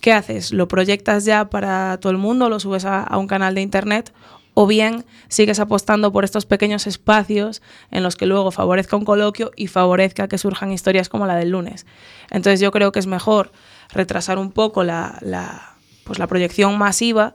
¿Qué 0.00 0.12
haces? 0.12 0.52
¿Lo 0.52 0.66
proyectas 0.66 1.24
ya 1.24 1.50
para 1.50 1.98
todo 2.00 2.10
el 2.10 2.18
mundo? 2.18 2.48
¿Lo 2.48 2.58
subes 2.58 2.84
a, 2.84 3.04
a 3.04 3.16
un 3.16 3.28
canal 3.28 3.54
de 3.54 3.60
internet? 3.60 4.12
o 4.56 4.68
bien 4.68 5.04
sigues 5.28 5.58
apostando 5.58 6.12
por 6.12 6.24
estos 6.24 6.46
pequeños 6.46 6.86
espacios 6.86 7.60
en 7.90 8.04
los 8.04 8.14
que 8.14 8.26
luego 8.26 8.52
favorezca 8.52 8.96
un 8.96 9.04
coloquio 9.04 9.50
y 9.56 9.66
favorezca 9.66 10.28
que 10.28 10.38
surjan 10.38 10.70
historias 10.70 11.08
como 11.08 11.26
la 11.26 11.34
del 11.34 11.50
lunes. 11.50 11.86
Entonces 12.30 12.60
yo 12.60 12.70
creo 12.70 12.92
que 12.92 13.00
es 13.00 13.08
mejor 13.08 13.50
retrasar 13.92 14.38
un 14.38 14.52
poco 14.52 14.84
la, 14.84 15.18
la 15.22 15.73
pues 16.04 16.18
la 16.18 16.26
proyección 16.26 16.76
masiva 16.78 17.34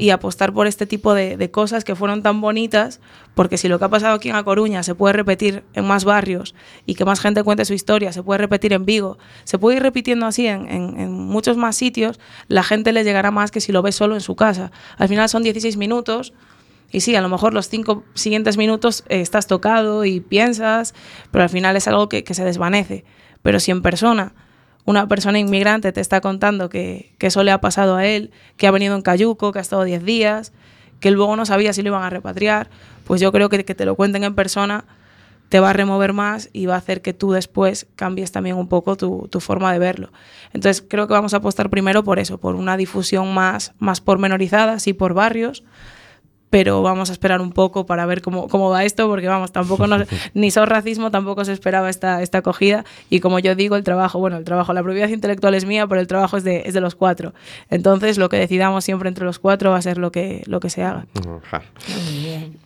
y 0.00 0.10
apostar 0.10 0.52
por 0.52 0.66
este 0.66 0.86
tipo 0.86 1.14
de, 1.14 1.36
de 1.36 1.50
cosas 1.50 1.84
que 1.84 1.94
fueron 1.94 2.22
tan 2.22 2.40
bonitas, 2.40 3.00
porque 3.34 3.56
si 3.56 3.68
lo 3.68 3.78
que 3.78 3.84
ha 3.84 3.88
pasado 3.88 4.14
aquí 4.14 4.28
en 4.28 4.36
A 4.36 4.42
Coruña 4.42 4.82
se 4.82 4.94
puede 4.94 5.12
repetir 5.12 5.62
en 5.74 5.84
más 5.86 6.04
barrios 6.04 6.54
y 6.84 6.94
que 6.96 7.04
más 7.04 7.20
gente 7.20 7.42
cuente 7.44 7.64
su 7.64 7.74
historia, 7.74 8.12
se 8.12 8.22
puede 8.22 8.38
repetir 8.38 8.72
en 8.72 8.84
Vigo, 8.84 9.18
se 9.44 9.58
puede 9.58 9.76
ir 9.76 9.82
repitiendo 9.82 10.26
así 10.26 10.46
en, 10.46 10.68
en- 10.68 10.98
en 11.00 11.12
muchos 11.12 11.56
más 11.56 11.76
sitios, 11.76 12.18
la 12.48 12.62
gente 12.64 12.92
le 12.92 13.04
llegará 13.04 13.30
más 13.30 13.50
que 13.50 13.60
si 13.60 13.70
lo 13.72 13.82
ve 13.82 13.92
solo 13.92 14.14
en 14.14 14.20
su 14.20 14.34
casa. 14.36 14.72
Al 14.96 15.08
final 15.08 15.28
son 15.28 15.42
16 15.42 15.76
minutos. 15.76 16.32
Y 16.90 17.00
sí, 17.00 17.14
a 17.16 17.20
lo 17.20 17.28
mejor 17.28 17.52
los 17.52 17.68
cinco 17.68 18.02
siguientes 18.14 18.56
minutos 18.56 19.04
eh, 19.10 19.20
estás 19.20 19.46
tocado 19.46 20.06
y 20.06 20.20
piensas, 20.20 20.94
pero 21.30 21.42
al 21.44 21.50
final 21.50 21.76
es 21.76 21.86
algo 21.86 22.08
que, 22.08 22.24
que 22.24 22.32
se 22.32 22.44
desvanece. 22.46 23.04
Pero 23.42 23.60
si 23.60 23.70
en 23.70 23.82
persona 23.82 24.32
una 24.88 25.06
persona 25.06 25.38
inmigrante 25.38 25.92
te 25.92 26.00
está 26.00 26.22
contando 26.22 26.70
que, 26.70 27.12
que 27.18 27.26
eso 27.26 27.44
le 27.44 27.50
ha 27.50 27.60
pasado 27.60 27.96
a 27.96 28.06
él, 28.06 28.30
que 28.56 28.66
ha 28.66 28.70
venido 28.70 28.96
en 28.96 29.02
Cayuco, 29.02 29.52
que 29.52 29.58
ha 29.58 29.62
estado 29.62 29.84
10 29.84 30.02
días, 30.02 30.54
que 30.98 31.10
luego 31.10 31.36
no 31.36 31.44
sabía 31.44 31.74
si 31.74 31.82
lo 31.82 31.88
iban 31.88 32.04
a 32.04 32.08
repatriar, 32.08 32.70
pues 33.04 33.20
yo 33.20 33.30
creo 33.30 33.50
que 33.50 33.66
que 33.66 33.74
te 33.74 33.84
lo 33.84 33.96
cuenten 33.96 34.24
en 34.24 34.34
persona 34.34 34.86
te 35.50 35.60
va 35.60 35.70
a 35.70 35.72
remover 35.74 36.14
más 36.14 36.48
y 36.54 36.64
va 36.64 36.74
a 36.74 36.78
hacer 36.78 37.02
que 37.02 37.12
tú 37.12 37.32
después 37.32 37.86
cambies 37.96 38.32
también 38.32 38.56
un 38.56 38.68
poco 38.68 38.96
tu, 38.96 39.28
tu 39.30 39.40
forma 39.40 39.74
de 39.74 39.78
verlo. 39.78 40.10
Entonces 40.54 40.82
creo 40.86 41.06
que 41.06 41.12
vamos 41.12 41.34
a 41.34 41.38
apostar 41.38 41.68
primero 41.68 42.02
por 42.02 42.18
eso, 42.18 42.38
por 42.38 42.54
una 42.54 42.78
difusión 42.78 43.34
más, 43.34 43.74
más 43.78 44.00
pormenorizada, 44.00 44.78
sí 44.78 44.94
por 44.94 45.12
barrios, 45.12 45.64
pero 46.50 46.82
vamos 46.82 47.10
a 47.10 47.12
esperar 47.12 47.40
un 47.40 47.52
poco 47.52 47.86
para 47.86 48.06
ver 48.06 48.22
cómo, 48.22 48.48
cómo 48.48 48.70
va 48.70 48.84
esto, 48.84 49.08
porque 49.08 49.28
vamos, 49.28 49.52
tampoco 49.52 49.86
nos, 49.86 50.06
ni 50.34 50.50
sos 50.50 50.68
racismo, 50.68 51.10
tampoco 51.10 51.44
se 51.44 51.52
esperaba 51.52 51.90
esta, 51.90 52.22
esta 52.22 52.38
acogida, 52.38 52.84
y 53.10 53.20
como 53.20 53.38
yo 53.38 53.54
digo, 53.54 53.76
el 53.76 53.84
trabajo, 53.84 54.18
bueno, 54.18 54.36
el 54.36 54.44
trabajo, 54.44 54.72
la 54.72 54.82
propiedad 54.82 55.08
intelectual 55.08 55.54
es 55.54 55.64
mía, 55.64 55.86
pero 55.86 56.00
el 56.00 56.06
trabajo 56.06 56.36
es 56.36 56.44
de, 56.44 56.62
es 56.66 56.74
de 56.74 56.80
los 56.80 56.94
cuatro. 56.94 57.32
Entonces, 57.70 58.18
lo 58.18 58.28
que 58.28 58.36
decidamos 58.36 58.84
siempre 58.84 59.08
entre 59.08 59.24
los 59.24 59.38
cuatro 59.38 59.70
va 59.70 59.78
a 59.78 59.82
ser 59.82 59.98
lo 59.98 60.12
que, 60.12 60.42
lo 60.46 60.60
que 60.60 60.70
se 60.70 60.82
haga. 60.82 61.06
Ajá. 61.42 61.62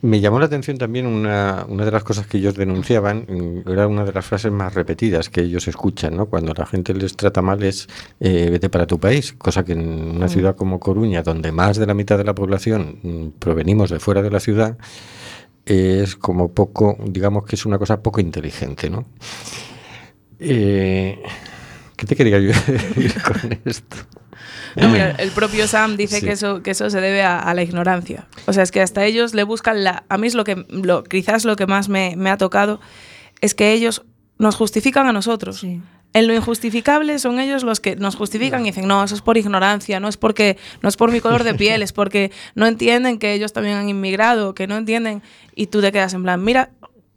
Me 0.01 0.21
llamó 0.21 0.39
la 0.39 0.47
atención 0.47 0.79
también 0.79 1.07
una, 1.07 1.65
una 1.69 1.85
de 1.85 1.91
las 1.91 2.05
cosas 2.05 2.27
que 2.27 2.39
ellos 2.39 2.55
denunciaban, 2.55 3.27
mm, 3.29 3.71
era 3.71 3.87
una 3.87 4.05
de 4.05 4.13
las 4.13 4.25
frases 4.27 4.53
más 4.53 4.75
repetidas 4.75 5.29
que 5.29 5.43
ellos 5.43 5.69
escuchan, 5.69 6.17
¿no? 6.17 6.27
Cuando 6.27 6.53
la 6.55 6.67
gente 6.67 6.95
les 6.95 7.17
trata 7.17 7.43
mal 7.43 7.63
es 7.63 7.89
eh, 8.21 8.49
vete 8.51 8.69
para 8.69 8.87
tu 8.87 8.99
país, 8.99 9.33
cosa 9.33 9.65
que 9.65 9.73
en 9.73 9.81
una 10.17 10.27
Mm. 10.27 10.29
ciudad 10.29 10.57
como 10.57 10.81
Coruña, 10.81 11.23
donde 11.23 11.53
más 11.53 11.77
de 11.77 11.87
la 11.87 11.95
mitad 11.95 12.19
de 12.19 12.25
la 12.25 12.35
población 12.35 12.99
mm, 13.03 13.27
de 13.91 13.99
fuera 14.01 14.23
de 14.23 14.31
la 14.31 14.41
ciudad, 14.41 14.77
es 15.67 16.17
como 16.17 16.53
poco, 16.53 16.97
digamos 17.07 17.45
que 17.45 17.57
es 17.57 17.65
una 17.67 17.79
cosa 17.79 18.03
poco 18.03 18.21
inteligente, 18.21 18.91
¿no? 18.91 19.05
Eh, 20.39 21.23
¿Qué 21.97 22.07
te 22.07 22.17
quería 22.17 22.39
yo 22.41 22.49
decir 22.49 23.15
con 23.23 23.61
esto? 23.65 23.97
No, 24.75 24.89
mira, 24.89 25.11
el 25.13 25.31
propio 25.31 25.69
Sam 25.69 25.97
dice 25.97 26.21
Sí. 26.21 26.27
que, 26.27 26.33
eso, 26.33 26.63
que 26.63 26.71
eso 26.73 26.89
se 26.91 27.01
debe 27.01 27.23
a, 27.23 27.39
a 27.39 27.55
la 27.55 27.63
ignorancia. 27.63 28.27
O 28.47 28.53
sea, 28.53 28.63
es 28.63 28.71
que 28.73 28.81
hasta 28.81 29.05
ellos 29.05 29.35
le 29.35 29.45
buscan 29.45 29.85
la... 29.85 30.05
A 30.09 30.17
mí 30.19 30.27
es 30.27 30.35
lo 30.35 30.45
que, 30.45 30.65
lo, 30.71 31.05
quizás 31.05 31.45
lo 31.45 31.57
que 31.57 31.67
más 31.67 31.89
me, 31.89 32.15
me 32.17 32.31
ha 32.31 32.39
tocado, 32.39 32.81
es 33.41 33.55
que 33.55 33.73
ellos 33.73 34.03
nos 34.39 34.57
justifican 34.57 35.07
a 35.07 35.13
nosotros. 35.13 35.65
En 36.15 36.27
lo 36.27 36.35
injustificable 36.35 37.19
son 37.19 37.41
ellos 37.41 37.63
los 37.63 37.81
que 37.81 37.97
nos 37.97 38.17
justifican 38.17 38.63
y 38.63 38.67
dicen, 38.67 38.87
no, 38.87 39.03
eso 39.03 39.15
es 39.15 39.23
por 39.23 39.39
ignorancia, 39.39 39.99
no 39.99 40.09
es 40.09 40.19
porque 40.19 40.59
no 40.83 40.89
es 40.89 40.97
por 40.97 41.11
mi 41.11 41.21
color 41.21 41.43
de 41.43 41.55
piel, 41.55 41.83
es 41.83 41.93
porque 41.93 42.31
no 42.55 42.67
entienden 42.67 43.19
que 43.19 43.33
ellos 43.33 43.53
también 43.53 43.77
han 43.77 43.89
inmigrado, 43.89 44.55
que 44.55 44.67
no 44.67 44.77
entienden 44.77 45.23
y 45.55 45.69
tú 45.69 45.81
te 45.81 45.91
quedas 45.91 46.13
en 46.15 46.23
plan, 46.23 46.43
mira, 46.45 46.71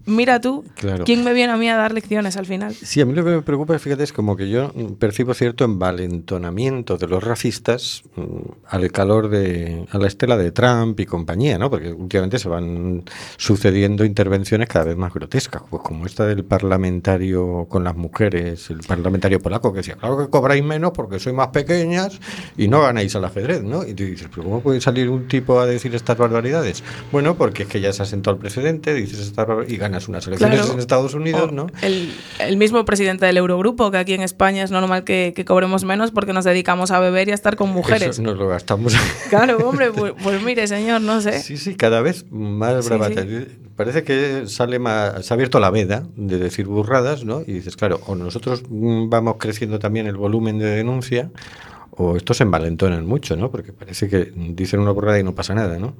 mira 0.05 0.39
tú, 0.41 0.63
Claro. 0.75 1.03
¿quién 1.03 1.23
me 1.23 1.33
viene 1.33 1.53
a 1.53 1.57
mí 1.57 1.69
a 1.69 1.75
dar 1.75 1.93
lecciones 1.93 2.37
al 2.37 2.45
final? 2.45 2.73
Sí, 2.73 3.01
a 3.01 3.05
mí 3.05 3.13
lo 3.13 3.23
que 3.23 3.31
me 3.31 3.41
preocupa, 3.41 3.77
fíjate, 3.79 4.03
es 4.03 4.13
como 4.13 4.35
que 4.35 4.49
yo 4.49 4.71
percibo 4.99 5.33
cierto 5.33 5.63
envalentonamiento 5.65 6.97
de 6.97 7.07
los 7.07 7.23
racistas 7.23 8.03
mm, 8.15 8.23
al 8.67 8.91
calor 8.91 9.29
de, 9.29 9.85
a 9.91 9.97
la 9.97 10.07
estela 10.07 10.37
de 10.37 10.51
Trump 10.51 10.99
y 10.99 11.05
compañía, 11.05 11.57
¿no? 11.57 11.69
Porque 11.69 11.91
últimamente 11.91 12.39
se 12.39 12.49
van 12.49 13.03
sucediendo 13.37 14.05
intervenciones 14.05 14.67
cada 14.69 14.85
vez 14.85 14.97
más 14.97 15.13
grotescas, 15.13 15.63
pues 15.69 15.81
como 15.83 16.05
esta 16.05 16.25
del 16.25 16.43
parlamentario 16.43 17.65
con 17.69 17.83
las 17.83 17.95
mujeres, 17.95 18.69
el 18.69 18.79
parlamentario 18.79 19.39
polaco 19.39 19.71
que 19.71 19.77
decía, 19.77 19.95
claro 19.95 20.17
que 20.17 20.29
cobráis 20.29 20.63
menos 20.63 20.91
porque 20.91 21.19
sois 21.19 21.35
más 21.35 21.47
pequeñas 21.49 22.19
y 22.57 22.67
no 22.67 22.81
ganáis 22.81 23.15
al 23.15 23.25
ajedrez, 23.25 23.63
¿no? 23.63 23.85
Y 23.85 23.93
tú 23.93 24.03
dices, 24.03 24.27
pero 24.29 24.43
¿cómo 24.43 24.61
puede 24.61 24.81
salir 24.81 25.09
un 25.09 25.27
tipo 25.27 25.59
a 25.59 25.65
decir 25.65 25.93
estas 25.95 26.17
barbaridades? 26.17 26.83
Bueno, 27.11 27.35
porque 27.35 27.63
es 27.63 27.69
que 27.69 27.81
ya 27.81 27.91
se 27.93 28.03
ha 28.03 28.05
sentado 28.05 28.35
el 28.35 28.41
precedente, 28.41 28.93
dices 28.93 29.19
estas 29.19 29.45
y 29.67 29.77
ganas 29.77 29.94
unas 30.07 30.27
elecciones 30.27 30.59
Claro. 30.59 30.73
en 30.73 30.79
Estados 30.79 31.13
Unidos, 31.13 31.51
¿no? 31.51 31.67
El, 31.81 32.13
el 32.39 32.57
mismo 32.57 32.83
presidente 32.85 33.25
del 33.25 33.37
Eurogrupo, 33.37 33.91
que 33.91 33.97
aquí 33.97 34.13
en 34.13 34.21
España 34.21 34.63
es 34.63 34.71
normal 34.71 35.03
que, 35.03 35.33
que 35.35 35.45
cobremos 35.45 35.83
menos 35.83 36.11
porque 36.11 36.33
nos 36.33 36.45
dedicamos 36.45 36.91
a 36.91 36.99
beber 36.99 37.27
y 37.27 37.31
a 37.31 37.35
estar 37.35 37.55
con 37.55 37.69
mujeres. 37.71 38.09
Eso 38.09 38.21
nos 38.21 38.37
lo 38.37 38.47
gastamos. 38.47 38.93
Claro, 39.29 39.57
hombre, 39.67 39.91
pues, 39.91 40.13
pues 40.21 40.41
mire, 40.43 40.67
señor, 40.67 41.01
no 41.01 41.19
sé. 41.21 41.39
Sí, 41.41 41.57
sí, 41.57 41.75
cada 41.75 42.01
vez 42.01 42.25
más 42.29 42.83
Sí, 42.85 42.89
bravata. 42.89 43.23
sí. 43.23 43.47
Parece 43.75 44.03
que 44.03 44.43
sale 44.47 44.79
más, 44.79 45.25
se 45.25 45.33
ha 45.33 45.35
abierto 45.35 45.59
la 45.59 45.69
veda 45.69 46.03
de 46.15 46.37
decir 46.37 46.65
burradas, 46.67 47.25
¿no? 47.25 47.41
Y 47.45 47.51
dices, 47.53 47.75
claro, 47.75 47.99
o 48.05 48.15
nosotros 48.15 48.63
vamos 48.69 49.35
creciendo 49.37 49.79
también 49.79 50.07
el 50.07 50.15
volumen 50.15 50.59
de 50.59 50.67
denuncia, 50.67 51.29
o 51.91 52.15
estos 52.15 52.37
se 52.37 52.43
envalentonan 52.43 53.05
mucho, 53.05 53.35
¿no? 53.35 53.51
Porque 53.51 53.73
parece 53.73 54.07
que 54.07 54.31
dicen 54.35 54.79
una 54.79 54.91
burrada 54.91 55.19
y 55.19 55.23
no 55.23 55.35
pasa 55.35 55.53
nada, 55.55 55.77
¿no? 55.77 55.93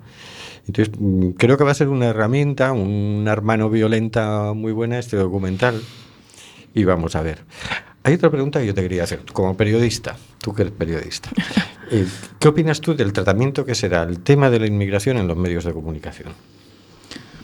Entonces, 0.67 0.93
mm, 0.97 1.31
creo 1.31 1.57
que 1.57 1.63
va 1.63 1.71
a 1.71 1.75
ser 1.75 1.89
una 1.89 2.07
herramienta, 2.07 2.71
una 2.73 3.31
hermano 3.31 3.69
violenta 3.69 4.53
muy 4.53 4.71
buena 4.71 4.99
este 4.99 5.17
documental. 5.17 5.81
Y 6.73 6.83
vamos 6.83 7.15
a 7.15 7.21
ver. 7.21 7.43
Hay 8.03 8.13
otra 8.13 8.29
pregunta 8.29 8.59
que 8.59 8.67
yo 8.67 8.73
te 8.73 8.81
quería 8.81 9.03
hacer, 9.03 9.21
como 9.33 9.57
periodista, 9.57 10.15
tú 10.39 10.53
que 10.53 10.63
eres 10.63 10.73
periodista. 10.73 11.29
Eh, 11.91 12.03
¿Qué 12.39 12.47
opinas 12.47 12.81
tú 12.81 12.95
del 12.95 13.13
tratamiento 13.13 13.63
que 13.63 13.75
será 13.75 14.01
el 14.01 14.21
tema 14.21 14.49
de 14.49 14.59
la 14.59 14.65
inmigración 14.65 15.17
en 15.17 15.27
los 15.27 15.37
medios 15.37 15.65
de 15.65 15.71
comunicación? 15.71 16.33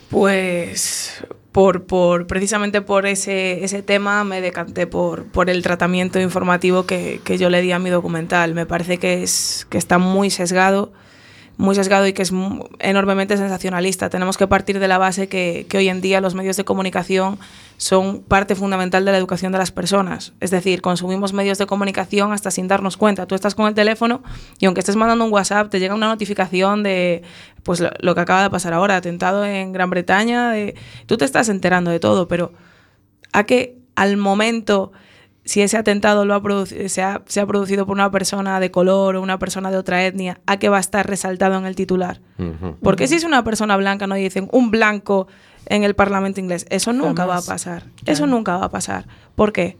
Pues 0.10 1.24
por, 1.52 1.84
por 1.84 2.28
precisamente 2.28 2.82
por 2.82 3.06
ese, 3.06 3.64
ese 3.64 3.84
tema 3.84 4.24
me 4.24 4.42
decanté 4.42 4.88
por, 4.88 5.26
por 5.26 5.50
el 5.50 5.62
tratamiento 5.62 6.20
informativo 6.20 6.88
que, 6.88 7.22
que 7.24 7.38
yo 7.38 7.52
le 7.52 7.62
di 7.62 7.72
a 7.72 7.78
mi 7.78 7.92
documental. 7.92 8.56
Me 8.56 8.66
parece 8.66 8.98
que, 8.98 9.22
es, 9.22 9.68
que 9.70 9.78
está 9.78 10.00
muy 10.00 10.32
sesgado, 10.32 10.92
muy 11.62 11.76
sesgado 11.76 12.08
y 12.08 12.14
que 12.14 12.24
es 12.24 12.34
enormemente 12.80 13.38
sensacionalista. 13.38 14.10
Tenemos 14.10 14.36
que 14.36 14.48
partir 14.48 14.80
de 14.80 14.88
la 14.88 14.98
base 14.98 15.30
que, 15.30 15.68
hoy 15.76 15.90
en 15.90 16.02
día 16.02 16.20
los 16.20 16.34
medios 16.34 16.58
de 16.58 16.64
comunicación 16.64 17.38
son 17.78 18.24
parte 18.24 18.56
fundamental 18.56 19.06
de 19.06 19.12
la 19.12 19.20
educación 19.20 19.52
de 19.52 19.60
las 19.60 19.72
personas. 19.72 20.34
Es 20.40 20.50
decir, 20.50 20.82
consumimos 20.82 21.34
medios 21.34 21.60
de 21.60 21.68
comunicación 21.68 22.34
hasta 22.34 22.50
sin 22.50 22.68
darnos 22.68 22.98
cuenta. 22.98 23.28
Tú 23.28 23.36
estás 23.36 23.54
con 23.54 23.68
el 23.68 23.76
teléfono 23.76 24.24
y 24.58 24.66
aunque 24.66 24.80
estés 24.80 24.96
mandando 24.96 25.24
un 25.24 25.32
WhatsApp, 25.32 25.70
te 25.70 25.80
llega 25.80 25.94
una 25.94 26.08
notificación 26.08 26.82
de 26.82 27.22
pues 27.62 27.80
lo, 27.80 28.16
que 28.16 28.22
acaba 28.22 28.42
de 28.42 28.50
pasar 28.50 28.74
ahora, 28.74 28.96
atentado 28.96 29.46
en 29.46 29.72
Gran 29.72 29.92
Bretaña, 29.92 30.54
tú 31.06 31.18
te 31.18 31.26
estás 31.26 31.48
enterando 31.48 31.92
de 31.92 32.00
todo, 32.00 32.28
pero 32.28 32.54
a 33.34 33.44
que 33.44 33.78
al 33.96 34.18
momento 34.18 34.94
si 35.44 35.62
ese 35.62 35.78
atentado 35.78 36.24
lo 36.26 36.36
ha 36.36 36.42
produci- 36.42 36.88
se, 36.88 37.02
ha, 37.02 37.22
se 37.26 37.40
ha 37.42 37.46
producido 37.46 37.86
por 37.86 37.96
una 37.96 38.12
persona 38.12 38.60
de 38.60 38.70
color 38.72 39.16
o 39.16 39.22
una 39.22 39.40
persona 39.40 39.72
de 39.72 39.78
otra 39.78 40.06
etnia, 40.06 40.40
¿a 40.46 40.58
qué 40.58 40.70
va 40.70 40.78
a 40.78 40.82
estar 40.82 41.08
resaltado 41.08 41.58
en 41.58 41.66
el 41.66 41.76
titular? 41.76 42.22
Porque 42.82 43.08
si 43.08 43.16
es 43.16 43.24
una 43.24 43.44
persona 43.44 43.76
blanca, 43.78 44.08
no 44.08 44.16
dicen 44.16 44.48
un 44.52 44.72
blanco 44.72 45.28
en 45.66 45.84
el 45.84 45.96
Parlamento 45.96 46.40
inglés. 46.40 46.66
Eso 46.70 46.94
nunca 46.94 47.24
Jamás. 47.24 47.28
va 47.28 47.54
a 47.54 47.56
pasar. 47.56 47.84
Eso 48.06 48.28
nunca 48.28 48.58
va 48.58 48.66
a 48.66 48.70
pasar. 48.70 49.08
¿Por 49.36 49.52
qué? 49.54 49.78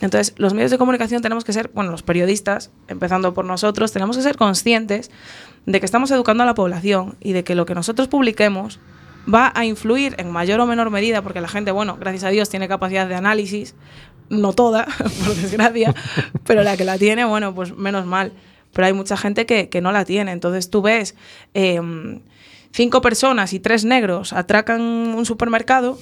Entonces, 0.00 0.34
los 0.36 0.52
medios 0.52 0.70
de 0.72 0.78
comunicación 0.78 1.22
tenemos 1.22 1.44
que 1.44 1.52
ser, 1.52 1.70
bueno, 1.74 1.92
los 1.92 2.02
periodistas, 2.02 2.70
empezando 2.88 3.34
por 3.34 3.44
nosotros, 3.44 3.92
tenemos 3.92 4.16
que 4.16 4.22
ser 4.22 4.36
conscientes 4.36 5.10
de 5.66 5.78
que 5.78 5.86
estamos 5.86 6.10
educando 6.10 6.42
a 6.42 6.46
la 6.46 6.54
población 6.54 7.16
y 7.20 7.32
de 7.34 7.44
que 7.44 7.54
lo 7.54 7.66
que 7.66 7.74
nosotros 7.76 8.08
publiquemos 8.08 8.80
va 9.32 9.52
a 9.54 9.64
influir 9.64 10.16
en 10.18 10.32
mayor 10.32 10.58
o 10.58 10.66
menor 10.66 10.90
medida, 10.90 11.22
porque 11.22 11.40
la 11.40 11.46
gente, 11.46 11.70
bueno, 11.70 11.96
gracias 12.00 12.24
a 12.24 12.28
Dios 12.30 12.48
tiene 12.48 12.66
capacidad 12.66 13.06
de 13.06 13.14
análisis, 13.14 13.76
no 14.28 14.52
toda, 14.52 14.86
por 15.24 15.34
desgracia, 15.34 15.94
pero 16.44 16.62
la 16.62 16.76
que 16.76 16.84
la 16.84 16.98
tiene, 16.98 17.24
bueno, 17.24 17.54
pues 17.54 17.76
menos 17.76 18.06
mal. 18.06 18.32
Pero 18.72 18.86
hay 18.86 18.92
mucha 18.92 19.16
gente 19.16 19.44
que, 19.44 19.68
que 19.68 19.80
no 19.80 19.92
la 19.92 20.04
tiene. 20.04 20.32
Entonces 20.32 20.70
tú 20.70 20.80
ves 20.80 21.14
eh, 21.52 21.80
cinco 22.72 23.00
personas 23.02 23.52
y 23.52 23.60
tres 23.60 23.84
negros 23.84 24.32
atracan 24.32 24.80
un 24.80 25.26
supermercado. 25.26 25.98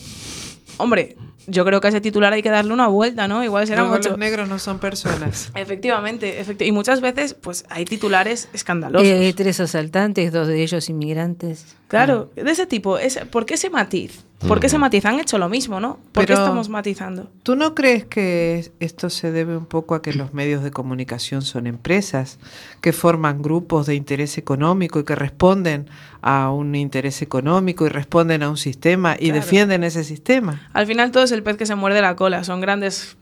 Hombre, 0.79 1.17
yo 1.47 1.65
creo 1.65 1.81
que 1.81 1.89
a 1.89 1.91
ese 1.91 2.01
titular 2.01 2.33
hay 2.33 2.43
que 2.43 2.51
darle 2.51 2.73
una 2.73 2.87
vuelta, 2.89 3.27
¿no? 3.29 3.43
Igual 3.43 3.67
serán 3.67 3.85
Luego 3.87 3.97
ocho. 3.99 4.11
los 4.11 4.19
negros 4.19 4.49
no 4.49 4.59
son 4.59 4.79
personas. 4.79 5.51
Efectivamente, 5.57 6.43
efecti- 6.45 6.67
y 6.67 6.73
muchas 6.73 7.01
veces 7.01 7.35
pues 7.35 7.65
hay 7.71 7.85
titulares 7.85 8.49
escandalosos. 8.53 9.07
Eh, 9.09 9.33
tres 9.37 9.59
asaltantes, 9.61 10.33
dos 10.33 10.47
de 10.49 10.63
ellos 10.63 10.89
inmigrantes. 10.89 11.77
Claro, 11.89 12.31
de 12.37 12.51
ese 12.51 12.67
tipo. 12.67 12.99
Ese, 12.99 13.27
¿Por 13.27 13.47
qué 13.47 13.55
ese 13.55 13.69
matiz? 13.71 14.25
¿Por 14.47 14.59
qué 14.59 14.69
se 14.71 14.79
matiza? 14.79 15.11
Han 15.11 15.21
hecho 15.21 15.37
lo 15.37 15.51
mismo, 15.51 15.81
¿no? 15.81 15.99
¿Por 16.13 16.23
qué 16.25 16.29
Pero- 16.29 16.41
estamos 16.45 16.69
matizando? 16.71 17.29
¿Tú 17.43 17.57
no 17.57 17.75
crees 17.75 18.07
que 18.07 18.71
esto 18.81 19.11
se 19.11 19.33
debe 19.33 19.55
un 19.57 19.67
poco 19.67 19.95
a 19.95 20.01
que 20.01 20.15
los 20.15 20.33
medios 20.33 20.63
de 20.63 20.71
comunicación 20.71 21.43
son 21.43 21.67
empresas 21.67 22.39
que 22.81 22.93
forman 22.95 23.43
grupos 23.43 23.87
de 23.87 23.97
interés 23.97 24.39
económico 24.39 24.99
y 24.99 25.05
que 25.05 25.15
responden 25.15 25.89
a 26.23 26.51
un 26.51 26.75
interés 26.75 27.23
económico 27.23 27.87
y 27.87 27.89
responden 27.89 28.43
a 28.43 28.51
un 28.51 28.57
sistema 28.57 29.15
y 29.19 29.27
Claro. 29.27 29.35
defienden 29.37 29.85
ese 29.85 30.05
sistema? 30.05 30.69
Al 30.73 30.87
final 30.87 31.11
todo 31.13 31.23
es 31.25 31.33
el 31.33 31.43
pez 31.43 31.57
que 31.57 31.67
se 31.67 31.75
muerde 31.75 32.03
la 32.03 32.17
cola. 32.17 32.45
Son 32.45 32.61
grandes 32.61 33.17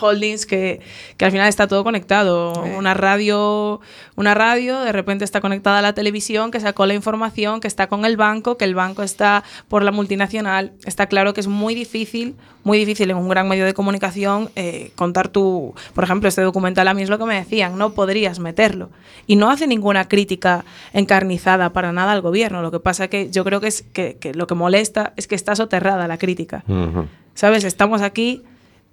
holdings 0.00 0.46
que, 0.46 0.80
que 1.16 1.24
al 1.24 1.30
final 1.30 1.48
está 1.48 1.66
todo 1.66 1.84
conectado. 1.84 2.52
Una 2.76 2.94
radio, 2.94 3.80
una 4.16 4.34
radio 4.34 4.80
de 4.80 4.92
repente 4.92 5.24
está 5.24 5.40
conectada 5.40 5.78
a 5.78 5.82
la 5.82 5.92
televisión, 5.92 6.50
que 6.50 6.60
sacó 6.60 6.86
la 6.86 6.94
información, 6.94 7.60
que 7.60 7.68
está 7.68 7.86
con 7.86 8.04
el 8.04 8.16
banco, 8.16 8.56
que 8.56 8.64
el 8.64 8.74
banco 8.74 9.02
está 9.02 9.44
por 9.68 9.82
la 9.82 9.90
multinacional. 9.90 10.72
Está 10.84 11.06
claro 11.06 11.34
que 11.34 11.40
es 11.40 11.48
muy 11.48 11.74
difícil, 11.74 12.36
muy 12.62 12.78
difícil 12.78 13.10
en 13.10 13.16
un 13.16 13.28
gran 13.28 13.48
medio 13.48 13.64
de 13.64 13.74
comunicación 13.74 14.50
eh, 14.56 14.92
contar 14.94 15.28
tu... 15.28 15.74
Por 15.94 16.04
ejemplo, 16.04 16.28
este 16.28 16.42
documental 16.42 16.88
a 16.88 16.94
mí 16.94 17.02
es 17.02 17.10
lo 17.10 17.18
que 17.18 17.24
me 17.24 17.34
decían, 17.34 17.78
no 17.78 17.94
podrías 17.94 18.38
meterlo. 18.38 18.90
Y 19.26 19.36
no 19.36 19.50
hace 19.50 19.66
ninguna 19.66 20.08
crítica 20.08 20.64
encarnizada 20.92 21.72
para 21.72 21.92
nada 21.92 22.12
al 22.12 22.20
gobierno. 22.20 22.62
Lo 22.62 22.70
que 22.70 22.80
pasa 22.80 23.08
que 23.08 23.30
yo 23.30 23.44
creo 23.44 23.60
que, 23.60 23.68
es, 23.68 23.82
que, 23.82 24.16
que 24.18 24.34
lo 24.34 24.46
que 24.46 24.54
molesta 24.54 25.12
es 25.16 25.26
que 25.26 25.34
está 25.34 25.56
soterrada 25.56 26.08
la 26.08 26.18
crítica. 26.18 26.64
Ujú. 26.68 27.06
¿Sabes? 27.34 27.64
Estamos 27.64 28.00
aquí 28.02 28.42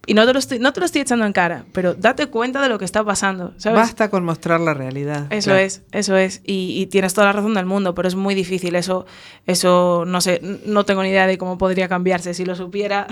y 0.07 0.13
no 0.15 0.25
te, 0.25 0.33
lo 0.33 0.39
estoy, 0.39 0.57
no 0.59 0.73
te 0.73 0.79
lo 0.79 0.85
estoy 0.87 1.01
echando 1.01 1.25
en 1.25 1.31
cara, 1.33 1.65
pero 1.73 1.93
date 1.93 2.25
cuenta 2.27 2.61
de 2.61 2.69
lo 2.69 2.79
que 2.79 2.85
está 2.85 3.03
pasando, 3.03 3.53
¿sabes? 3.57 3.77
Basta 3.79 4.09
con 4.09 4.25
mostrar 4.25 4.59
la 4.59 4.73
realidad. 4.73 5.27
Eso 5.31 5.51
Claro. 5.51 5.59
es, 5.65 5.83
eso 5.91 6.17
es. 6.17 6.41
Y, 6.43 6.81
y 6.81 6.87
tienes 6.87 7.13
toda 7.13 7.27
la 7.27 7.33
razón 7.33 7.53
del 7.53 7.65
mundo, 7.67 7.93
pero 7.93 8.07
es 8.07 8.15
muy 8.15 8.33
difícil. 8.33 8.75
Eso, 8.75 9.05
eso 9.45 10.03
no 10.07 10.19
sé, 10.21 10.41
no 10.65 10.85
tengo 10.85 11.03
ni 11.03 11.09
idea 11.09 11.27
de 11.27 11.37
cómo 11.37 11.57
podría 11.59 11.87
cambiarse. 11.87 12.33
Si 12.33 12.45
lo 12.45 12.55
supiera, 12.55 13.05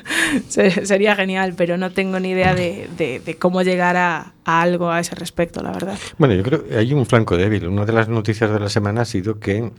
se- 0.48 0.86
sería 0.86 1.16
genial, 1.16 1.54
pero 1.56 1.76
no 1.78 1.90
tengo 1.90 2.20
ni 2.20 2.30
idea 2.30 2.54
de, 2.54 2.88
de- 2.96 3.20
de 3.20 3.36
cómo 3.36 3.62
llegar 3.62 3.96
a, 3.96 4.32
a 4.44 4.62
algo 4.62 4.90
a 4.90 5.00
ese 5.00 5.14
respecto, 5.16 5.62
la 5.62 5.72
verdad. 5.72 5.98
Bueno, 6.18 6.34
yo 6.34 6.42
creo 6.44 6.64
que 6.66 6.76
hay 6.76 6.92
un 6.92 7.06
flanco 7.06 7.36
débil. 7.36 7.66
Una 7.66 7.84
de 7.84 7.92
las 7.92 8.08
noticias 8.08 8.50
de 8.52 8.60
la 8.60 8.68
semana 8.68 9.02
ha 9.02 9.04
sido 9.04 9.40
que 9.40 9.72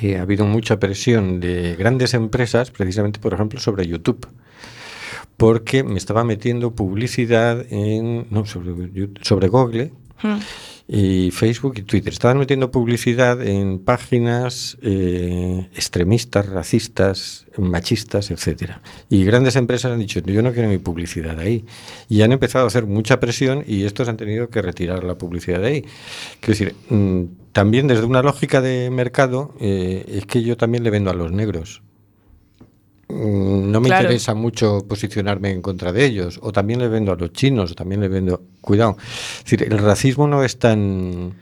eh, 0.00 0.16
ha 0.16 0.22
habido 0.22 0.46
mucha 0.46 0.78
presión 0.80 1.38
de 1.40 1.76
grandes 1.76 2.14
empresas, 2.14 2.70
precisamente, 2.70 3.20
por 3.20 3.34
ejemplo, 3.34 3.60
sobre 3.60 3.86
YouTube. 3.86 4.26
Porque 5.36 5.82
me 5.82 5.98
estaba 5.98 6.24
metiendo 6.24 6.74
publicidad 6.74 7.64
en. 7.70 8.26
No, 8.30 8.44
sobre, 8.46 9.48
Google 9.48 9.92
Hmm. 10.22 10.38
y 10.88 11.30
Facebook 11.30 11.74
y 11.78 11.82
Twitter. 11.82 12.12
Estaban 12.12 12.38
metiendo 12.38 12.70
publicidad 12.70 13.42
en 13.42 13.78
páginas 13.78 14.78
eh, 14.82 15.68
extremistas, 15.74 16.48
racistas, 16.48 17.46
machistas, 17.58 18.30
etcétera. 18.30 18.82
Y 19.08 19.24
grandes 19.24 19.56
empresas 19.56 19.92
han 19.92 19.98
dicho, 19.98 20.20
yo 20.20 20.42
no 20.42 20.52
quiero 20.52 20.68
mi 20.68 20.78
publicidad 20.78 21.38
ahí. 21.38 21.64
Y 22.08 22.22
han 22.22 22.32
empezado 22.32 22.64
a 22.64 22.68
hacer 22.68 22.86
mucha 22.86 23.20
presión 23.20 23.64
y 23.66 23.84
estos 23.84 24.08
han 24.08 24.16
tenido 24.16 24.48
que 24.48 24.62
retirar 24.62 25.02
la 25.04 25.16
publicidad 25.16 25.60
de 25.60 25.66
ahí. 25.66 25.82
Quiero 26.40 26.58
decir, 26.58 26.74
mm, 26.88 27.52
también 27.52 27.86
desde 27.88 28.04
una 28.04 28.22
lógica 28.22 28.60
de 28.60 28.90
mercado, 28.90 29.54
eh, 29.60 30.04
es 30.08 30.26
que 30.26 30.42
yo 30.42 30.56
también 30.56 30.84
le 30.84 30.90
vendo 30.90 31.10
a 31.10 31.14
los 31.14 31.32
negros. 31.32 31.82
Mm, 33.12 33.70
No 33.70 33.80
me 33.80 33.88
Claro. 33.88 34.04
interesa 34.04 34.34
mucho 34.34 34.84
posicionarme 34.88 35.50
en 35.50 35.60
contra 35.62 35.92
de 35.92 36.04
ellos. 36.04 36.38
O 36.42 36.52
también 36.52 36.78
le 36.80 36.88
vendo 36.88 37.12
a 37.12 37.16
los 37.16 37.32
chinos, 37.32 37.72
o 37.72 37.74
también 37.74 38.00
le 38.00 38.08
vendo. 38.08 38.42
Cuidado. 38.60 38.96
Es 39.38 39.44
decir, 39.44 39.64
el 39.70 39.78
racismo 39.78 40.26
no 40.28 40.42
es 40.44 40.58
tan, 40.58 41.34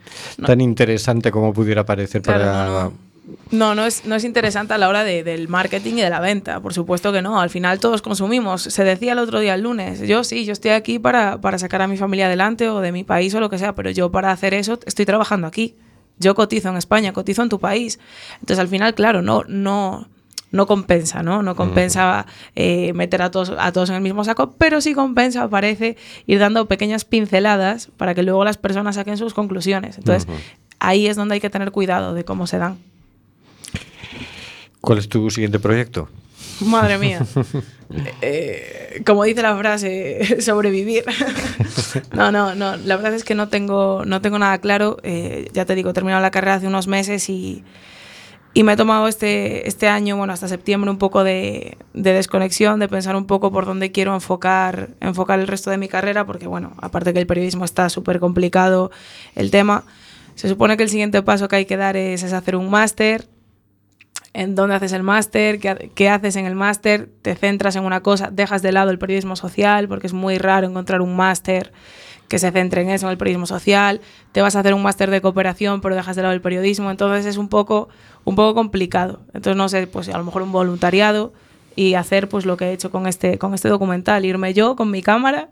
tan 0.45 0.59
interesante 0.61 1.31
como 1.31 1.53
pudiera 1.53 1.85
parecer 1.85 2.21
Claro, 2.21 2.39
para. 2.45 2.65
no, 2.65 2.83
no. 2.83 3.11
No, 3.51 3.75
no 3.75 3.85
es, 3.85 4.05
no 4.05 4.15
es 4.15 4.23
interesante 4.25 4.73
a 4.73 4.77
la 4.77 4.89
hora 4.89 5.03
de- 5.05 5.23
del 5.23 5.47
marketing 5.47 5.93
y 5.95 6.01
de 6.01 6.09
la 6.09 6.19
venta, 6.19 6.59
por 6.59 6.73
supuesto 6.73 7.13
que 7.13 7.21
no. 7.21 7.39
Al 7.39 7.49
final 7.49 7.79
todos 7.79 8.01
consumimos. 8.01 8.63
Se 8.63 8.83
decía 8.83 9.13
el 9.13 9.19
otro 9.19 9.39
día, 9.39 9.53
el 9.55 9.61
lunes, 9.61 9.99
yo 10.01 10.23
sí, 10.23 10.43
yo 10.43 10.51
estoy 10.53 10.71
aquí 10.71 10.99
para, 10.99 11.39
para 11.39 11.57
sacar 11.57 11.81
a 11.81 11.87
mi 11.87 11.95
familia 11.97 12.25
adelante 12.25 12.67
o 12.67 12.81
de 12.81 12.91
mi 12.91 13.03
país 13.05 13.33
o 13.35 13.39
lo 13.39 13.49
que 13.49 13.57
sea, 13.57 13.73
pero 13.75 13.89
yo 13.91 14.11
para 14.11 14.31
hacer 14.31 14.53
eso 14.53 14.79
estoy 14.85 15.05
trabajando 15.05 15.47
aquí. 15.47 15.75
Yo 16.17 16.35
cotizo 16.35 16.69
en 16.69 16.77
España, 16.77 17.13
cotizo 17.13 17.41
en 17.43 17.49
tu 17.49 17.59
país. 17.59 17.99
Entonces 18.41 18.59
al 18.59 18.67
final, 18.67 18.93
claro, 18.95 19.21
no, 19.21 19.43
no, 19.47 20.07
no 20.51 20.67
compensa, 20.67 21.23
¿no? 21.23 21.41
No 21.43 21.55
compensa 21.55 22.25
eh, 22.55 22.93
meter 22.93 23.21
a 23.21 23.31
todos, 23.31 23.53
a 23.57 23.71
todos 23.71 23.89
en 23.89 23.95
el 23.95 24.01
mismo 24.01 24.23
saco, 24.23 24.51
pero 24.57 24.81
sí 24.81 24.93
compensa, 24.93 25.49
parece, 25.49 25.97
ir 26.27 26.39
dando 26.39 26.67
pequeñas 26.67 27.05
pinceladas 27.05 27.89
para 27.97 28.13
que 28.13 28.23
luego 28.23 28.43
las 28.43 28.57
personas 28.57 28.95
saquen 28.95 29.17
sus 29.17 29.33
conclusiones. 29.33 29.97
Entonces, 29.97 30.27
ahí 30.79 31.07
es 31.07 31.15
donde 31.15 31.35
hay 31.35 31.41
que 31.41 31.49
tener 31.49 31.71
cuidado 31.71 32.13
de 32.13 32.25
cómo 32.25 32.47
se 32.47 32.57
dan. 32.57 32.77
¿Cuál 34.81 34.99
es 34.99 35.07
tu 35.07 35.29
siguiente 35.29 35.59
proyecto? 35.59 36.09
Madre 36.61 36.97
mía. 36.97 37.25
Eh, 38.21 39.01
como 39.05 39.25
dice 39.25 39.41
la 39.41 39.57
frase, 39.57 40.41
sobrevivir. 40.41 41.03
no, 42.13 42.31
no, 42.31 42.55
no. 42.55 42.77
La 42.77 42.95
verdad 42.95 43.13
es 43.13 43.25
que 43.25 43.35
no 43.35 43.49
tengo, 43.49 44.03
no 44.05 44.21
tengo 44.21 44.39
nada 44.39 44.59
claro. 44.59 44.95
Eh, 45.03 45.49
ya 45.51 45.65
te 45.65 45.75
digo, 45.75 45.89
he 45.89 45.93
terminado 45.93 46.21
la 46.21 46.31
carrera 46.31 46.55
hace 46.55 46.67
unos 46.67 46.87
meses 46.87 47.27
y, 47.27 47.65
y 48.53 48.63
me 48.63 48.73
he 48.73 48.75
tomado 48.75 49.07
este, 49.07 49.67
este 49.67 49.87
año, 49.87 50.17
bueno, 50.17 50.33
hasta 50.33 50.47
septiembre, 50.47 50.91
un 50.91 50.97
poco 50.97 51.23
de, 51.23 51.77
de 51.93 52.13
desconexión, 52.13 52.79
de 52.79 52.89
pensar 52.89 53.15
un 53.15 53.25
poco 53.25 53.51
por 53.51 53.65
dónde 53.65 53.91
quiero 53.91 54.13
enfocar, 54.13 54.89
enfocar 54.99 55.39
el 55.39 55.47
resto 55.47 55.69
de 55.69 55.77
mi 55.77 55.87
carrera, 55.87 56.25
porque, 56.25 56.47
bueno, 56.47 56.73
aparte 56.81 57.13
que 57.13 57.19
el 57.19 57.27
periodismo 57.27 57.63
está 57.63 57.89
súper 57.89 58.19
complicado 58.19 58.91
el 59.35 59.51
tema, 59.51 59.85
se 60.35 60.49
supone 60.49 60.75
que 60.75 60.83
el 60.83 60.89
siguiente 60.89 61.21
paso 61.21 61.47
que 61.47 61.57
hay 61.57 61.65
que 61.65 61.77
dar 61.77 61.95
es, 61.95 62.23
es 62.23 62.33
hacer 62.33 62.55
un 62.55 62.69
máster. 62.69 63.27
En 64.33 64.55
dónde 64.55 64.75
haces 64.75 64.93
el 64.93 65.03
máster, 65.03 65.59
qué, 65.59 65.91
qué 65.93 66.07
haces 66.07 66.37
en 66.37 66.45
el 66.45 66.55
máster, 66.55 67.09
te 67.21 67.35
centras 67.35 67.75
en 67.75 67.83
una 67.83 68.01
cosa, 68.01 68.29
dejas 68.31 68.61
de 68.61 68.71
lado 68.71 68.89
el 68.89 68.97
periodismo 68.97 69.35
social, 69.35 69.89
porque 69.89 70.07
es 70.07 70.13
muy 70.13 70.37
raro 70.37 70.67
encontrar 70.67 71.01
un 71.01 71.17
máster 71.17 71.73
que 72.31 72.39
se 72.39 72.49
centre 72.53 72.81
en 72.81 72.89
eso, 72.89 73.07
en 73.07 73.11
el 73.11 73.17
periodismo 73.17 73.45
social, 73.45 73.99
te 74.31 74.41
vas 74.41 74.55
a 74.55 74.61
hacer 74.61 74.73
un 74.73 74.81
máster 74.81 75.11
de 75.11 75.19
cooperación, 75.19 75.81
pero 75.81 75.95
dejas 75.95 76.15
de 76.15 76.21
lado 76.21 76.33
el 76.33 76.39
periodismo, 76.39 76.89
entonces 76.89 77.25
es 77.25 77.35
un 77.35 77.49
poco, 77.49 77.89
un 78.23 78.37
poco 78.37 78.55
complicado. 78.55 79.19
Entonces, 79.33 79.57
no 79.57 79.67
sé, 79.67 79.85
pues 79.85 80.07
a 80.07 80.17
lo 80.17 80.23
mejor 80.23 80.41
un 80.41 80.53
voluntariado 80.53 81.33
y 81.75 81.95
hacer 81.95 82.29
pues 82.29 82.45
lo 82.45 82.55
que 82.55 82.69
he 82.69 82.71
hecho 82.71 82.89
con 82.89 83.05
este, 83.05 83.37
con 83.37 83.53
este 83.53 83.67
documental, 83.67 84.23
irme 84.23 84.53
yo 84.53 84.77
con 84.77 84.89
mi 84.91 85.01
cámara, 85.01 85.49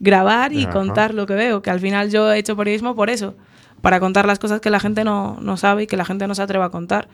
grabar 0.00 0.52
y 0.52 0.64
Ajá. 0.64 0.72
contar 0.72 1.14
lo 1.14 1.26
que 1.26 1.34
veo, 1.34 1.62
que 1.62 1.70
al 1.70 1.78
final 1.78 2.10
yo 2.10 2.32
he 2.32 2.38
hecho 2.38 2.56
periodismo 2.56 2.96
por 2.96 3.08
eso, 3.08 3.34
para 3.80 4.00
contar 4.00 4.26
las 4.26 4.40
cosas 4.40 4.60
que 4.60 4.70
la 4.70 4.80
gente 4.80 5.04
no, 5.04 5.38
no 5.40 5.56
sabe 5.56 5.84
y 5.84 5.86
que 5.86 5.96
la 5.96 6.04
gente 6.04 6.26
no 6.26 6.34
se 6.34 6.42
atreve 6.42 6.64
a 6.64 6.70
contar. 6.70 7.06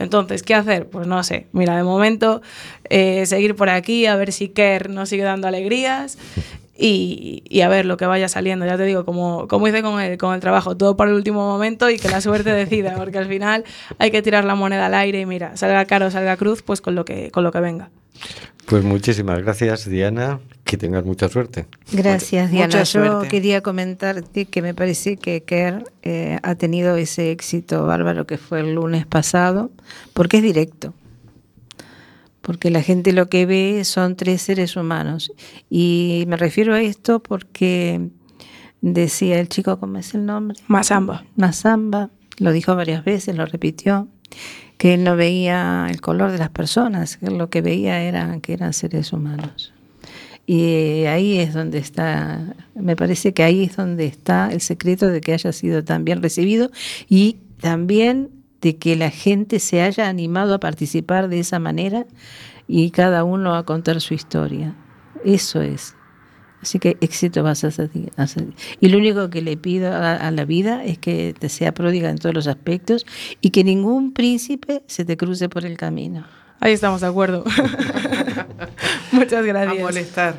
Entonces, 0.00 0.42
¿qué 0.42 0.56
hacer? 0.56 0.88
Pues 0.88 1.06
no 1.06 1.22
sé. 1.22 1.46
Mira, 1.52 1.76
de 1.76 1.84
momento, 1.84 2.42
eh, 2.90 3.24
seguir 3.26 3.54
por 3.54 3.70
aquí, 3.70 4.06
a 4.06 4.16
ver 4.16 4.32
si 4.32 4.48
Kerr 4.48 4.90
nos 4.90 5.08
sigue 5.08 5.22
dando 5.22 5.46
alegrías 5.46 6.18
y, 6.78 7.42
y 7.48 7.60
a 7.62 7.68
ver 7.68 7.86
lo 7.86 7.96
que 7.96 8.06
vaya 8.06 8.28
saliendo. 8.28 8.66
Ya 8.66 8.76
te 8.76 8.84
digo, 8.84 9.04
como, 9.04 9.48
como 9.48 9.66
hice 9.68 9.82
con 9.82 10.00
el, 10.00 10.18
con 10.18 10.34
el 10.34 10.40
trabajo, 10.40 10.76
todo 10.76 10.96
para 10.96 11.10
el 11.10 11.16
último 11.16 11.40
momento 11.46 11.90
y 11.90 11.98
que 11.98 12.08
la 12.08 12.20
suerte 12.20 12.50
decida, 12.50 12.94
porque 12.96 13.18
al 13.18 13.26
final 13.26 13.64
hay 13.98 14.10
que 14.10 14.22
tirar 14.22 14.44
la 14.44 14.54
moneda 14.54 14.86
al 14.86 14.94
aire 14.94 15.20
y 15.20 15.26
mira, 15.26 15.56
salga 15.56 15.84
caro 15.86 16.06
o 16.06 16.10
salga 16.10 16.36
cruz, 16.36 16.62
pues 16.62 16.80
con 16.80 16.94
lo 16.94 17.04
que, 17.04 17.30
con 17.30 17.44
lo 17.44 17.52
que 17.52 17.60
venga. 17.60 17.90
Pues 18.66 18.82
muchísimas 18.82 19.40
gracias, 19.42 19.88
Diana. 19.88 20.40
Que 20.64 20.76
tengas 20.76 21.04
mucha 21.04 21.28
suerte. 21.28 21.66
Gracias, 21.92 22.50
Mucha 22.50 22.66
Diana. 22.66 22.78
Yo 22.80 22.84
suerte. 22.84 23.28
quería 23.28 23.60
comentarte 23.60 24.46
que 24.46 24.62
me 24.62 24.74
parece 24.74 25.16
que 25.16 25.44
Kerr 25.44 25.84
eh, 26.02 26.40
ha 26.42 26.56
tenido 26.56 26.96
ese 26.96 27.30
éxito 27.30 27.86
bárbaro 27.86 28.26
que 28.26 28.36
fue 28.36 28.60
el 28.60 28.74
lunes 28.74 29.06
pasado, 29.06 29.70
porque 30.12 30.38
es 30.38 30.42
directo. 30.42 30.92
Porque 32.46 32.70
la 32.70 32.80
gente 32.80 33.12
lo 33.12 33.28
que 33.28 33.44
ve 33.44 33.82
son 33.82 34.14
tres 34.14 34.40
seres 34.40 34.76
humanos. 34.76 35.32
Y 35.68 36.22
me 36.28 36.36
refiero 36.36 36.74
a 36.74 36.80
esto 36.80 37.20
porque 37.20 38.10
decía 38.80 39.40
el 39.40 39.48
chico, 39.48 39.80
¿cómo 39.80 39.98
es 39.98 40.14
el 40.14 40.26
nombre? 40.26 40.56
Masamba. 40.68 41.24
Masamba, 41.34 42.08
lo 42.38 42.52
dijo 42.52 42.76
varias 42.76 43.04
veces, 43.04 43.34
lo 43.34 43.46
repitió, 43.46 44.06
que 44.78 44.94
él 44.94 45.02
no 45.02 45.16
veía 45.16 45.88
el 45.90 46.00
color 46.00 46.30
de 46.30 46.38
las 46.38 46.50
personas, 46.50 47.16
que 47.16 47.32
lo 47.32 47.50
que 47.50 47.62
veía 47.62 48.00
era 48.00 48.38
que 48.38 48.52
eran 48.52 48.74
seres 48.74 49.12
humanos. 49.12 49.72
Y 50.46 51.06
ahí 51.06 51.40
es 51.40 51.52
donde 51.52 51.78
está, 51.78 52.54
me 52.76 52.94
parece 52.94 53.34
que 53.34 53.42
ahí 53.42 53.64
es 53.64 53.74
donde 53.74 54.06
está 54.06 54.52
el 54.52 54.60
secreto 54.60 55.08
de 55.08 55.20
que 55.20 55.32
haya 55.32 55.50
sido 55.50 55.82
tan 55.82 56.04
bien 56.04 56.22
recibido 56.22 56.70
y 57.08 57.38
también 57.60 58.35
de 58.60 58.76
que 58.76 58.96
la 58.96 59.10
gente 59.10 59.58
se 59.58 59.82
haya 59.82 60.08
animado 60.08 60.54
a 60.54 60.60
participar 60.60 61.28
de 61.28 61.40
esa 61.40 61.58
manera 61.58 62.06
y 62.68 62.90
cada 62.90 63.24
uno 63.24 63.54
a 63.54 63.64
contar 63.64 64.00
su 64.00 64.14
historia. 64.14 64.74
Eso 65.24 65.62
es. 65.62 65.94
Así 66.62 66.78
que 66.78 66.96
éxito 67.00 67.42
vas 67.42 67.62
a 67.64 67.68
hacer. 67.68 67.90
Y 68.80 68.88
lo 68.88 68.98
único 68.98 69.30
que 69.30 69.42
le 69.42 69.56
pido 69.56 69.92
a, 69.92 70.14
a 70.14 70.30
la 70.30 70.44
vida 70.44 70.84
es 70.84 70.98
que 70.98 71.34
te 71.38 71.48
sea 71.48 71.72
pródiga 71.72 72.10
en 72.10 72.18
todos 72.18 72.34
los 72.34 72.46
aspectos 72.46 73.06
y 73.40 73.50
que 73.50 73.62
ningún 73.62 74.12
príncipe 74.12 74.82
se 74.86 75.04
te 75.04 75.16
cruce 75.16 75.48
por 75.48 75.64
el 75.64 75.76
camino. 75.76 76.26
Ahí 76.60 76.72
estamos 76.72 77.02
de 77.02 77.06
acuerdo. 77.06 77.44
Muchas 79.12 79.44
gracias. 79.44 79.78
A 79.78 79.82
molestar. 79.82 80.34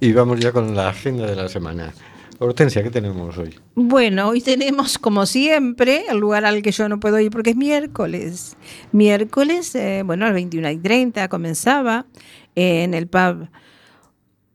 Y 0.00 0.12
vamos 0.12 0.38
ya 0.38 0.52
con 0.52 0.76
la 0.76 0.90
agenda 0.90 1.26
de 1.26 1.34
la 1.34 1.48
semana. 1.48 1.92
Hortensia, 2.40 2.84
¿qué 2.84 2.90
tenemos 2.90 3.36
hoy? 3.36 3.54
Bueno, 3.74 4.28
hoy 4.28 4.40
tenemos, 4.40 4.96
como 4.98 5.26
siempre, 5.26 6.04
el 6.08 6.18
lugar 6.18 6.44
al 6.44 6.62
que 6.62 6.70
yo 6.70 6.88
no 6.88 7.00
puedo 7.00 7.18
ir 7.18 7.32
porque 7.32 7.50
es 7.50 7.56
miércoles. 7.56 8.56
Miércoles, 8.92 9.74
eh, 9.74 10.02
bueno, 10.04 10.24
a 10.24 10.28
las 10.28 10.34
21 10.34 10.70
y 10.70 10.78
30 10.78 11.28
comenzaba 11.28 12.06
en 12.54 12.94
el 12.94 13.08
pub 13.08 13.48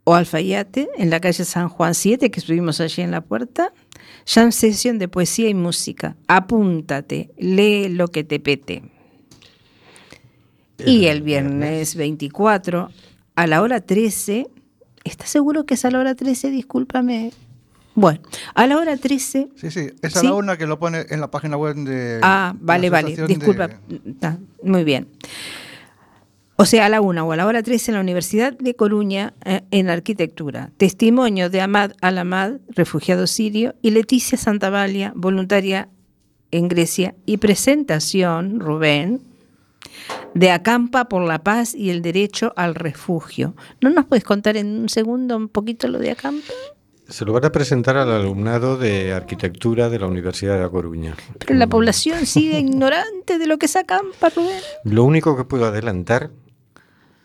o 0.06 0.16
Alfayate, 0.16 0.90
en 0.98 1.10
la 1.10 1.20
calle 1.20 1.44
San 1.44 1.68
Juan 1.68 1.94
7, 1.94 2.32
que 2.32 2.40
estuvimos 2.40 2.80
allí 2.80 3.02
en 3.02 3.12
la 3.12 3.22
puerta. 3.22 3.74
Jam 4.26 4.54
sesión 4.54 4.98
de 4.98 5.10
poesía 5.10 5.50
y 5.50 5.54
música. 5.54 6.16
Apúntate, 6.28 7.32
lee 7.38 7.90
lo 7.90 8.08
que 8.08 8.24
te 8.24 8.40
pete. 8.40 8.84
Y 10.86 11.06
el 11.06 11.22
viernes 11.22 11.96
24, 11.96 12.90
a 13.36 13.48
la 13.48 13.62
hora 13.62 13.82
13, 13.82 14.48
¿estás 15.04 15.30
seguro 15.30 15.66
que 15.66 15.74
es 15.74 15.86
a 15.86 15.92
la 15.92 16.00
hora 16.00 16.16
13? 16.16 16.50
Discúlpame. 16.50 17.32
Bueno, 17.96 18.20
a 18.56 18.66
la 18.68 18.78
hora 18.78 18.98
13. 18.98 19.50
Sí, 19.56 19.70
sí, 19.72 19.88
es 20.02 20.24
la 20.24 20.34
una 20.34 20.58
que 20.58 20.66
lo 20.66 20.80
pone 20.80 21.06
en 21.10 21.20
la 21.22 21.30
página 21.30 21.58
web 21.58 21.76
de. 21.76 22.20
Ah, 22.24 22.56
vale, 22.60 22.90
vale, 22.90 23.16
de- 23.16 23.28
disculpa. 23.28 23.70
Ah, 24.24 24.38
muy 24.64 24.84
bien. 24.84 25.08
O 26.56 26.66
sea, 26.66 26.86
a 26.86 26.90
la 26.90 27.02
una 27.02 27.24
o 27.24 27.32
a 27.32 27.36
la 27.36 27.46
hora 27.48 27.62
13 27.64 27.92
en 27.92 27.96
la 27.96 28.02
Universidad 28.02 28.54
de 28.58 28.76
Coruña 28.76 29.34
eh, 29.44 29.62
en 29.72 29.90
arquitectura. 29.90 30.72
Testimonio 30.78 31.50
de 31.50 31.62
Ahmad 31.62 31.92
Al-Ahmad, 32.02 32.54
refugiado 32.70 33.26
sirio, 33.28 33.76
y 33.82 33.92
Leticia 33.92 34.38
Santavalia, 34.38 35.14
voluntaria 35.16 35.90
en 36.52 36.68
Grecia. 36.68 37.16
Y 37.26 37.38
presentación, 37.38 38.60
Rubén, 38.60 39.22
de 40.36 40.52
Acampa 40.52 41.10
por 41.10 41.24
la 41.24 41.44
Paz 41.44 41.74
y 41.76 41.90
el 41.90 42.02
Derecho 42.04 42.54
al 42.56 42.76
Refugio. 42.76 43.56
¿No 43.82 43.90
nos 43.90 44.06
puedes 44.06 44.24
contar 44.24 44.56
en 44.56 44.68
un 44.82 44.90
segundo 44.90 45.36
un 45.38 45.50
poquito 45.50 45.88
lo 45.88 45.98
de 46.00 46.12
Acampa? 46.12 46.54
Se 47.08 47.26
lo 47.26 47.34
van 47.34 47.46
a 47.46 47.52
presentar 47.52 47.98
al 47.98 48.12
alumnado 48.12 48.78
de 48.78 49.14
arquitectura 49.14 49.90
de 49.90 50.00
la 50.00 50.08
Universidad 50.08 50.56
de 50.56 50.62
La 50.62 50.70
Coruña. 50.70 51.16
Pero 51.38 51.56
la 51.56 51.68
población 51.68 52.26
sigue 52.26 52.60
ignorante 52.60 53.38
de 53.38 53.46
lo 53.46 53.58
que 53.58 53.66
es 53.66 53.76
Acampa, 53.76 54.30
Rubén. 54.30 54.62
Lo 54.86 55.04
único 55.04 55.36
que 55.36 55.44
puedo 55.44 55.66
adelantar 55.66 56.32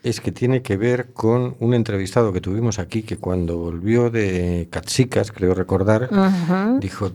es 0.02 0.20
que 0.20 0.32
tiene 0.32 0.62
que 0.62 0.76
ver 0.76 1.12
con 1.12 1.56
un 1.60 1.74
entrevistado 1.74 2.32
que 2.32 2.40
tuvimos 2.40 2.78
aquí 2.78 3.02
que 3.02 3.16
cuando 3.16 3.56
volvió 3.58 4.10
de 4.10 4.68
Catsicas, 4.70 5.32
creo 5.32 5.54
recordar, 5.54 6.08
dijo, 6.80 7.12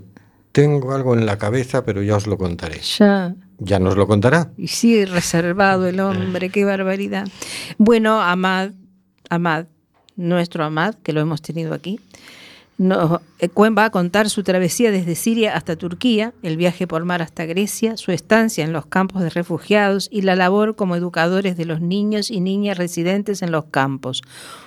tengo 0.51 0.93
algo 0.93 1.15
en 1.15 1.25
la 1.25 1.37
cabeza, 1.37 1.83
pero 1.83 2.01
ya 2.03 2.15
os 2.15 2.27
lo 2.27 2.37
contaré. 2.37 2.79
Ya. 2.99 3.35
Ya 3.59 3.79
nos 3.79 3.95
lo 3.95 4.07
contará. 4.07 4.51
Y 4.57 4.67
sigue 4.67 5.05
reservado 5.05 5.87
el 5.87 5.99
hombre, 5.99 6.49
qué 6.49 6.65
barbaridad. 6.65 7.27
Bueno, 7.77 8.21
Amad, 8.21 8.71
Amad, 9.29 9.65
nuestro 10.15 10.63
Amad, 10.63 10.95
que 10.95 11.13
lo 11.13 11.21
hemos 11.21 11.41
tenido 11.41 11.73
aquí, 11.73 11.99
nos, 12.77 13.21
eh, 13.39 13.49
va 13.55 13.85
a 13.85 13.89
contar 13.89 14.29
su 14.29 14.43
travesía 14.43 14.91
desde 14.91 15.15
Siria 15.15 15.55
hasta 15.55 15.75
Turquía, 15.75 16.33
el 16.41 16.57
viaje 16.57 16.87
por 16.87 17.05
mar 17.05 17.21
hasta 17.21 17.45
Grecia, 17.45 17.97
su 17.97 18.11
estancia 18.11 18.63
en 18.63 18.73
los 18.73 18.85
campos 18.85 19.21
de 19.21 19.29
refugiados 19.29 20.09
y 20.11 20.21
la 20.21 20.35
labor 20.35 20.75
como 20.75 20.95
educadores 20.95 21.55
de 21.57 21.65
los 21.65 21.81
niños 21.81 22.31
y 22.31 22.39
niñas 22.39 22.77
residentes 22.77 23.41
en 23.41 23.51
los 23.51 23.65
campos. 23.65 24.21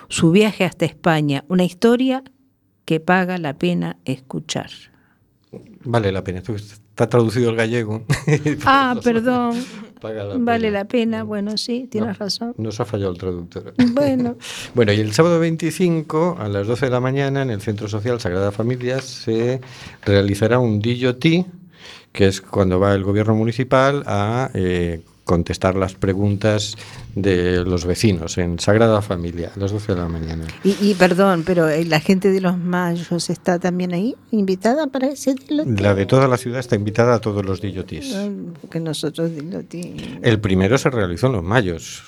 Su 0.09 0.31
viaje 0.31 0.63
hasta 0.63 0.85
España, 0.85 1.43
una 1.47 1.63
historia 1.63 2.23
que 2.85 2.99
paga 2.99 3.37
la 3.37 3.57
pena 3.57 3.97
escuchar. 4.05 4.69
Vale 5.83 6.11
la 6.11 6.23
pena. 6.23 6.41
Está 6.97 7.07
traducido 7.09 7.51
al 7.51 7.55
gallego. 7.55 8.01
Ah, 8.65 8.95
perdón. 9.03 9.63
Paga 10.01 10.23
la 10.23 10.35
Vale 10.39 10.71
la 10.71 10.85
pena, 10.85 11.21
bueno, 11.23 11.55
sí, 11.55 11.87
tienes 11.91 12.17
No. 12.17 12.25
razón. 12.25 12.53
Nos 12.57 12.79
ha 12.79 12.85
fallado 12.85 13.11
el 13.11 13.19
traductor. 13.19 13.71
Bueno. 13.93 14.35
Bueno, 14.73 14.93
y 14.93 14.99
el 14.99 15.13
sábado 15.13 15.39
25 15.39 16.37
a 16.39 16.47
las 16.47 16.65
12 16.65 16.87
de 16.87 16.91
la 16.91 16.99
mañana 16.99 17.43
en 17.43 17.51
el 17.51 17.61
Centro 17.61 17.87
Social 17.87 18.19
Sagrada 18.19 18.51
Familia 18.51 18.99
se 19.01 19.61
realizará 20.05 20.57
un 20.57 20.79
DJT, 20.81 21.45
que 22.13 22.25
es 22.27 22.41
cuando 22.41 22.79
va 22.79 22.95
el 22.95 23.03
gobierno 23.03 23.35
municipal 23.35 24.01
a 24.07 24.49
eh, 24.55 25.01
contestar 25.27 25.75
las 25.75 25.93
preguntas 25.93 26.75
de 27.13 27.63
los 27.63 27.85
vecinos 27.85 28.39
en 28.39 28.57
Sagrada 28.57 29.03
Familia 29.03 29.51
a 29.55 29.59
las 29.59 29.71
12 29.71 29.93
de 29.93 30.01
la 30.01 30.07
mañana. 30.07 30.45
Y, 30.63 30.75
y 30.81 30.95
perdón, 30.95 31.43
pero 31.45 31.69
eh, 31.69 31.85
la 31.85 31.99
gente 31.99 32.31
de 32.31 32.41
los 32.41 32.57
mayos 32.57 33.29
está 33.29 33.59
también 33.59 33.93
ahí, 33.93 34.15
invitada 34.31 34.87
para 34.87 35.07
ese 35.07 35.35
dilote. 35.35 35.81
La 35.81 35.93
de 35.93 36.07
toda 36.07 36.27
la 36.27 36.37
ciudad 36.37 36.59
está 36.59 36.75
invitada 36.75 37.13
a 37.13 37.19
todos 37.19 37.45
los 37.45 37.61
DJTs. 37.61 38.15
Ah, 38.15 38.29
Que 38.71 38.79
nosotros 38.79 39.35
dilote. 39.35 39.95
El 40.23 40.39
primero 40.39 40.77
se 40.79 40.89
realizó 40.89 41.27
en 41.27 41.33
los 41.33 41.43
mayos. 41.43 42.03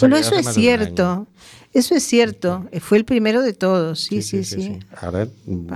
Bueno, 0.00 0.16
eso 0.16 0.34
es 0.36 0.46
cierto. 0.54 1.26
Eso 1.74 1.94
es 1.96 2.04
cierto. 2.04 2.66
Eh, 2.70 2.78
Fue 2.80 2.96
el 2.98 3.04
primero 3.04 3.42
de 3.42 3.52
todos. 3.52 4.00
Sí, 4.00 4.22
sí, 4.22 4.44
sí. 4.44 4.78
Ahora 5.00 5.26
mm, 5.46 5.66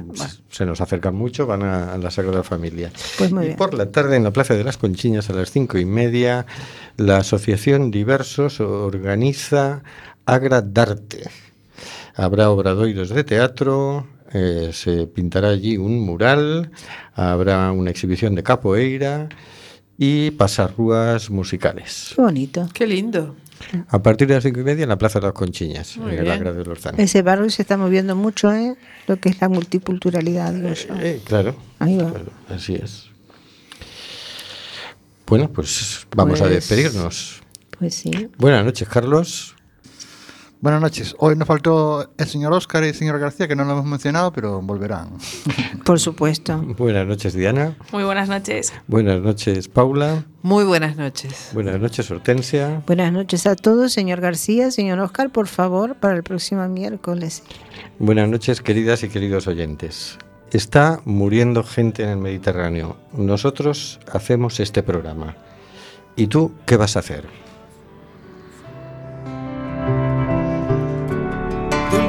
se 0.49 0.65
nos 0.65 0.81
acercan 0.81 1.15
mucho, 1.15 1.47
van 1.47 1.65
a, 1.65 1.93
a 1.95 1.99
la 1.99 2.11
Sagrada 2.11 2.45
Familia. 2.45 2.93
Pues 3.19 3.33
muy 3.33 3.43
y 3.43 3.47
bien. 3.49 3.59
por 3.59 3.75
la 3.75 3.91
tarde 3.91 4.17
en 4.17 4.23
la 4.25 4.31
Plaza 4.31 4.55
de 4.55 4.63
las 4.65 4.77
Conchiñas 4.79 5.29
a 5.29 5.33
las 5.33 5.51
cinco 5.51 5.77
y 5.77 5.85
media, 5.85 6.47
la 6.97 7.19
Asociación 7.19 7.91
Diversos 7.91 8.61
organiza 8.61 9.83
Agra 10.25 10.63
Darte. 10.63 11.29
Habrá 12.15 12.51
obradoiros 12.51 13.09
de 13.11 13.25
teatro, 13.25 14.07
eh, 14.33 14.71
se 14.73 15.07
pintará 15.07 15.49
allí 15.49 15.77
un 15.77 16.01
mural, 16.01 16.71
habrá 17.15 17.73
una 17.73 17.91
exhibición 17.91 18.35
de 18.35 18.43
capoeira 18.43 19.29
y 19.97 20.31
pasarrúas 20.33 21.31
musicales. 21.31 22.13
Qué 22.15 22.23
bonito. 22.23 22.69
Qué 22.73 22.87
lindo. 22.87 23.35
A 23.89 24.03
partir 24.03 24.29
de 24.29 24.35
las 24.35 24.43
cinco 24.45 24.61
y 24.61 24.65
media 24.65 24.85
en 24.85 24.89
la 24.89 24.97
Plaza 24.99 25.21
de 25.21 25.27
las 25.27 25.35
Conchiñas, 25.35 25.97
Muy 25.97 26.15
en. 26.17 26.29
Agra 26.31 26.53
de 26.53 26.65
Lorzán. 26.65 26.99
Ese 26.99 27.23
barrio 27.23 27.49
se 27.51 27.63
está 27.63 27.77
moviendo 27.77 28.15
mucho, 28.17 28.53
¿eh? 28.53 28.77
Lo 29.07 29.17
que 29.19 29.29
es 29.29 29.41
la 29.41 29.49
multiculturalidad, 29.49 30.53
digo 30.53 30.73
yo. 30.73 30.95
Eh, 31.01 31.21
claro, 31.25 31.57
Ahí 31.79 31.97
va. 31.97 32.11
claro, 32.11 32.31
así 32.49 32.75
es. 32.75 33.07
Bueno, 35.27 35.51
pues 35.53 36.07
vamos 36.17 36.41
a 36.41 36.45
Pues- 36.45 36.55
despedirnos. 36.69 37.41
Pues 37.79 37.95
sí. 37.95 38.11
Buenas 38.39 38.65
noches, 38.65 38.89
Carlos. 38.89 39.55
Buenas 40.61 40.81
noches. 40.81 41.15
Hoy 41.19 41.37
nos 41.37 41.47
faltó 41.47 42.13
el 42.19 42.27
señor 42.27 42.53
Óscar 42.53 42.83
y 42.83 42.89
el 42.89 42.95
señor 42.95 43.21
García, 43.21 43.47
que 43.47 43.55
no 43.55 43.65
lo 43.65 43.73
hemos 43.73 43.85
mencionado, 43.85 44.33
pero 44.33 44.61
volverán. 44.61 45.11
Por 45.85 46.01
supuesto. 46.01 46.59
Buenas 46.77 47.07
noches, 47.07 47.33
Diana. 47.35 47.77
Muy 47.93 48.03
buenas 48.03 48.29
noches. 48.29 48.73
Buenas 48.89 49.21
noches, 49.21 49.69
Paula. 49.69 50.25
Muy 50.43 50.65
buenas 50.65 50.97
noches. 50.97 51.51
Buenas 51.53 51.79
noches, 51.79 52.11
Hortensia. 52.11 52.83
Buenas 52.89 53.13
noches 53.13 53.47
a 53.47 53.55
todos, 53.55 53.93
señor 53.93 54.21
García, 54.21 54.73
señor 54.73 54.99
Oscar, 54.99 55.31
por 55.31 55.47
favor, 55.47 55.95
para 55.95 56.17
el 56.17 56.25
próximo 56.25 56.67
miércoles. 56.67 57.45
Buenas 58.01 58.29
noches, 58.29 58.61
queridas 58.61 59.05
y 59.05 59.11
queridos 59.11 59.47
oyentes. 59.47 60.19
Está 60.51 61.01
muriendo 61.05 61.63
gente 61.63 62.03
en 62.03 62.09
el 62.09 62.19
Mediterráneo. 62.19 62.97
Nosotros 63.13 64.01
hacemos 64.11 64.59
este 64.59 64.83
programa. 64.83 65.37
¿Y 66.17 66.27
tú 66.27 66.51
qué 66.67 66.77
vas 66.77 66.97
a 66.97 66.99
hacer? 66.99 67.48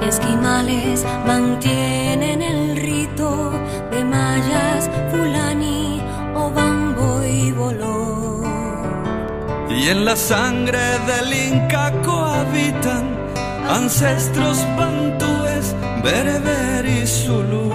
eh. 0.00 0.08
Esquimales 0.08 1.04
mantienen 1.26 1.87
En 9.90 10.04
la 10.04 10.16
sangre 10.16 10.98
del 11.06 11.32
Inca 11.32 11.90
cohabitan 12.04 13.06
ancestros 13.70 14.58
bantúes, 14.76 15.74
bereber 16.04 16.84
y 16.84 17.06
zulú. 17.06 17.72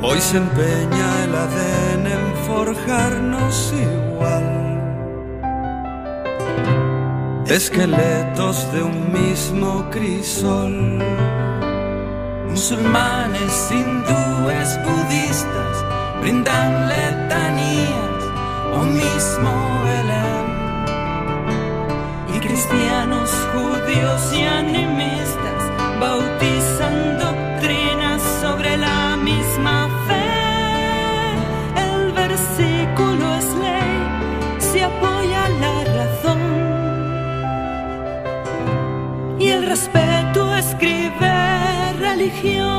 Hoy 0.00 0.18
se 0.22 0.38
empeña 0.38 1.08
el 1.24 1.34
ADN 1.44 2.06
en 2.06 2.26
forjarnos 2.46 3.74
igual. 3.88 4.46
Esqueletos 7.46 8.72
de 8.72 8.82
un 8.82 9.12
mismo 9.12 9.90
crisol. 9.90 11.02
Musulmanes, 12.48 13.70
hindúes, 13.70 14.78
budistas 14.86 15.84
brindan 16.22 16.88
letanías 16.88 18.13
o 18.74 18.82
mismo 18.84 19.52
Belén. 19.86 20.46
Y 22.34 22.36
cristianos, 22.46 23.30
judíos 23.52 24.22
y 24.32 24.42
animistas 24.42 25.60
bautizan 26.00 27.18
doctrinas 27.18 28.20
sobre 28.42 28.76
la 28.76 29.16
misma 29.16 29.88
fe. 30.06 30.30
El 31.88 32.12
versículo 32.12 33.24
es 33.40 33.48
ley, 33.64 33.94
se 34.58 34.84
apoya 34.84 35.42
la 35.64 35.76
razón. 35.98 36.42
Y 39.38 39.48
el 39.48 39.66
respeto 39.66 40.54
escribe 40.54 41.34
religión. 41.98 42.73